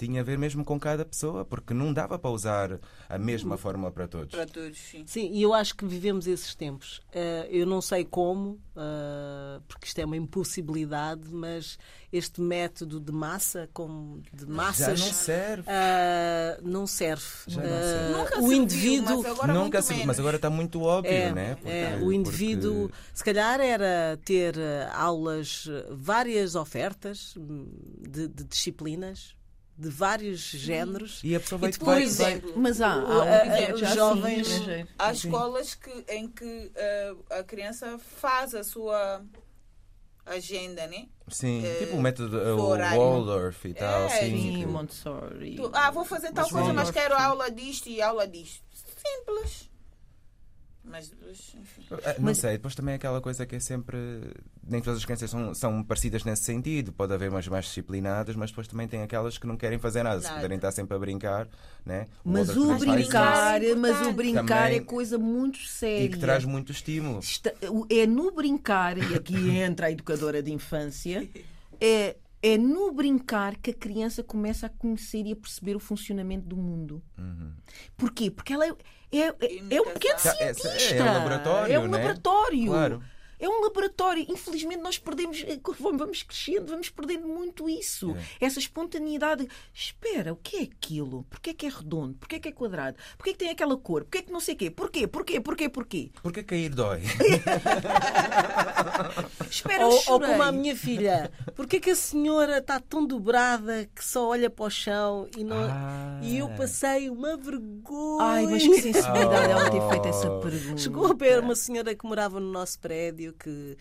Tinha 0.00 0.22
a 0.22 0.24
ver 0.24 0.38
mesmo 0.38 0.64
com 0.64 0.80
cada 0.80 1.04
pessoa, 1.04 1.44
porque 1.44 1.74
não 1.74 1.92
dava 1.92 2.18
para 2.18 2.30
usar 2.30 2.80
a 3.06 3.18
mesma 3.18 3.58
fórmula 3.58 3.92
para 3.92 4.08
todos. 4.08 4.34
Para 4.34 4.46
todos, 4.46 4.78
sim. 4.78 5.04
Sim, 5.06 5.30
e 5.30 5.42
eu 5.42 5.52
acho 5.52 5.76
que 5.76 5.84
vivemos 5.84 6.26
esses 6.26 6.54
tempos. 6.54 7.02
Eh, 7.12 7.46
eu 7.50 7.66
não 7.66 7.82
sei 7.82 8.02
como, 8.02 8.58
eh, 8.74 9.60
porque 9.68 9.86
isto 9.86 9.98
é 9.98 10.04
uma 10.06 10.16
impossibilidade, 10.16 11.28
mas 11.30 11.78
este 12.10 12.40
método 12.40 12.98
de 12.98 13.12
massa, 13.12 13.68
como 13.74 14.22
de 14.32 14.46
massas, 14.46 14.98
Já 14.98 15.04
não 15.06 15.12
serve. 15.12 15.64
eh, 15.66 16.60
não 16.62 16.86
serve. 16.86 17.24
Já 17.46 17.62
não 17.62 17.68
serve. 17.68 18.12
Nunca 18.18 18.40
o 18.40 18.48
se 18.48 18.54
indivíduo. 18.54 19.06
viu, 19.06 19.22
mas 19.22 19.26
agora 19.32 19.52
Nunca 19.52 19.60
muito 19.78 19.82
se, 19.82 19.90
menos. 19.92 20.06
mas 20.06 20.18
agora 20.18 20.36
está 20.36 20.48
muito 20.48 20.80
óbvio, 20.82 21.12
É, 21.12 21.30
né? 21.32 21.50
é, 21.62 21.90
Porque- 21.90 22.04
o 22.06 22.10
indivíduo, 22.12 22.88
porque- 22.88 22.94
se 23.12 23.22
calhar 23.24 23.60
era 23.60 24.18
ter 24.24 24.54
aulas, 24.94 25.68
várias 25.90 26.54
ofertas 26.54 27.34
hum, 27.36 27.66
de, 28.08 28.28
de 28.28 28.44
disciplinas, 28.44 29.38
de 29.80 29.88
vários 29.88 30.40
géneros. 30.40 31.20
E 31.24 31.34
a 31.34 31.40
pessoa 31.40 31.58
vai, 31.58 31.70
E 31.70 31.72
depois- 31.72 32.16
vai, 32.18 32.26
vai- 32.26 32.32
exemplo, 32.38 32.52
Mas 32.56 32.80
há, 32.82 32.92
há 32.92 32.98
um 32.98 33.74
os 33.74 33.82
assim, 33.82 33.94
jovens- 33.94 34.46
estrangeiro. 34.48 34.88
Há 34.98 35.14
Sim. 35.14 35.28
escolas 35.28 35.74
que, 35.74 36.04
em 36.08 36.28
que 36.28 36.70
eh, 36.74 37.14
a 37.30 37.42
criança 37.42 37.98
faz 37.98 38.54
a 38.54 38.62
sua 38.62 39.24
agenda, 40.26 40.86
né? 40.86 41.08
Sim, 41.28 41.64
eh, 41.64 41.74
tipo 41.84 41.96
o 41.96 42.02
método 42.02 42.36
uh. 42.36 42.56
Waldorf 42.58 43.64
e 43.68 43.74
tal, 43.74 44.02
É, 44.02 44.06
assim. 44.06 44.36
Sim, 44.36 44.54
que- 44.60 44.66
Montessori. 44.66 45.56
Tu, 45.56 45.70
ah, 45.72 45.90
vou 45.90 46.04
fazer 46.04 46.32
tal 46.32 46.44
Mas 46.44 46.52
coisa, 46.52 46.66
mas 46.72 46.88
Waldorf, 46.88 46.92
quero 46.92 47.16
sim. 47.16 47.22
aula 47.22 47.50
disto 47.50 47.88
e 47.88 48.02
aula 48.02 48.26
disto. 48.28 48.62
Simples. 48.72 49.70
Mas, 50.82 51.12
enfim. 51.30 51.82
Ah, 52.04 52.16
Não 52.18 52.34
sei, 52.34 52.52
depois 52.52 52.74
também 52.74 52.92
é 52.92 52.96
aquela 52.96 53.20
coisa 53.20 53.44
que 53.44 53.54
é 53.54 53.60
sempre. 53.60 53.98
Nem 54.66 54.80
todas 54.80 54.98
as 54.98 55.04
crianças 55.04 55.30
são, 55.30 55.54
são 55.54 55.84
parecidas 55.84 56.24
nesse 56.24 56.42
sentido. 56.44 56.90
Pode 56.92 57.12
haver 57.12 57.28
umas 57.30 57.46
mais 57.48 57.66
disciplinadas, 57.66 58.34
mas 58.34 58.50
depois 58.50 58.66
também 58.66 58.88
tem 58.88 59.02
aquelas 59.02 59.36
que 59.36 59.46
não 59.46 59.56
querem 59.56 59.78
fazer 59.78 60.02
nada. 60.02 60.20
Se 60.20 60.32
puderem 60.32 60.56
estar 60.56 60.72
sempre 60.72 60.96
a 60.96 60.98
brincar, 60.98 61.46
né? 61.84 62.06
Mas 62.24 62.48
Waldorf 62.48 62.82
o 62.82 62.86
faz 62.86 62.96
brincar, 63.02 63.60
mas 63.76 64.06
o 64.06 64.12
brincar 64.12 64.44
Também- 64.46 64.78
é 64.78 64.80
coisa 64.80 65.18
muito 65.18 65.58
séria. 65.66 66.04
E 66.06 66.08
que 66.08 66.18
traz 66.18 66.44
muito 66.44 66.72
estímulo. 66.72 67.18
Está- 67.20 67.52
é 67.90 68.06
no 68.06 68.32
brincar, 68.32 68.96
e 68.96 69.14
aqui 69.14 69.34
entra 69.58 69.86
a 69.88 69.90
educadora 69.92 70.42
de 70.42 70.50
infância, 70.50 71.28
é, 71.80 72.16
é 72.42 72.56
no 72.56 72.90
brincar 72.92 73.54
que 73.56 73.70
a 73.70 73.74
criança 73.74 74.22
começa 74.24 74.66
a 74.66 74.68
conhecer 74.70 75.26
e 75.26 75.32
a 75.32 75.36
perceber 75.36 75.76
o 75.76 75.80
funcionamento 75.80 76.46
do 76.48 76.56
mundo. 76.56 77.02
Uhum. 77.18 77.52
Porquê? 77.98 78.30
Porque 78.30 78.52
ela 78.54 78.66
é, 78.66 78.74
é, 79.12 79.18
é, 79.18 79.76
é 79.76 79.80
um 79.80 79.92
pequeno 79.92 80.18
Já- 80.18 80.36
é- 80.40 80.50
é 80.50 80.54
cientista. 80.54 81.02
um 81.02 81.12
laboratório, 81.14 81.74
É 81.74 81.78
um 81.78 81.86
né? 81.88 81.96
laboratório. 81.98 82.66
Claro. 82.66 83.02
É 83.40 83.48
um 83.48 83.62
laboratório. 83.62 84.24
Infelizmente, 84.28 84.80
nós 84.82 84.98
perdemos, 84.98 85.42
eh, 85.46 85.58
vamos 85.80 86.22
crescendo, 86.22 86.66
vamos 86.66 86.90
perdendo 86.90 87.26
muito 87.26 87.68
isso. 87.68 88.14
É. 88.40 88.46
Essa 88.46 88.58
espontaneidade. 88.58 89.48
Espera, 89.74 90.32
o 90.32 90.36
que 90.36 90.58
é 90.58 90.62
aquilo? 90.62 91.24
Porquê 91.30 91.50
é 91.50 91.54
que 91.54 91.66
é 91.66 91.68
redondo? 91.70 92.14
Porquê 92.18 92.36
é 92.36 92.38
que 92.38 92.48
é 92.48 92.52
quadrado? 92.52 92.96
Porquê 93.16 93.30
é 93.30 93.32
que 93.32 93.38
tem 93.38 93.50
aquela 93.50 93.76
cor? 93.76 94.02
Porquê 94.04 94.18
é 94.18 94.22
que 94.22 94.32
não 94.32 94.40
sei 94.40 94.54
o 94.54 94.58
quê? 94.58 94.70
Porquê? 94.70 95.06
Porquê? 95.06 95.40
Porquê? 95.40 95.68
Porquê? 95.68 96.10
Porque 96.22 96.42
cair 96.42 96.68
dói. 96.74 97.00
Espera, 99.50 99.86
Ou, 99.86 99.94
ou 100.06 100.20
como 100.20 100.42
a 100.42 100.52
minha 100.52 100.76
filha, 100.76 101.30
porquê 101.56 101.80
que 101.80 101.90
a 101.90 101.96
senhora 101.96 102.58
está 102.58 102.78
tão 102.78 103.04
dobrada 103.06 103.88
que 103.94 104.04
só 104.04 104.28
olha 104.28 104.48
para 104.50 104.64
o 104.66 104.70
chão 104.70 105.26
e, 105.36 105.42
não... 105.42 105.56
Ah. 105.70 106.20
e 106.22 106.38
eu 106.38 106.48
passei 106.50 107.08
uma 107.10 107.36
vergonha? 107.36 108.22
Ai, 108.22 108.46
mas 108.46 108.62
que 108.62 108.80
sensibilidade 108.82 109.50
ela 109.50 109.70
ter 109.70 109.80
Oh. 109.80 109.88
feito 109.90 110.08
essa 110.08 110.30
pergunta. 110.38 110.76
Chegou 110.78 111.06
a 111.10 111.14
ver 111.14 111.40
uma 111.40 111.56
senhora 111.56 111.94
que 111.94 112.06
morava 112.06 112.38
no 112.38 112.50
nosso 112.52 112.78
prédio 112.78 113.29
que, 113.32 113.76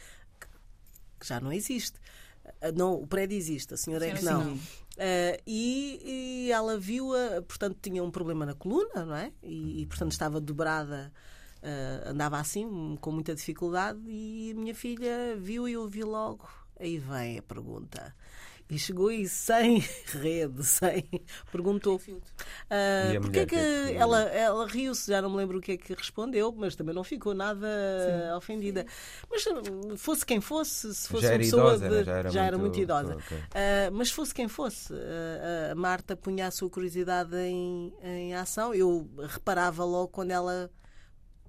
que 1.20 1.28
já 1.28 1.40
não 1.40 1.52
existe. 1.52 2.00
Ah, 2.62 2.72
Não, 2.72 2.94
o 2.94 3.08
prédio 3.08 3.38
existe, 3.38 3.74
a 3.74 3.78
senhora 3.78 4.08
é 4.08 4.14
que 4.14 4.24
não. 4.24 4.58
Ah, 4.98 5.40
e, 5.48 6.48
e 6.48 6.52
ela 6.52 6.78
viu-a, 6.78 7.42
portanto, 7.42 7.78
tinha 7.82 8.04
um 8.04 8.12
problema 8.12 8.46
na 8.46 8.54
coluna, 8.54 9.06
não 9.06 9.16
é? 9.16 9.32
E, 9.44 9.82
e, 9.82 9.86
portanto, 9.86 10.12
estava 10.12 10.40
dobrada, 10.42 11.12
ah, 11.64 12.10
andava 12.10 12.38
assim, 12.40 12.98
com 13.00 13.12
muita 13.12 13.34
dificuldade. 13.36 14.00
E 14.08 14.52
a 14.52 14.60
minha 14.60 14.76
filha 14.76 15.36
viu 15.38 15.68
e 15.68 15.78
ouviu 15.78 16.08
logo. 16.08 16.50
Aí 16.80 16.98
vem 16.98 17.38
a 17.38 17.42
pergunta. 17.42 18.16
E 18.70 18.78
chegou 18.78 19.12
e 19.12 19.28
sem 19.28 19.80
rede, 20.14 20.64
sem. 20.64 21.04
Perguntou. 21.52 22.00
A 22.70 23.20
porque 23.22 23.40
é 23.40 23.46
que 23.48 23.56
é 23.56 23.96
ela, 23.96 24.22
ela 24.22 24.68
riu-se, 24.68 25.10
já 25.12 25.22
não 25.24 25.30
me 25.32 25.38
lembro 25.38 25.58
o 25.58 25.62
que 25.62 25.72
é 25.72 25.78
que 25.78 25.92
respondeu, 25.94 26.54
mas 26.56 26.76
também 26.76 26.94
não 26.94 27.04
ficou 27.04 27.34
nada 27.34 27.68
ofendida. 28.38 28.86
Mas 29.30 29.44
hum, 29.48 29.98
fosse 29.98 30.24
quem 30.24 30.40
fosse, 30.40 30.94
se 30.94 31.08
fosse 31.08 31.24
Já 31.24 31.30
uma 31.30 31.34
era 31.34 31.44
pessoa 31.44 31.62
idosa, 31.76 31.90
de- 31.90 31.96
né? 32.12 32.30
Já 32.30 32.44
era 32.46 32.58
muito- 32.60 32.80
idosa. 32.80 33.16
ok. 33.16 33.38
Ah, 33.56 33.90
mas 33.92 34.12
fosse 34.12 34.34
quem 34.36 34.48
fosse, 34.48 34.94
ah, 34.94 35.72
a 35.72 35.76
Marta 35.76 36.16
punha 36.16 36.46
a 36.46 36.52
sua 36.52 36.70
curiosidade 36.70 37.36
em, 37.38 37.92
em 38.04 38.36
ação. 38.36 38.72
Eu 38.74 39.10
reparava 39.30 39.84
logo 39.84 40.10
quando 40.10 40.30
ela 40.30 40.70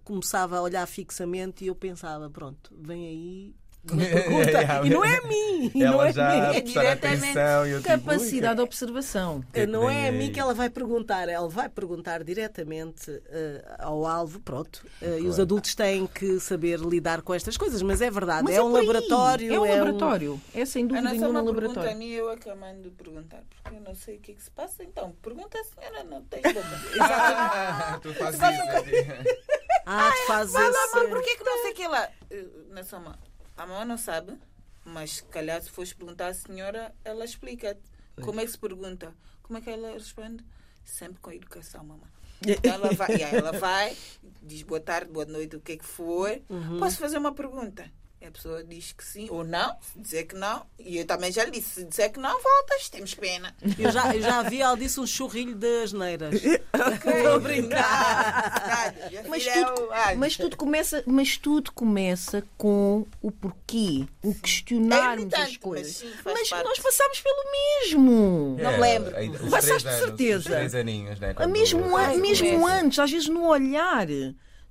começava 0.02 0.56
a 0.56 0.62
olhar 0.62 0.86
fixamente 0.86 1.64
e 1.64 1.66
eu 1.68 1.74
pensava, 1.74 2.30
pronto, 2.30 2.74
vem 2.78 3.06
aí 3.06 3.54
uma 3.84 4.04
pergunta. 4.04 4.86
E 4.86 4.90
não 4.90 5.04
é 5.04 5.16
a 5.16 5.22
mim. 5.22 5.70
e 5.74 5.78
não 5.84 6.02
é 6.02 6.12
já 6.12 6.28
a 6.28 6.34
mim. 6.34 6.40
a 6.58 6.62
prestar 6.62 6.80
diretamente 6.82 7.24
atenção 7.24 7.66
e 7.66 7.70
eu 7.70 7.78
tipo, 7.82 7.88
Capacidade 7.90 8.56
de 8.56 8.62
observação. 8.62 9.44
é 9.52 9.66
Não 9.66 9.88
é 9.90 10.08
a 10.08 10.12
mim 10.12 10.30
que 10.32 10.38
ela 10.40 10.52
vai 10.54 10.68
perguntar, 10.70 11.28
ela 11.28 11.48
vai 11.48 11.68
perguntar 11.68 12.22
diretamente 12.24 13.10
eh, 13.28 13.64
ao 13.78 14.06
alvo, 14.06 14.40
pronto. 14.40 14.86
Eh, 15.00 15.18
E 15.20 15.26
os 15.26 15.36
Claro. 15.36 15.42
adultos 15.42 15.74
têm 15.74 16.06
que 16.06 16.38
saber 16.40 16.78
lidar 16.80 17.22
com 17.22 17.32
estas 17.34 17.56
coisas, 17.56 17.80
mas 17.82 18.00
é 18.00 18.10
verdade, 18.10 18.44
Mas 18.44 18.54
é, 18.56 18.62
um 18.62 18.70
laboratório. 18.72 19.52
É 19.54 19.58
um 19.60 19.64
laboratório. 19.64 20.40
É 20.54 20.64
sem 20.64 20.84
A 20.84 20.88
dúvida 20.88 21.02
nossa 21.02 21.14
nenhuma 21.16 21.40
um 21.40 21.42
uma 21.42 21.52
pergunta 21.54 21.80
a 21.80 21.82
laboratório. 21.84 21.98
mim, 21.98 22.10
eu 22.10 22.30
é 22.30 22.36
que 22.36 22.54
mando 22.54 22.90
perguntar, 22.90 23.42
porque 23.62 23.76
eu 23.76 23.80
não 23.82 23.94
sei 23.94 24.16
o 24.16 24.20
que, 24.20 24.32
é 24.32 24.34
que 24.34 24.42
se 24.42 24.50
passa. 24.50 24.82
Então, 24.84 25.12
pergunta 25.22 25.58
a 25.58 25.64
senhora, 25.64 26.04
não 26.04 26.22
tem 26.24 26.40
boca. 26.52 26.60
Ah, 27.00 27.98
tu 28.02 28.12
fazes 28.14 28.40
isso. 28.40 29.40
Ah, 29.86 30.10
tu 30.14 30.26
fazes 30.26 30.52
Mas, 30.52 30.74
esse... 30.76 30.94
mas 30.94 31.08
por 31.08 31.22
que 31.22 31.36
que 31.36 31.44
não 31.44 31.62
sei 31.62 31.72
que 31.72 31.82
ela... 31.82 32.08
Eh, 32.30 32.44
Na 32.70 32.84
soma, 32.84 33.18
a 33.61 33.66
mamãe 33.66 33.84
não 33.84 33.98
sabe, 33.98 34.38
mas 34.86 35.16
se 35.16 35.24
calhar 35.24 35.61
se 35.62 35.70
fores 35.70 35.92
perguntar 35.92 36.28
à 36.28 36.34
senhora, 36.34 36.94
ela 37.04 37.26
explica-te. 37.26 37.82
Como 38.22 38.40
é 38.40 38.44
que 38.46 38.52
se 38.52 38.58
pergunta? 38.58 39.14
Como 39.42 39.58
é 39.58 39.61
que 39.61 39.68
ela 39.68 39.92
responde? 39.92 40.42
Sempre 40.82 41.20
com 41.20 41.30
educação, 41.30 41.84
mamãe. 41.84 42.08
Então 42.46 42.72
ela 42.72 42.90
vai, 42.94 43.16
e 43.16 43.22
aí 43.22 43.36
ela 43.36 43.52
vai, 43.52 43.94
diz 44.42 44.62
boa 44.62 44.80
tarde, 44.80 45.12
boa 45.12 45.26
noite, 45.26 45.56
o 45.56 45.61
que 45.61 45.72
é 45.72 45.76
que 45.76 45.84
for. 45.84 46.40
Posso 46.78 46.96
fazer 46.96 47.18
uma 47.18 47.34
pergunta? 47.34 47.92
E 48.22 48.26
a 48.26 48.30
pessoa 48.30 48.62
diz 48.62 48.92
que 48.92 49.02
sim 49.02 49.28
ou 49.30 49.42
não, 49.42 49.74
se 49.80 49.98
dizer 49.98 50.24
que 50.24 50.34
não, 50.34 50.66
e 50.78 50.98
eu 50.98 51.06
também 51.06 51.32
já 51.32 51.42
lhe 51.42 51.50
disse, 51.52 51.70
se 51.76 51.84
dizer 51.84 52.10
que 52.10 52.20
não, 52.20 52.38
voltas, 52.42 52.90
temos 52.90 53.14
pena. 53.14 53.54
Eu 53.78 53.90
já, 53.90 54.14
eu 54.14 54.20
já 54.20 54.42
vi, 54.42 54.60
ela 54.60 54.76
disse 54.76 55.00
um 55.00 55.06
churrilho 55.06 55.54
de 55.54 55.82
asneiras. 55.84 56.34
Estou 56.44 57.34
a 57.34 57.38
brincar. 57.38 58.94
Mas 59.26 59.44
tudo, 59.46 59.88
mas 60.18 60.36
tudo 60.36 60.56
começa, 60.58 61.02
mas 61.06 61.36
tudo 61.38 61.72
começa 61.72 62.44
com 62.58 63.06
o 63.22 63.30
porquê, 63.30 64.06
o 64.22 64.34
questionarmos 64.34 65.32
É 65.32 65.36
as 65.42 65.56
coisas. 65.56 66.02
mas 66.22 66.46
sim, 66.48 66.54
Mas 66.54 66.64
nós 66.64 66.78
passámos 66.78 67.20
pelo 67.22 67.44
mesmo. 67.52 68.56
Não 68.62 68.80
lembro. 68.80 69.16
É, 69.16 69.28
os 69.30 69.50
Passaste 69.50 69.66
três 69.66 69.82
de 69.82 69.88
anos, 69.88 69.98
certeza. 70.04 70.38
Os 70.40 70.44
três 70.56 70.74
aninhos, 70.74 71.18
né? 71.20 71.30
A 71.30 71.34
quando- 71.34 71.52
mesmo, 71.52 71.96
an- 71.96 72.16
mesmo 72.18 72.66
antes, 72.66 72.98
às 72.98 73.10
vezes 73.10 73.28
no 73.28 73.46
olhar. 73.46 74.06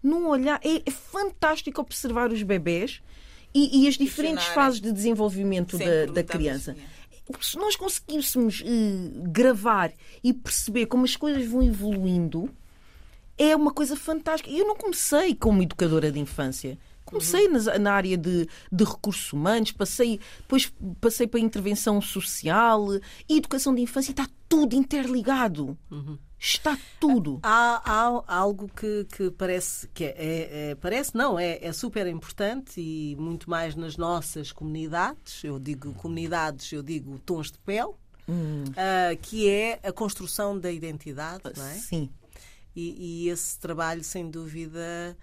No 0.04 0.28
olhar. 0.30 0.60
É, 0.64 0.84
é 0.88 0.92
fantástico 0.92 1.82
observar 1.82 2.32
os 2.32 2.44
bebés 2.44 3.02
e, 3.54 3.84
e 3.84 3.88
as 3.88 3.96
diferentes 3.96 4.46
fases 4.54 4.80
de 4.82 4.92
desenvolvimento 4.92 5.78
da, 5.78 5.86
da 6.14 6.24
criança. 6.24 6.74
mesmo, 6.74 6.90
Se 7.42 7.58
nós 7.58 7.76
conseguíssemos 7.76 8.64
eh, 8.66 9.12
gravar 9.30 9.92
e 10.24 10.34
perceber 10.34 10.86
como 10.88 11.06
as 11.06 11.16
coisas 11.16 11.46
vão 11.48 11.62
evoluindo, 11.64 12.50
é 13.38 13.56
uma 13.56 13.72
coisa 13.72 13.96
fantástica. 13.96 14.50
Eu 14.52 14.68
não 14.68 14.76
comecei 14.76 15.34
como 15.36 15.62
educadora 15.64 16.12
de 16.12 16.20
infância. 16.20 16.78
Comecei 17.06 17.48
nas- 17.48 17.66
na, 17.80 17.94
área 17.94 18.16
de, 18.18 18.48
de 18.72 18.84
recursos 18.84 19.34
humanos, 19.34 19.72
passei, 19.72 20.20
depois 20.40 20.72
passei 21.02 21.26
para 21.26 21.40
intervenção 21.40 22.00
social 22.02 22.86
e 23.28 23.38
educação 23.38 23.74
de 23.74 23.82
infância 23.82 24.12
está 24.12 24.28
tudo 24.48 24.76
interligado. 24.76 25.76
Está 26.40 26.78
tudo. 27.00 27.40
Há, 27.44 27.82
há 27.86 28.36
algo 28.36 28.70
que, 28.70 29.06
que 29.16 29.30
parece 29.32 29.88
que 29.90 30.06
é, 30.06 30.16
é- 30.18 30.70
é- 30.72 30.76
parece 30.76 31.14
não 31.16 31.38
é, 31.38 31.60
é 31.62 31.74
super 31.74 32.08
importante 32.08 32.80
e 32.80 33.16
muito 33.20 33.50
mais 33.50 33.76
nas 33.76 33.98
nossas 33.98 34.52
comunidades. 34.52 35.44
Eu 35.44 35.60
digo 35.60 35.94
comunidades, 35.96 36.72
eu 36.72 36.82
digo 36.82 37.20
tons 37.20 37.52
de 37.52 37.58
pele, 37.60 37.92
ah, 38.78 39.16
que 39.22 39.50
é 39.50 39.80
a 39.84 39.92
construção 39.92 40.58
da 40.58 40.72
identidade, 40.72 41.44
não 41.58 41.66
é? 41.66 41.74
Sim. 41.76 42.10
E, 42.76 43.26
e 43.26 43.30
esse 43.30 43.60
trabalho, 43.60 44.04
sem 44.04 44.30
dúvida, 44.30 45.18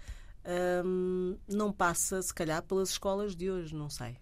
hum, 0.85 1.35
não 1.47 1.71
passa, 1.71 2.21
se 2.21 2.33
calhar, 2.33 2.61
pelas 2.63 2.89
escolas 2.89 3.35
de 3.35 3.49
hoje, 3.51 3.75
não 3.75 3.89
sei. 3.89 4.15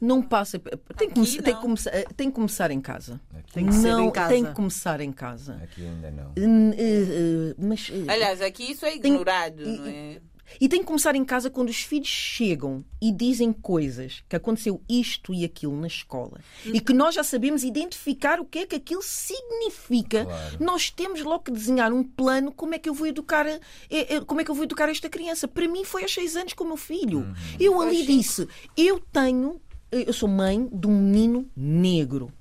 Não 0.00 0.22
passa. 0.22 0.58
Tem 0.96 1.08
que, 1.08 1.14
come- 1.14 1.42
tem, 1.42 1.54
que 1.54 1.60
começar, 1.60 1.90
tem 2.16 2.28
que 2.30 2.34
começar 2.34 2.70
em 2.70 2.80
casa. 2.80 3.20
Aqui, 3.36 3.52
Tem 3.52 3.66
que 3.66 3.74
ser 3.74 3.88
não, 3.92 4.04
em 4.06 4.10
casa. 4.10 4.28
Tem 4.28 4.44
que 4.44 4.52
começar 4.52 5.00
em 5.00 5.12
casa. 5.12 5.54
aqui 5.62 5.84
ainda 5.86 6.10
não. 6.10 6.32
Hum, 6.38 6.70
eh, 6.72 6.76
eh, 6.78 7.54
Mas, 7.58 7.90
eh, 7.90 8.12
Aliás, 8.12 8.40
aqui 8.40 8.72
isso 8.72 8.84
é 8.86 8.94
ignorado, 8.96 9.64
não 9.66 9.86
é? 9.86 10.20
E 10.60 10.68
tem 10.68 10.80
que 10.80 10.86
começar 10.86 11.14
em 11.14 11.24
casa 11.24 11.50
quando 11.50 11.68
os 11.68 11.82
filhos 11.82 12.08
chegam 12.08 12.84
e 13.00 13.10
dizem 13.12 13.52
coisas 13.52 14.22
que 14.28 14.36
aconteceu 14.36 14.80
isto 14.88 15.32
e 15.34 15.44
aquilo 15.44 15.78
na 15.78 15.86
escola 15.86 16.40
e 16.66 16.80
que 16.80 16.92
nós 16.92 17.14
já 17.14 17.22
sabemos 17.22 17.64
identificar 17.64 18.40
o 18.40 18.44
que 18.44 18.60
é 18.60 18.66
que 18.66 18.76
aquilo 18.76 19.02
significa. 19.02 20.24
Claro. 20.24 20.56
Nós 20.60 20.90
temos 20.90 21.22
logo 21.22 21.44
que 21.44 21.50
desenhar 21.50 21.92
um 21.92 22.04
plano 22.04 22.52
como 22.52 22.74
é 22.74 22.78
que 22.78 22.88
eu 22.88 22.94
vou 22.94 23.06
educar 23.06 23.46
eh, 23.46 23.60
eh, 23.90 24.20
como 24.26 24.40
é 24.40 24.44
que 24.44 24.50
eu 24.50 24.54
vou 24.54 24.64
educar 24.64 24.88
esta 24.88 25.08
criança. 25.08 25.48
Para 25.48 25.68
mim 25.68 25.84
foi 25.84 26.02
aos 26.02 26.14
seis 26.14 26.36
anos 26.36 26.52
com 26.52 26.64
o 26.64 26.68
meu 26.68 26.76
filho. 26.76 27.20
Uhum. 27.20 27.34
Eu 27.58 27.80
ali 27.80 28.04
disse, 28.06 28.46
eu 28.76 29.00
tenho, 29.00 29.60
eh, 29.90 30.04
eu 30.06 30.12
sou 30.12 30.28
mãe 30.28 30.68
de 30.72 30.86
um 30.86 30.96
menino 30.96 31.48
negro 31.56 32.32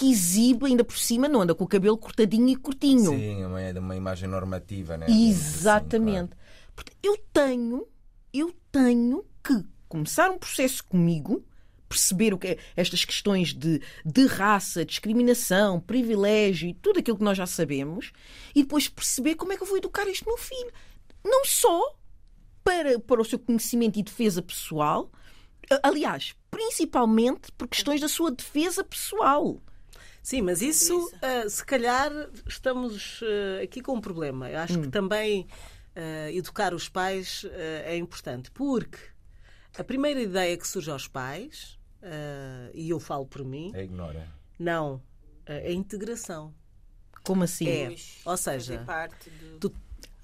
que 0.00 0.10
exibe 0.10 0.64
ainda 0.64 0.82
por 0.82 0.96
cima, 0.96 1.28
não 1.28 1.42
anda 1.42 1.54
com 1.54 1.64
o 1.64 1.68
cabelo 1.68 1.98
cortadinho 1.98 2.48
e 2.48 2.56
curtinho. 2.56 3.10
Sim, 3.10 3.56
é 3.58 3.70
de 3.70 3.78
uma 3.78 3.94
imagem 3.94 4.26
normativa, 4.28 4.96
né? 4.96 5.06
Exatamente. 5.10 6.30
Portanto, 6.30 6.36
eu 7.02 7.16
tenho, 7.32 7.86
eu 8.32 8.54
tenho 8.70 9.24
que 9.42 9.64
começar 9.88 10.30
um 10.30 10.38
processo 10.38 10.84
comigo, 10.84 11.44
perceber 11.88 12.32
o 12.32 12.38
que 12.38 12.48
é 12.48 12.58
estas 12.76 13.04
questões 13.04 13.52
de, 13.52 13.82
de 14.04 14.26
raça, 14.26 14.84
discriminação, 14.84 15.80
privilégio 15.80 16.68
e 16.68 16.74
tudo 16.74 17.00
aquilo 17.00 17.18
que 17.18 17.24
nós 17.24 17.36
já 17.36 17.46
sabemos, 17.46 18.12
e 18.54 18.62
depois 18.62 18.88
perceber 18.88 19.34
como 19.34 19.52
é 19.52 19.56
que 19.56 19.62
eu 19.62 19.66
vou 19.66 19.76
educar 19.76 20.06
este 20.06 20.24
meu 20.24 20.38
filho. 20.38 20.72
Não 21.24 21.44
só 21.44 21.96
para, 22.62 22.98
para 23.00 23.20
o 23.20 23.24
seu 23.24 23.38
conhecimento 23.38 23.98
e 23.98 24.02
defesa 24.02 24.40
pessoal, 24.40 25.10
aliás, 25.82 26.34
principalmente 26.50 27.52
por 27.52 27.68
questões 27.68 28.00
da 28.00 28.08
sua 28.08 28.30
defesa 28.30 28.84
pessoal. 28.84 29.60
Sim, 30.22 30.42
mas 30.42 30.60
isso, 30.60 31.10
ah, 31.22 31.48
se 31.48 31.64
calhar, 31.64 32.12
estamos 32.46 33.20
ah, 33.22 33.62
aqui 33.62 33.80
com 33.80 33.94
um 33.94 34.00
problema. 34.00 34.50
Eu 34.50 34.58
acho 34.60 34.80
que 34.80 34.88
também 34.88 35.46
ah, 35.96 36.30
educar 36.30 36.74
os 36.74 36.88
pais 36.88 37.44
ah, 37.46 37.56
é 37.90 37.96
importante, 37.96 38.50
porque 38.50 38.98
a 39.78 39.84
primeira 39.84 40.20
ideia 40.20 40.56
que 40.56 40.66
surge 40.66 40.90
aos 40.90 41.06
pais, 41.08 41.78
ah, 42.02 42.70
e 42.74 42.90
eu 42.90 43.00
falo 43.00 43.26
por 43.26 43.44
mim, 43.44 43.70
É 43.74 43.84
ignora. 43.84 44.28
não, 44.58 45.02
ah, 45.46 45.52
é 45.54 45.68
a 45.68 45.72
integração. 45.72 46.54
Como 47.24 47.44
assim? 47.44 47.68
É. 47.68 47.94
Ou 48.24 48.36
seja, 48.36 48.72
fazer 48.74 48.86
parte 48.86 49.30
do... 49.30 49.58
Tu- 49.70 49.76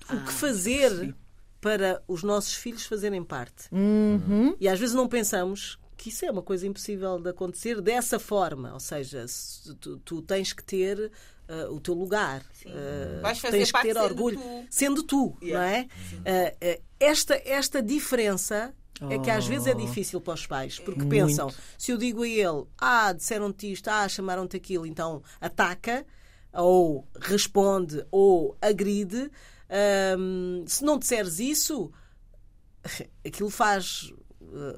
o 0.09 0.25
que 0.25 0.33
fazer 0.33 1.15
para 1.61 2.01
os 2.07 2.23
nossos 2.23 2.55
filhos 2.55 2.87
fazerem 2.87 3.25
parte. 3.25 3.69
Uhum. 3.73 4.57
E 4.61 4.69
às 4.69 4.79
vezes 4.79 4.95
não 4.95 5.09
pensamos 5.09 5.79
que 5.97 6.11
isso 6.11 6.25
é 6.25 6.31
uma 6.31 6.43
coisa 6.43 6.65
impossível 6.65 7.19
de 7.19 7.29
acontecer 7.31 7.81
dessa 7.83 8.21
forma. 8.21 8.73
Ou 8.73 8.79
seja, 8.79 9.27
se 9.27 9.75
tu, 9.75 9.99
tu 9.99 10.23
tens 10.23 10.53
que 10.53 10.63
ter 10.63 11.11
ah, 11.49 11.71
o 11.71 11.81
teu 11.81 11.95
lugar. 11.95 12.43
Ah, 12.67 13.21
Vais 13.23 13.39
fazer 13.39 13.59
tens 13.59 13.67
que 13.67 13.73
parte 13.73 13.89
ter 13.89 13.95
sendo 13.95 14.05
orgulho. 14.05 14.39
tu. 14.39 14.67
Sendo 14.71 15.03
tu, 15.03 15.37
Yeah. 15.43 15.59
não 15.59 15.77
é? 15.77 15.89
Ah, 16.25 16.81
esta, 17.01 17.41
esta 17.45 17.83
diferença 17.83 18.75
é 19.11 19.19
que 19.19 19.31
às 19.31 19.47
vezes 19.47 19.67
é 19.67 19.73
Oh. 19.73 19.77
difícil 19.77 20.21
para 20.21 20.35
os 20.35 20.47
pais, 20.47 20.79
porque 20.79 21.01
Muito. 21.01 21.11
pensam, 21.11 21.53
se 21.79 21.93
eu 21.93 21.99
digo 21.99 22.23
a 22.23 22.29
ele, 22.29 22.65
ah, 22.79 23.13
disseram-te 23.13 23.71
isto, 23.71 23.89
ah, 23.89 24.09
chamaram-te 24.09 24.57
aquilo, 24.57 24.87
então 24.87 25.23
ataca, 25.41 26.07
ou 26.53 27.07
responde, 27.21 28.05
ou 28.11 28.57
agride. 28.63 29.31
Ahm, 29.69 30.65
se 30.67 30.83
não 30.83 30.99
disseres 30.99 31.39
isso, 31.39 31.93
aquilo 33.27 33.51
faz 33.51 34.13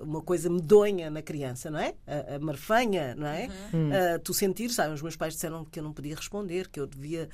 uma 0.03 0.23
coisa 0.23 0.49
medonha 0.51 1.11
na 1.11 1.23
criança, 1.23 1.71
não 1.71 1.79
é? 1.79 1.95
A, 2.07 2.37
a 2.37 2.39
marfanha, 2.39 3.15
não 3.15 3.27
é? 3.27 3.49
Uhum. 3.73 3.91
Ah, 3.93 4.19
tu 4.19 4.33
sentir, 4.35 4.71
sabe? 4.71 4.95
Os 4.95 5.03
meus 5.03 5.17
pais 5.17 5.35
disseram 5.35 5.65
que 5.65 5.79
eu 5.79 5.83
não 5.83 5.93
podia 5.93 6.15
responder, 6.15 6.69
que 6.69 6.81
eu 6.81 6.87
devia. 6.87 7.29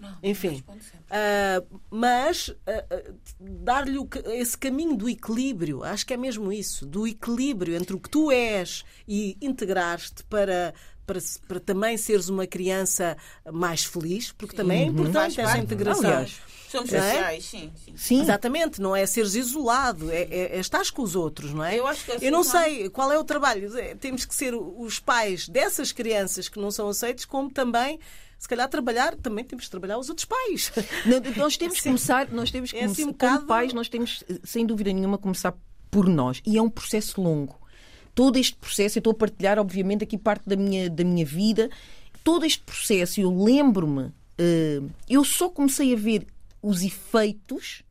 Não, 0.00 0.16
Enfim. 0.22 0.64
Ah, 1.10 1.62
mas 1.90 2.54
ah, 2.66 3.12
dar-lhe 3.38 3.98
esse 4.34 4.58
caminho 4.58 4.96
do 4.96 5.08
equilíbrio, 5.08 5.84
acho 5.84 6.04
que 6.06 6.14
é 6.14 6.16
mesmo 6.16 6.52
isso, 6.52 6.84
do 6.84 7.06
equilíbrio 7.06 7.76
entre 7.76 7.94
o 7.94 8.00
que 8.00 8.10
tu 8.10 8.30
és 8.30 8.84
e 9.06 9.36
integrar-te 9.40 10.24
para, 10.24 10.74
para, 11.06 11.18
para 11.48 11.60
também 11.60 11.96
seres 11.96 12.28
uma 12.28 12.46
criança 12.46 13.16
mais 13.52 13.84
feliz, 13.84 14.32
porque 14.32 14.54
também 14.56 14.82
é 14.82 14.86
importante 14.86 15.34
Faz 15.34 15.38
essa 15.38 15.58
integração. 15.58 16.04
Aliás, 16.10 16.36
Somos 16.70 16.90
Não 16.90 16.98
é? 17.00 17.10
sociais, 17.12 17.44
sim, 17.44 17.70
sim. 17.84 17.92
Sim. 17.96 18.20
Exatamente, 18.22 18.80
não 18.80 18.96
é 18.96 19.04
seres 19.04 19.34
isolado, 19.34 20.10
é, 20.10 20.22
é, 20.22 20.56
é 20.56 20.58
estares 20.60 20.90
com 20.90 21.02
os 21.02 21.14
outros, 21.14 21.52
não 21.52 21.62
é? 21.62 21.78
Eu 21.78 21.86
acho 21.86 22.02
que 22.02 22.12
é 22.12 22.18
Eu 22.22 22.32
não 22.32 22.40
assim, 22.40 22.50
sei 22.50 22.88
qual 22.88 23.12
é 23.12 23.18
o 23.18 23.24
trabalho. 23.24 23.76
É, 23.78 23.94
Temos 23.94 24.24
que 24.24 24.34
ser 24.34 24.54
os 24.54 24.98
pais 24.98 25.46
dessas 25.48 25.92
crianças 25.92 26.48
que 26.48 26.58
não 26.58 26.70
são 26.70 26.88
aceitos, 26.88 27.26
como 27.26 27.50
também, 27.50 28.00
se 28.38 28.48
calhar, 28.48 28.66
trabalhar, 28.70 29.14
também 29.16 29.44
temos 29.44 29.66
que 29.66 29.70
trabalhar 29.70 29.98
os 29.98 30.08
outros 30.08 30.24
pais. 30.24 30.72
Não, 31.04 31.20
Nós 31.36 31.58
temos 31.58 31.76
que 31.78 31.84
começar, 31.84 32.30
nós 32.30 32.50
temos 32.50 32.70
que 32.70 32.78
É 32.78 32.84
assim 32.84 33.02
começar, 33.02 33.08
um 33.08 33.12
bocado- 33.12 33.36
como 33.40 33.48
pais, 33.48 33.72
nós 33.74 33.88
temos, 33.90 34.24
eh, 34.30 34.40
sem 34.42 34.64
dúvida 34.64 34.90
nenhuma, 34.94 35.18
começar 35.18 35.54
por 35.90 36.08
nós. 36.08 36.40
E 36.46 36.56
é 36.56 36.62
um 36.62 36.70
processo 36.70 37.20
longo. 37.20 37.60
Todo 38.14 38.38
este 38.38 38.56
processo, 38.56 38.98
eu 38.98 39.00
estou 39.00 39.12
a 39.12 39.16
partilhar, 39.16 39.58
obviamente, 39.58 40.04
aqui 40.04 40.18
parte 40.18 40.46
da 40.46 40.56
minha, 40.56 40.90
da 40.90 41.04
minha 41.04 41.24
vida. 41.24 41.70
Todo 42.22 42.44
este 42.44 42.62
processo, 42.62 43.20
eu 43.20 43.34
lembro-me, 43.42 44.12
eh, 44.38 44.80
eu 45.08 45.24
só 45.24 45.48
comecei 45.48 45.92
a 45.92 45.96
ver 45.96 46.26
os 46.62 46.82
efeitos 46.82 47.82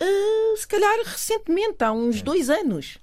Uh, 0.00 0.56
se 0.56 0.66
calhar 0.66 0.98
recentemente, 1.04 1.84
há 1.84 1.92
uns 1.92 2.22
dois 2.22 2.48
anos. 2.48 2.96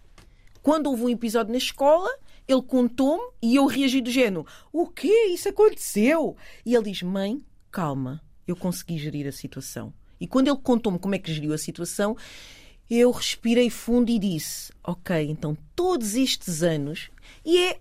Quando 0.64 0.88
houve 0.88 1.04
um 1.04 1.10
episódio 1.10 1.52
na 1.52 1.60
escola, 1.60 2.10
ele 2.48 2.62
contou-me 2.64 3.34
e 3.40 3.56
eu 3.56 3.68
reagi 3.68 4.02
do 4.02 4.10
género: 4.10 4.48
O 4.74 4.88
quê? 4.88 5.28
Isso 5.32 5.48
aconteceu? 5.48 6.36
E 6.66 6.74
ele 6.74 6.92
diz: 6.92 7.04
Mãe, 7.04 7.40
calma, 7.70 8.20
eu 8.48 8.56
consegui 8.56 8.98
gerir 8.98 9.28
a 9.28 9.32
situação. 9.32 9.94
E 10.20 10.26
quando 10.26 10.48
ele 10.48 10.58
contou-me 10.58 10.98
como 10.98 11.14
é 11.14 11.20
que 11.20 11.32
geriu 11.32 11.54
a 11.54 11.58
situação, 11.60 12.18
eu 12.90 13.12
respirei 13.12 13.70
fundo 13.70 14.10
e 14.10 14.20
disse: 14.20 14.72
Ok, 14.84 15.16
então 15.30 15.58
todos 15.76 16.16
estes 16.16 16.64
anos. 16.64 17.10
E 17.46 17.58
é 17.58 17.80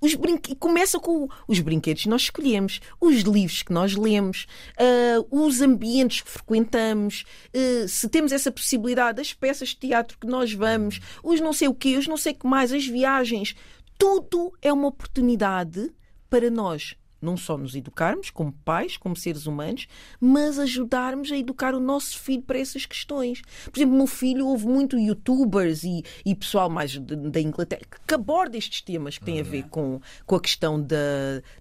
os 0.00 0.14
brinque... 0.14 0.54
começa 0.54 0.98
com 0.98 1.28
os 1.46 1.60
brinquedos 1.60 2.02
que 2.02 2.08
nós 2.08 2.22
escolhemos, 2.22 2.80
os 3.00 3.20
livros 3.20 3.62
que 3.62 3.72
nós 3.72 3.94
lemos, 3.94 4.46
uh, 4.78 5.44
os 5.44 5.60
ambientes 5.60 6.22
que 6.22 6.30
frequentamos, 6.30 7.24
uh, 7.54 7.88
se 7.88 8.08
temos 8.08 8.32
essa 8.32 8.50
possibilidade, 8.50 9.20
as 9.20 9.32
peças 9.32 9.68
de 9.70 9.76
teatro 9.76 10.18
que 10.18 10.26
nós 10.26 10.52
vamos, 10.52 11.00
os 11.22 11.40
não 11.40 11.52
sei 11.52 11.68
o 11.68 11.74
quê, 11.74 11.96
os 11.96 12.06
não 12.06 12.16
sei 12.16 12.32
o 12.32 12.36
que 12.36 12.46
mais, 12.46 12.72
as 12.72 12.86
viagens. 12.86 13.54
Tudo 13.98 14.52
é 14.62 14.72
uma 14.72 14.88
oportunidade 14.88 15.92
para 16.28 16.50
nós 16.50 16.96
não 17.20 17.36
só 17.36 17.56
nos 17.56 17.74
educarmos 17.74 18.30
como 18.30 18.52
pais, 18.64 18.96
como 18.96 19.16
seres 19.16 19.46
humanos, 19.46 19.86
mas 20.20 20.58
ajudarmos 20.58 21.30
a 21.30 21.36
educar 21.36 21.74
o 21.74 21.80
nosso 21.80 22.18
filho 22.18 22.42
para 22.42 22.58
essas 22.58 22.86
questões. 22.86 23.42
Por 23.70 23.78
exemplo, 23.78 23.94
o 23.94 23.98
meu 23.98 24.06
filho 24.06 24.46
houve 24.46 24.66
muito 24.66 24.98
youtubers 24.98 25.84
e, 25.84 26.02
e 26.24 26.34
pessoal 26.34 26.70
mais 26.70 26.96
da 26.98 27.40
Inglaterra 27.40 27.82
que 28.06 28.14
aborda 28.14 28.56
estes 28.56 28.80
temas 28.80 29.18
que 29.18 29.24
têm 29.24 29.40
a 29.40 29.44
ver 29.44 29.64
com, 29.68 30.00
com 30.26 30.34
a 30.34 30.40
questão 30.40 30.80
da, 30.80 30.96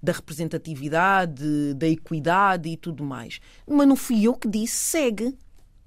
da 0.02 0.12
representatividade, 0.12 1.74
da 1.76 1.88
equidade 1.88 2.70
e 2.70 2.78
tudo 2.78 3.04
mais. 3.04 3.40
Mas 3.68 3.88
não 3.88 3.96
fui 3.96 4.24
eu 4.24 4.34
que 4.34 4.48
disse 4.48 4.76
segue. 4.76 5.38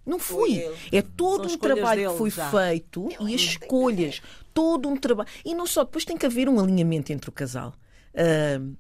Não 0.05 0.19
fui. 0.19 0.69
É 0.91 1.01
todo 1.01 1.49
um 1.49 1.57
trabalho 1.57 2.11
que 2.11 2.19
foi 2.19 2.31
já. 2.31 2.51
feito 2.51 3.09
e 3.21 3.35
as 3.35 3.41
escolhas. 3.41 4.21
Todo 4.53 4.89
um 4.89 4.97
trabalho. 4.97 5.29
E 5.45 5.55
não 5.55 5.67
só, 5.67 5.85
depois 5.85 6.05
tem 6.05 6.17
que 6.17 6.27
haver 6.27 6.49
um 6.49 6.59
alinhamento 6.59 7.13
entre 7.13 7.31
o 7.31 7.33
casal. 7.33 7.73
Uh, 8.13 8.77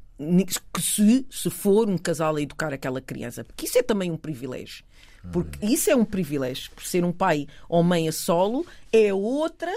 que 0.73 0.83
se, 0.83 1.27
se 1.31 1.51
for 1.51 1.89
um 1.89 1.99
casal 1.99 2.37
a 2.37 2.43
educar 2.43 2.73
aquela 2.73 3.01
criança, 3.01 3.45
porque 3.45 3.66
isso 3.66 3.79
é 3.79 3.83
também 3.83 4.11
um 4.11 4.16
privilégio. 4.16 4.85
Porque 5.31 5.64
isso 5.64 5.89
é 5.89 5.95
um 5.95 6.05
privilégio. 6.05 6.70
Por 6.73 6.85
ser 6.85 7.05
um 7.05 7.12
pai 7.12 7.47
ou 7.68 7.83
mãe 7.83 8.09
a 8.09 8.12
solo, 8.12 8.66
é 8.93 9.14
outra. 9.14 9.73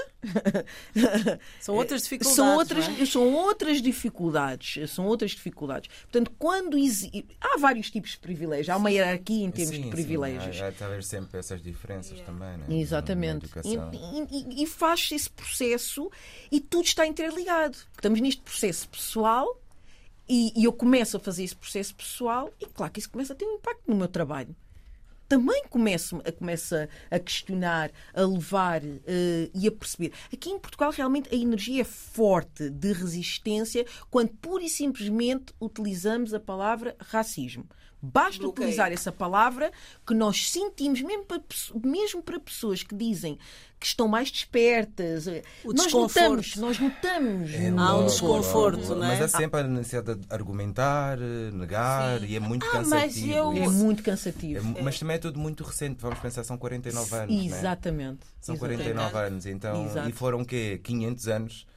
São 1.60 1.76
outras 1.76 2.02
dificuldades. 2.02 2.36
São 2.36 2.56
outras, 2.56 3.00
é? 3.00 3.06
são 3.06 3.34
outras 3.34 3.82
dificuldades. 3.82 4.89
São 4.89 5.06
outras 5.06 5.32
dificuldades. 5.32 5.89
Portanto, 6.02 6.32
quando 6.39 6.78
exi... 6.78 7.26
há 7.39 7.60
vários 7.60 7.91
tipos 7.91 8.12
de 8.12 8.18
privilégios, 8.18 8.70
há 8.70 8.78
uma 8.78 8.89
hierarquia 8.89 9.46
em 9.46 9.52
termos 9.52 9.76
sim, 9.76 9.84
de 9.84 9.89
privilégios. 9.89 10.56
Sim, 10.56 10.64
há, 10.64 10.74
há 10.84 10.88
haver 10.88 11.04
sempre 11.04 11.39
essas 11.39 11.62
diferenças 11.62 12.18
yeah. 12.18 12.26
também, 12.26 12.58
né? 12.58 12.82
Exatamente. 12.82 13.48
E, 13.64 14.60
e, 14.60 14.64
e 14.64 14.66
faz-se 14.66 15.14
esse 15.14 15.30
processo 15.30 16.10
e 16.52 16.60
tudo 16.60 16.86
está 16.86 17.06
interligado. 17.06 17.78
Estamos 17.96 18.20
neste 18.20 18.41
processo 18.41 18.89
pessoal 18.89 19.62
e, 20.28 20.51
e, 20.55 20.63
eu 20.63 20.73
começo 20.73 21.17
a 21.17 21.19
fazer 21.19 21.43
esse 21.43 21.55
processo 21.55 21.93
pessoal 21.95 22.51
e 22.59 22.65
claro 22.65 22.91
que 22.91 22.99
isso 22.99 23.09
começa 23.09 23.34
a 23.34 23.36
ter 23.36 23.45
um 23.45 23.55
impacto 23.55 23.84
no 23.88 23.95
meu 23.95 24.07
trabalho. 24.07 24.55
Também 25.28 25.63
começo 25.69 26.21
a, 26.23 26.32
começo 26.32 26.76
a 27.09 27.19
questionar, 27.19 27.91
a 28.13 28.21
levar 28.21 28.84
uh, 28.84 29.51
e 29.53 29.67
a 29.67 29.71
perceber. 29.71 30.11
Aqui 30.32 30.51
em 30.51 30.59
Portugal, 30.59 30.91
realmente, 30.91 31.34
a 31.34 31.36
energia 31.36 31.82
é 31.82 31.86
forte 31.86 32.69
de 32.69 32.93
resistência 32.93 33.86
quando 34.11 34.30
pura 34.36 34.63
e 34.63 34.69
simplesmente 34.69 35.53
utilizamos 35.59 36.34
a 36.34 36.39
palavra 36.39 36.95
racismo. 36.99 37.67
Basta 38.02 38.39
Bloqueio. 38.39 38.68
utilizar 38.68 38.91
essa 38.91 39.12
palavra 39.12 39.72
que 40.06 40.14
nós 40.14 40.50
sentimos, 40.50 41.02
mesmo 41.02 41.26
para, 41.26 41.41
mesmo 41.84 42.22
para 42.22 42.39
pessoas 42.39 42.84
que 42.84 42.93
dizem 42.93 43.38
que 43.80 43.86
estão 43.86 44.08
mais 44.08 44.32
despertas. 44.32 45.28
O 45.64 45.74
nós 45.74 45.91
notamos, 45.91 46.56
nós 46.56 46.80
notamos. 46.80 47.54
É 47.54 47.70
Há 47.70 47.98
um 47.98 48.06
desconforto, 48.06 48.96
não 48.96 49.06
é? 49.06 49.08
Mas 49.10 49.22
é 49.22 49.28
sempre 49.28 49.60
a 49.60 49.64
necessidade 49.64 50.20
de 50.20 50.34
argumentar, 50.34 51.18
negar, 51.18 52.20
Sim. 52.20 52.26
e 52.28 52.36
é 52.36 52.39
muito 52.39 52.66
ah, 52.66 52.72
cansativo. 52.72 53.32
Eu... 53.32 53.52
É 53.54 53.68
muito 53.68 54.04
cansativo. 54.04 54.78
É, 54.78 54.82
mas 54.82 55.00
também 55.00 55.16
é 55.16 55.20
tudo 55.20 55.39
muito 55.39 55.64
recente, 55.64 55.98
vamos 56.02 56.20
pensar, 56.20 56.43
são 56.43 56.58
49 56.58 57.16
anos. 57.16 57.46
Exatamente. 57.46 58.20
Né? 58.20 58.32
São 58.41 58.58
49 58.58 59.18
anos, 59.18 59.46
então. 59.46 59.86
Exato. 59.86 60.10
E 60.10 60.12
foram 60.12 60.41
o 60.41 60.46
quê? 60.46 60.80
500 60.84 61.28
anos? 61.28 61.68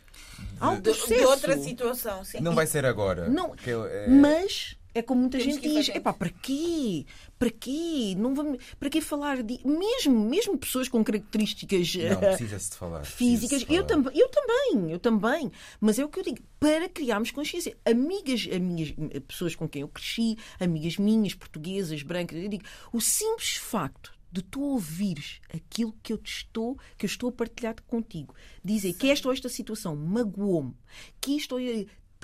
De, 0.81 0.93
de, 0.93 1.07
de, 1.07 1.25
outra 1.25 1.59
situação, 1.59 2.25
sim. 2.25 2.41
Não 2.41 2.55
vai 2.55 2.66
ser 2.66 2.85
agora. 2.85 3.29
Não, 3.29 3.55
é... 3.66 4.09
Mas 4.09 4.78
é 4.99 5.03
como 5.03 5.20
muita 5.22 5.38
Temos 5.38 5.55
gente 5.55 5.68
diz: 5.68 5.88
epá, 5.88 6.12
para 6.12 6.30
quê? 6.30 7.07
Para 7.38 7.51
quê? 7.51 8.14
Não 8.16 8.34
vamos, 8.34 8.62
para 8.78 8.90
quê 8.90 9.01
falar 9.01 9.42
de. 9.42 9.61
Mesmo, 9.64 10.18
mesmo 10.28 10.59
pessoas 10.59 10.88
com 10.88 11.03
características 11.03 11.94
não, 11.94 12.20
precisa-se 12.20 12.70
de 12.70 12.76
falar, 12.76 13.05
físicas, 13.05 13.62
falar. 13.62 13.78
Eu, 13.78 13.84
tam, 13.84 14.05
eu 14.12 14.28
também, 14.28 14.90
eu 14.92 14.99
também. 14.99 15.53
Mas 15.80 15.99
é 15.99 16.05
o 16.05 16.09
que 16.09 16.20
eu 16.20 16.24
digo: 16.24 16.38
para 16.59 16.88
criarmos 16.88 17.30
consciência. 17.30 17.76
Amigas, 17.84 18.49
amigas, 18.53 18.94
pessoas 19.26 19.55
com 19.55 19.68
quem 19.68 19.82
eu 19.82 19.88
cresci, 19.88 20.36
amigas 20.61 20.96
minhas, 20.96 21.34
portuguesas, 21.34 22.03
brancas, 22.03 22.42
eu 22.42 22.49
digo: 22.49 22.64
o 22.92 23.01
simples 23.01 23.57
facto 23.57 24.18
de 24.30 24.42
tu 24.42 24.62
ouvires 24.62 25.40
aquilo 25.53 25.94
que 26.03 26.12
eu 26.12 26.18
te 26.18 26.30
estou, 26.30 26.78
que 26.96 27.07
eu 27.07 27.09
estou 27.09 27.30
a 27.30 27.32
partilhar 27.32 27.74
contigo, 27.86 28.34
dizer 28.62 28.92
que 28.92 29.11
esta 29.11 29.28
ou 29.28 29.32
esta 29.32 29.49
situação 29.49 29.96
magoou-me, 29.96 30.74
que 31.20 31.36
isto 31.36 31.59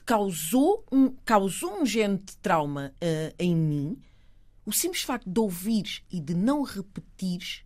causou 0.04 0.84
um, 0.90 1.10
causou 1.24 1.80
um 1.80 1.86
género 1.86 2.22
de 2.22 2.36
trauma 2.36 2.92
uh, 3.02 3.34
em 3.38 3.54
mim, 3.54 3.98
o 4.66 4.72
simples 4.72 5.02
facto 5.02 5.28
de 5.28 5.40
ouvires 5.40 6.02
e 6.10 6.20
de 6.20 6.34
não 6.34 6.62
repetires 6.62 7.62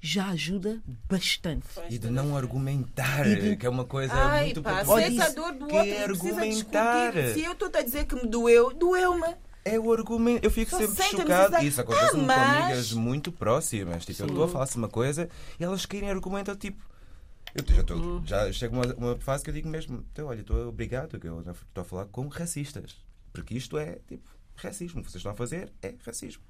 já 0.00 0.28
ajuda 0.28 0.82
bastante. 1.08 1.66
E 1.88 1.98
de 1.98 2.10
não 2.10 2.36
argumentar, 2.36 3.24
de... 3.24 3.56
que 3.56 3.64
é 3.64 3.70
uma 3.70 3.86
coisa 3.86 4.12
Ai, 4.12 4.44
muito 4.44 4.62
pá, 4.62 4.84
se 4.84 5.02
essa 5.02 5.32
dor 5.32 5.54
do 5.54 5.64
outro 5.64 5.78
é 5.78 6.04
argumentar. 6.04 7.12
Se 7.32 7.42
eu 7.42 7.52
estou 7.52 7.70
a 7.72 7.82
dizer 7.82 8.04
que 8.04 8.14
me 8.14 8.26
doeu, 8.26 8.74
doeu-me. 8.74 9.34
É 9.64 9.78
o 9.78 9.90
argumento. 9.90 10.44
Eu 10.44 10.50
fico 10.50 10.70
Só 10.70 10.78
sempre 10.78 11.22
chocado. 11.22 11.64
Isso 11.64 11.80
acontece 11.80 12.16
ah, 12.16 12.18
mas... 12.18 12.36
com 12.36 12.62
amigas 12.64 12.92
muito 12.92 13.32
próximas. 13.32 14.04
Tipo, 14.04 14.18
Sim. 14.18 14.22
eu 14.24 14.28
estou 14.28 14.44
a 14.44 14.48
falar 14.48 14.68
uma 14.76 14.88
coisa 14.88 15.30
e 15.58 15.64
elas 15.64 15.86
querem 15.86 16.10
argumentar, 16.10 16.54
tipo, 16.54 16.84
eu 17.54 17.64
já, 17.74 17.82
tô, 17.84 17.94
hum. 17.94 18.22
já 18.26 18.52
chego 18.52 18.74
uma, 18.74 18.94
uma 18.94 19.16
fase 19.16 19.44
que 19.44 19.50
eu 19.50 19.54
digo 19.54 19.68
mesmo: 19.68 20.04
então, 20.12 20.26
olha, 20.26 20.40
estou 20.40 20.68
obrigado, 20.68 21.18
que 21.18 21.26
eu 21.26 21.40
estou 21.40 21.82
a 21.82 21.84
falar 21.84 22.06
com 22.06 22.26
racistas. 22.28 22.96
Porque 23.32 23.54
isto 23.54 23.78
é 23.78 23.98
tipo 24.06 24.28
racismo. 24.56 25.00
O 25.00 25.04
que 25.04 25.10
vocês 25.10 25.20
estão 25.20 25.32
a 25.32 25.36
fazer 25.36 25.72
é 25.82 25.94
racismo. 26.04 26.42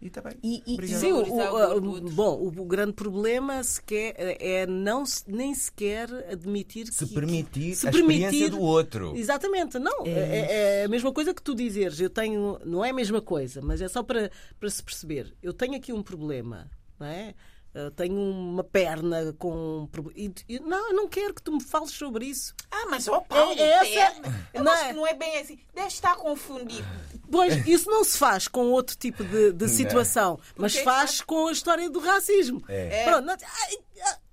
E 0.00 0.06
está 0.06 0.22
bem. 0.22 0.32
E, 0.42 0.62
e, 0.66 0.88
sim, 0.88 1.12
o, 1.12 1.20
o, 1.20 2.00
bom, 2.10 2.52
o 2.56 2.64
grande 2.64 2.94
problema 2.94 3.62
sequer 3.62 4.14
é 4.16 4.66
não 4.66 5.04
nem 5.26 5.54
sequer 5.54 6.08
admitir 6.32 6.86
se 6.86 7.06
que, 7.06 7.14
permitir 7.14 7.76
se 7.76 7.86
a 7.86 7.92
permitir, 7.92 8.24
experiência 8.24 8.50
do 8.50 8.60
outro. 8.60 9.14
Exatamente, 9.14 9.78
não. 9.78 10.06
É. 10.06 10.10
É, 10.10 10.80
é. 10.80 10.84
a 10.84 10.88
mesma 10.88 11.12
coisa 11.12 11.34
que 11.34 11.42
tu 11.42 11.54
dizeres. 11.54 12.00
Eu 12.00 12.08
tenho, 12.08 12.58
não 12.64 12.82
é 12.82 12.90
a 12.90 12.94
mesma 12.94 13.20
coisa, 13.20 13.60
mas 13.60 13.82
é 13.82 13.88
só 13.88 14.02
para, 14.02 14.30
para 14.58 14.70
se 14.70 14.82
perceber. 14.82 15.34
Eu 15.42 15.52
tenho 15.52 15.74
aqui 15.74 15.92
um 15.92 16.02
problema, 16.02 16.70
não 16.98 17.06
é? 17.06 17.34
Uh, 17.72 17.88
tenho 17.92 18.16
uma 18.16 18.64
perna 18.64 19.32
com. 19.38 19.88
E, 20.16 20.32
e, 20.48 20.58
não, 20.58 20.88
eu 20.88 20.94
não 20.94 21.08
quero 21.08 21.32
que 21.32 21.40
tu 21.40 21.52
me 21.52 21.62
fales 21.62 21.92
sobre 21.92 22.26
isso. 22.26 22.52
Ah, 22.68 22.86
mas 22.90 23.06
ó, 23.06 23.20
Paulo, 23.20 23.52
é, 23.52 23.62
é 23.62 23.94
essa. 23.94 24.20
Eu 24.52 24.64
não, 24.64 24.72
acho 24.72 24.86
que 24.88 24.92
não 24.92 25.06
é 25.06 25.14
bem 25.14 25.38
assim. 25.38 25.58
Deve 25.72 25.86
estar 25.86 26.16
confundido. 26.16 26.86
Pois, 27.30 27.64
isso 27.68 27.88
não 27.88 28.02
se 28.02 28.18
faz 28.18 28.48
com 28.48 28.72
outro 28.72 28.96
tipo 28.96 29.22
de, 29.22 29.52
de 29.52 29.68
situação, 29.68 30.40
mas 30.56 30.76
faz 30.78 31.20
com 31.20 31.46
a 31.46 31.52
história 31.52 31.88
do 31.88 32.00
racismo. 32.00 32.60
É. 32.66 33.04
Pronto, 33.04 33.24
não, 33.26 33.36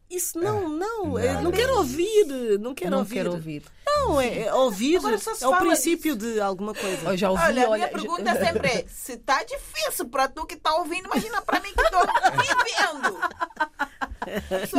isso 0.10 0.40
não, 0.40 0.70
não, 0.70 1.06
não, 1.06 1.20
é, 1.20 1.42
não 1.42 1.52
quero 1.52 1.78
ouvir, 1.78 2.58
não 2.60 2.74
quero 2.74 2.92
não 2.92 3.00
ouvir. 3.00 3.16
Quero 3.16 3.32
ouvir. 3.34 3.64
Não, 3.86 4.22
é, 4.22 4.44
é 4.44 4.54
ouvir 4.54 4.96
é 4.96 5.48
o 5.48 5.58
princípio 5.60 6.16
disso. 6.16 6.34
de 6.34 6.40
alguma 6.40 6.74
coisa. 6.74 7.10
Eu 7.10 7.18
já 7.18 7.30
ouvi, 7.30 7.44
olha, 7.44 7.70
olha, 7.70 7.86
a 7.86 7.88
minha 7.88 7.90
pergunta 7.90 8.24
já... 8.24 8.46
sempre 8.46 8.68
é: 8.70 8.86
se 8.90 9.14
está 9.14 9.44
difícil 9.44 10.08
para 10.08 10.30
tu 10.30 10.46
que 10.46 10.56
está 10.56 10.76
ouvindo, 10.78 11.08
imagina 11.08 11.42
para 11.42 11.60
mim 11.60 11.74
que 11.74 11.82
estou 11.82 12.02
vivendo. 12.32 13.20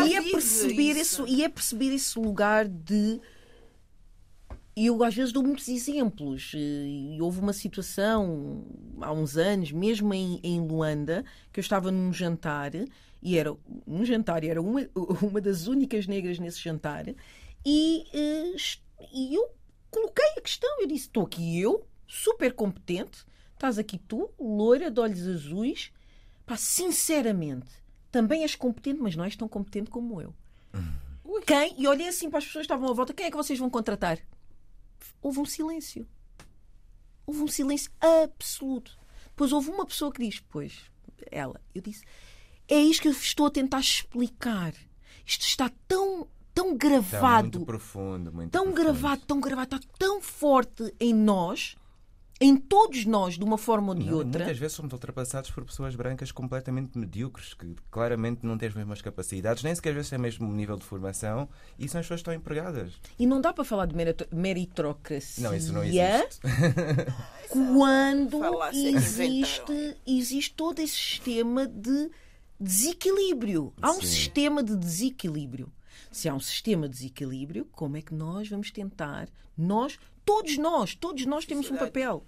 e 0.08 0.16
é 0.16 0.22
perceber 0.22 0.92
isso. 0.92 1.24
isso. 1.24 1.26
e 1.26 1.44
é 1.44 1.48
perceber 1.48 1.94
esse 1.94 2.18
lugar 2.18 2.66
de 2.66 3.20
eu 4.74 5.02
às 5.02 5.14
vezes 5.14 5.32
dou 5.32 5.42
muitos 5.42 5.68
exemplos. 5.68 6.52
E 6.54 7.18
houve 7.20 7.40
uma 7.40 7.52
situação 7.52 8.64
há 9.00 9.12
uns 9.12 9.36
anos, 9.36 9.72
mesmo 9.72 10.14
em, 10.14 10.40
em 10.42 10.60
Luanda, 10.60 11.24
que 11.52 11.58
eu 11.58 11.62
estava 11.62 11.90
num 11.90 12.12
jantar 12.12 12.70
e 13.22 13.36
era 13.36 13.56
um 13.86 14.04
jantar, 14.04 14.44
e 14.44 14.48
era 14.48 14.60
uma, 14.60 14.88
uma 15.22 15.40
das 15.40 15.66
únicas 15.66 16.06
negras 16.06 16.38
nesse 16.38 16.60
jantar, 16.60 17.06
e, 17.64 18.04
eh, 18.12 18.56
e 19.12 19.34
eu 19.34 19.54
coloquei 19.90 20.32
a 20.36 20.40
questão. 20.40 20.80
Eu 20.80 20.86
disse: 20.86 21.06
estou 21.06 21.24
aqui 21.24 21.60
eu, 21.60 21.86
super 22.06 22.52
competente, 22.52 23.24
estás 23.54 23.78
aqui 23.78 23.98
tu, 23.98 24.30
loira, 24.38 24.90
de 24.90 25.00
olhos 25.00 25.26
azuis. 25.26 25.92
Pá, 26.46 26.56
sinceramente, 26.56 27.68
também 28.10 28.42
és 28.42 28.54
competente, 28.54 29.00
mas 29.00 29.14
não 29.14 29.24
és 29.24 29.36
tão 29.36 29.48
competente 29.48 29.90
como 29.90 30.20
eu. 30.20 30.34
Ui. 31.24 31.42
Quem? 31.42 31.74
E 31.78 31.86
olhei 31.86 32.08
assim 32.08 32.30
para 32.30 32.38
as 32.38 32.46
pessoas 32.46 32.62
que 32.62 32.72
estavam 32.72 32.88
à 32.88 32.94
volta: 32.94 33.12
quem 33.12 33.26
é 33.26 33.30
que 33.30 33.36
vocês 33.36 33.58
vão 33.58 33.68
contratar? 33.68 34.18
Houve 35.20 35.40
um 35.40 35.44
silêncio. 35.44 36.06
Houve 37.26 37.42
um 37.42 37.48
silêncio 37.48 37.92
absoluto. 38.00 38.98
Depois 39.26 39.52
houve 39.52 39.70
uma 39.70 39.84
pessoa 39.84 40.10
que 40.10 40.24
diz: 40.24 40.40
Pois, 40.40 40.90
ela. 41.30 41.60
Eu 41.74 41.82
disse: 41.82 42.02
É 42.68 42.76
isto 42.76 43.02
que 43.02 43.08
eu 43.08 43.12
estou 43.12 43.46
a 43.46 43.50
tentar 43.50 43.80
explicar. 43.80 44.74
Isto 45.26 45.46
está 45.46 45.70
tão, 45.86 46.26
tão 46.54 46.74
Está 46.74 46.88
gravado 46.88 47.42
muito 47.44 47.60
profundo, 47.66 48.32
muito 48.32 48.50
tão 48.50 48.64
profundo. 48.72 48.82
gravado, 48.84 49.22
tão 49.26 49.40
gravado, 49.40 49.76
está 49.76 49.88
tão 49.98 50.20
forte 50.20 50.94
em 51.00 51.14
nós, 51.14 51.76
em 52.40 52.56
todos 52.56 53.04
nós, 53.04 53.34
de 53.36 53.42
uma 53.42 53.58
forma 53.58 53.88
ou 53.88 53.94
de 53.94 54.04
Não, 54.04 54.10
e 54.12 54.14
outra. 54.14 54.38
Muitas 54.44 54.58
vezes 54.58 54.76
somos 54.76 54.92
ultrapassados 54.92 55.50
por 55.50 55.64
pessoas 55.64 55.94
brancas 55.96 56.30
completamente 56.30 56.96
medíocres, 56.96 57.52
que 57.52 57.74
claramente 57.90 58.46
não 58.46 58.56
têm 58.56 58.68
as 58.68 58.74
mesmas 58.74 59.02
capacidades, 59.02 59.62
nem 59.64 59.74
sequer 59.74 59.88
às 59.90 59.94
vezes 59.96 60.10
têm 60.10 60.18
o 60.18 60.22
mesmo 60.22 60.52
nível 60.52 60.76
de 60.76 60.84
formação, 60.84 61.48
e 61.78 61.88
são 61.88 62.00
as 62.00 62.04
pessoas 62.06 62.18
que 62.20 62.30
estão 62.30 62.34
empregadas. 62.34 62.92
E 63.18 63.26
não 63.26 63.40
dá 63.40 63.52
para 63.52 63.64
falar 63.64 63.86
de 63.86 63.96
merito- 63.96 64.28
meritocracia 64.32 65.42
Não, 65.48 65.56
isso 65.56 65.72
não 65.72 65.82
existe. 65.82 66.40
quando 67.50 68.40
existe, 68.72 69.96
existe 70.06 70.54
todo 70.54 70.78
esse 70.80 70.94
sistema 70.94 71.66
de 71.66 72.10
desequilíbrio. 72.60 73.72
Há 73.80 73.90
um 73.92 74.00
Sim. 74.00 74.06
sistema 74.06 74.62
de 74.62 74.76
desequilíbrio. 74.76 75.72
Se 76.10 76.28
há 76.28 76.34
um 76.34 76.40
sistema 76.40 76.88
de 76.88 76.94
desequilíbrio, 76.96 77.66
como 77.72 77.96
é 77.96 78.02
que 78.02 78.14
nós 78.14 78.48
vamos 78.48 78.70
tentar? 78.70 79.28
Nós, 79.56 79.98
todos 80.24 80.56
nós, 80.56 80.94
todos 80.94 81.24
nós 81.26 81.44
temos 81.44 81.70
um 81.70 81.76
papel. 81.76 82.24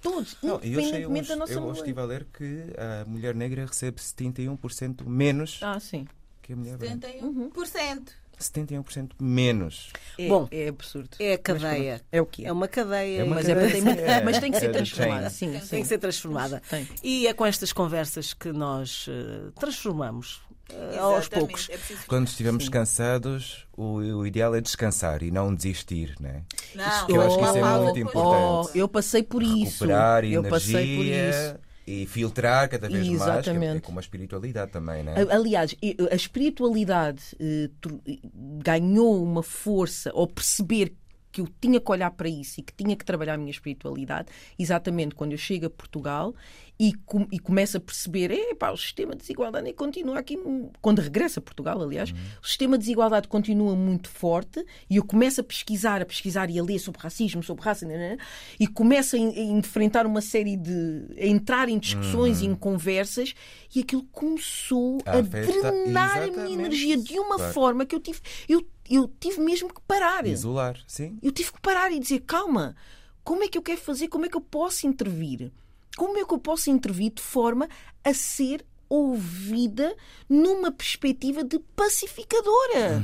Todos, 0.00 0.36
Não, 0.42 0.54
eu, 0.54 0.56
achei 0.58 0.70
independentemente 0.72 1.28
da 1.28 1.36
nossa 1.36 1.52
eu 1.52 1.62
hoje 1.62 1.78
estive 1.80 2.00
a 2.00 2.04
ler 2.04 2.26
que 2.36 2.64
a 2.76 3.04
mulher 3.08 3.34
negra 3.36 3.64
recebe 3.66 4.00
71% 4.00 5.04
menos 5.06 5.60
Ah, 5.62 5.78
sim. 5.78 6.08
que 6.42 6.52
a 6.52 6.56
mulher 6.56 6.76
branca. 6.76 7.06
71%. 7.08 8.08
71% 8.42 9.10
menos. 9.20 9.90
É, 10.18 10.28
Bom, 10.28 10.48
é 10.50 10.68
absurdo. 10.68 11.10
É 11.18 11.34
a 11.34 11.38
cadeia. 11.38 12.00
É 12.10 12.20
o 12.20 12.26
que 12.26 12.44
é. 12.44 12.48
É 12.48 12.52
uma 12.52 12.68
cadeia. 12.68 13.20
É 13.20 13.24
uma 13.24 13.36
mas, 13.36 13.46
cadeia. 13.46 13.66
é, 13.66 13.70
tem- 13.70 14.04
É, 14.04 14.22
mas 14.22 14.38
tem 14.38 14.50
que 14.50 14.56
é 14.56 14.60
ser 14.60 14.68
do 14.68 14.72
transformada. 14.74 15.30
Sim, 15.30 15.60
sim. 15.60 15.66
Tem 15.68 15.82
que 15.82 15.88
ser 15.88 15.98
transformada. 15.98 16.62
Tem. 16.68 16.88
E 17.02 17.26
é 17.26 17.32
com 17.32 17.46
estas 17.46 17.72
conversas 17.72 18.32
que 18.34 18.52
nós 18.52 19.06
eh, 19.08 19.50
transformamos 19.58 20.40
eh, 20.70 20.98
aos 20.98 21.28
poucos. 21.28 21.68
É 21.70 21.78
Quando 22.06 22.26
estivermos 22.28 22.68
cansados, 22.68 23.66
o, 23.76 23.96
o 23.96 24.26
ideal 24.26 24.54
é 24.54 24.60
descansar 24.60 25.22
e 25.22 25.30
não 25.30 25.54
desistir, 25.54 26.14
né? 26.20 26.42
Não, 26.74 27.06
que 27.06 27.12
eu 27.12 27.20
acho 27.22 27.38
que 27.38 27.44
isso 27.44 27.56
é 27.58 27.78
muito 27.82 27.98
importante. 27.98 28.70
Oh, 28.74 28.78
eu 28.78 28.88
passei 28.88 29.22
por 29.22 29.42
isso. 29.42 29.84
Recuperar 29.84 30.24
eu 30.24 30.42
passei 30.44 30.96
por 30.96 31.04
isso. 31.04 31.71
E 31.86 32.06
filtrar 32.06 32.68
cada 32.68 32.88
vez 32.88 33.06
mais, 33.08 33.18
que 33.44 33.50
é- 33.50 33.52
é 33.52 33.56
Exatamente. 33.56 33.82
como 33.82 33.98
a 33.98 34.02
espiritualidade 34.02 34.70
também, 34.70 35.02
né? 35.02 35.14
Aliás, 35.30 35.74
a 36.10 36.14
espiritualidade 36.14 37.22
eh, 37.40 37.68
eh, 38.08 38.18
ganhou 38.62 39.22
uma 39.22 39.42
força 39.42 40.10
ao 40.14 40.26
perceber 40.26 40.94
que 41.32 41.40
eu 41.40 41.48
tinha 41.60 41.80
que 41.80 41.90
olhar 41.90 42.10
para 42.10 42.28
isso 42.28 42.60
e 42.60 42.62
que 42.62 42.72
tinha 42.74 42.94
que 42.94 43.04
trabalhar 43.04 43.34
a 43.34 43.38
minha 43.38 43.50
espiritualidade, 43.50 44.28
exatamente 44.58 45.14
quando 45.14 45.32
eu 45.32 45.38
chego 45.38 45.66
a 45.66 45.70
Portugal 45.70 46.34
e, 46.78 46.92
com, 47.06 47.26
e 47.30 47.38
começo 47.38 47.76
a 47.76 47.80
perceber, 47.80 48.30
epá, 48.32 48.70
o 48.70 48.76
sistema 48.76 49.12
de 49.12 49.18
desigualdade 49.20 49.72
continua 49.72 50.18
aqui, 50.18 50.36
quando 50.80 51.00
regresso 51.00 51.38
a 51.38 51.42
Portugal, 51.42 51.80
aliás, 51.80 52.12
o 52.42 52.46
sistema 52.46 52.76
de 52.76 52.82
desigualdade 52.84 53.28
continua 53.28 53.74
muito 53.76 54.08
forte 54.08 54.64
e 54.90 54.96
eu 54.96 55.04
começo 55.04 55.40
a 55.40 55.44
pesquisar, 55.44 56.02
a 56.02 56.04
pesquisar 56.06 56.50
e 56.50 56.58
a 56.58 56.62
ler 56.62 56.78
sobre 56.78 57.00
racismo, 57.00 57.42
sobre 57.42 57.64
raça, 57.64 57.86
né, 57.86 57.96
né, 57.96 58.16
e 58.58 58.66
começo 58.66 59.16
a, 59.16 59.18
en- 59.18 59.28
a 59.38 59.42
enfrentar 59.58 60.06
uma 60.06 60.20
série 60.20 60.56
de. 60.56 61.04
a 61.18 61.26
entrar 61.26 61.68
em 61.68 61.78
discussões 61.78 62.42
e 62.42 62.46
em 62.46 62.54
conversas 62.54 63.34
e 63.74 63.80
aquilo 63.80 64.02
começou 64.12 64.98
a, 65.06 65.18
A 65.18 65.20
drenar 65.22 66.22
a 66.22 66.26
minha 66.26 66.52
energia 66.52 66.96
de 66.96 67.18
uma 67.18 67.36
Claro. 67.36 67.52
forma 67.54 67.86
que 67.86 67.94
eu 67.94 68.00
tive, 68.00 68.18
eu, 68.48 68.66
eu 68.88 69.10
tive 69.20 69.40
mesmo 69.40 69.72
que 69.72 69.80
parar. 69.82 70.26
Isolar, 70.26 70.78
sim. 70.86 71.18
Eu 71.22 71.32
tive 71.32 71.52
que 71.52 71.60
parar 71.60 71.92
e 71.92 71.98
dizer: 71.98 72.20
calma, 72.20 72.76
como 73.24 73.44
é 73.44 73.48
que 73.48 73.56
eu 73.56 73.62
quero 73.62 73.80
fazer? 73.80 74.08
Como 74.08 74.26
é 74.26 74.28
que 74.28 74.36
eu 74.36 74.40
posso 74.40 74.86
intervir? 74.86 75.52
Como 75.96 76.18
é 76.18 76.24
que 76.24 76.32
eu 76.32 76.38
posso 76.38 76.70
intervir 76.70 77.12
de 77.12 77.22
forma 77.22 77.68
a 78.02 78.14
ser 78.14 78.64
ouvida 78.88 79.96
numa 80.28 80.70
perspectiva 80.70 81.44
de 81.44 81.58
pacificadora? 81.76 83.02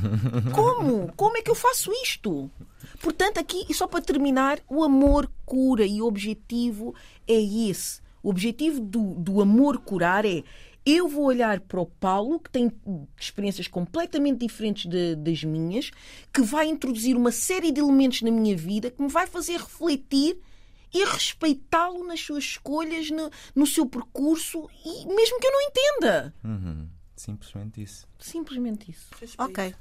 Como? 0.54 1.12
Como 1.16 1.36
é 1.36 1.42
que 1.42 1.50
eu 1.50 1.54
faço 1.54 1.90
isto? 2.02 2.50
Portanto, 3.00 3.38
aqui, 3.38 3.64
e 3.68 3.74
só 3.74 3.86
para 3.86 4.02
terminar, 4.02 4.60
o 4.68 4.82
amor 4.84 5.30
cura 5.46 5.84
e 5.84 6.02
o 6.02 6.06
objetivo 6.06 6.94
é 7.26 7.40
esse. 7.40 8.00
O 8.22 8.28
objetivo 8.28 8.80
do, 8.80 9.14
do 9.14 9.40
amor 9.40 9.78
curar 9.78 10.26
é 10.26 10.44
eu 10.84 11.08
vou 11.08 11.24
olhar 11.26 11.60
para 11.60 11.80
o 11.80 11.86
Paulo, 11.86 12.40
que 12.40 12.50
tem 12.50 12.70
experiências 13.18 13.68
completamente 13.68 14.38
diferentes 14.38 14.86
de- 14.90 15.14
das 15.16 15.44
minhas, 15.44 15.90
que 16.32 16.40
vai 16.42 16.66
introduzir 16.68 17.16
uma 17.16 17.30
série 17.32 17.70
de 17.70 17.80
elementos 17.80 18.22
na 18.22 18.30
minha 18.30 18.56
vida 18.56 18.90
que 18.90 19.00
me 19.02 19.08
vai 19.08 19.26
fazer 19.26 19.58
refletir 19.58 20.38
e 20.92 21.04
respeitá-lo 21.04 22.04
nas 22.06 22.20
suas 22.20 22.44
escolhas, 22.44 23.10
no, 23.10 23.30
no 23.54 23.66
seu 23.66 23.86
percurso, 23.86 24.68
e 24.84 25.06
mesmo 25.06 25.38
que 25.38 25.46
eu 25.46 25.52
não 25.52 25.62
entenda. 25.62 26.34
Uhum. 26.42 26.88
Simplesmente 27.14 27.82
isso. 27.82 28.08
Simplesmente 28.18 28.90
isso. 28.90 29.08
Ok. 29.38 29.74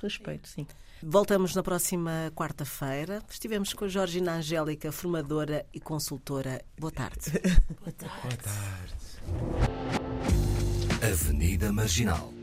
Respeito, 0.00 0.48
sim. 0.48 0.66
Voltamos 1.02 1.54
na 1.54 1.62
próxima 1.62 2.30
quarta-feira. 2.34 3.22
Estivemos 3.28 3.72
com 3.72 3.86
a 3.86 3.88
Georgina 3.88 4.34
Angélica, 4.34 4.92
formadora 4.92 5.66
e 5.74 5.80
consultora. 5.80 6.62
Boa 6.78 6.92
tarde. 6.92 7.32
Boa 7.80 7.92
tarde. 7.92 9.99
Avenida 11.02 11.72
Marginal 11.72 12.39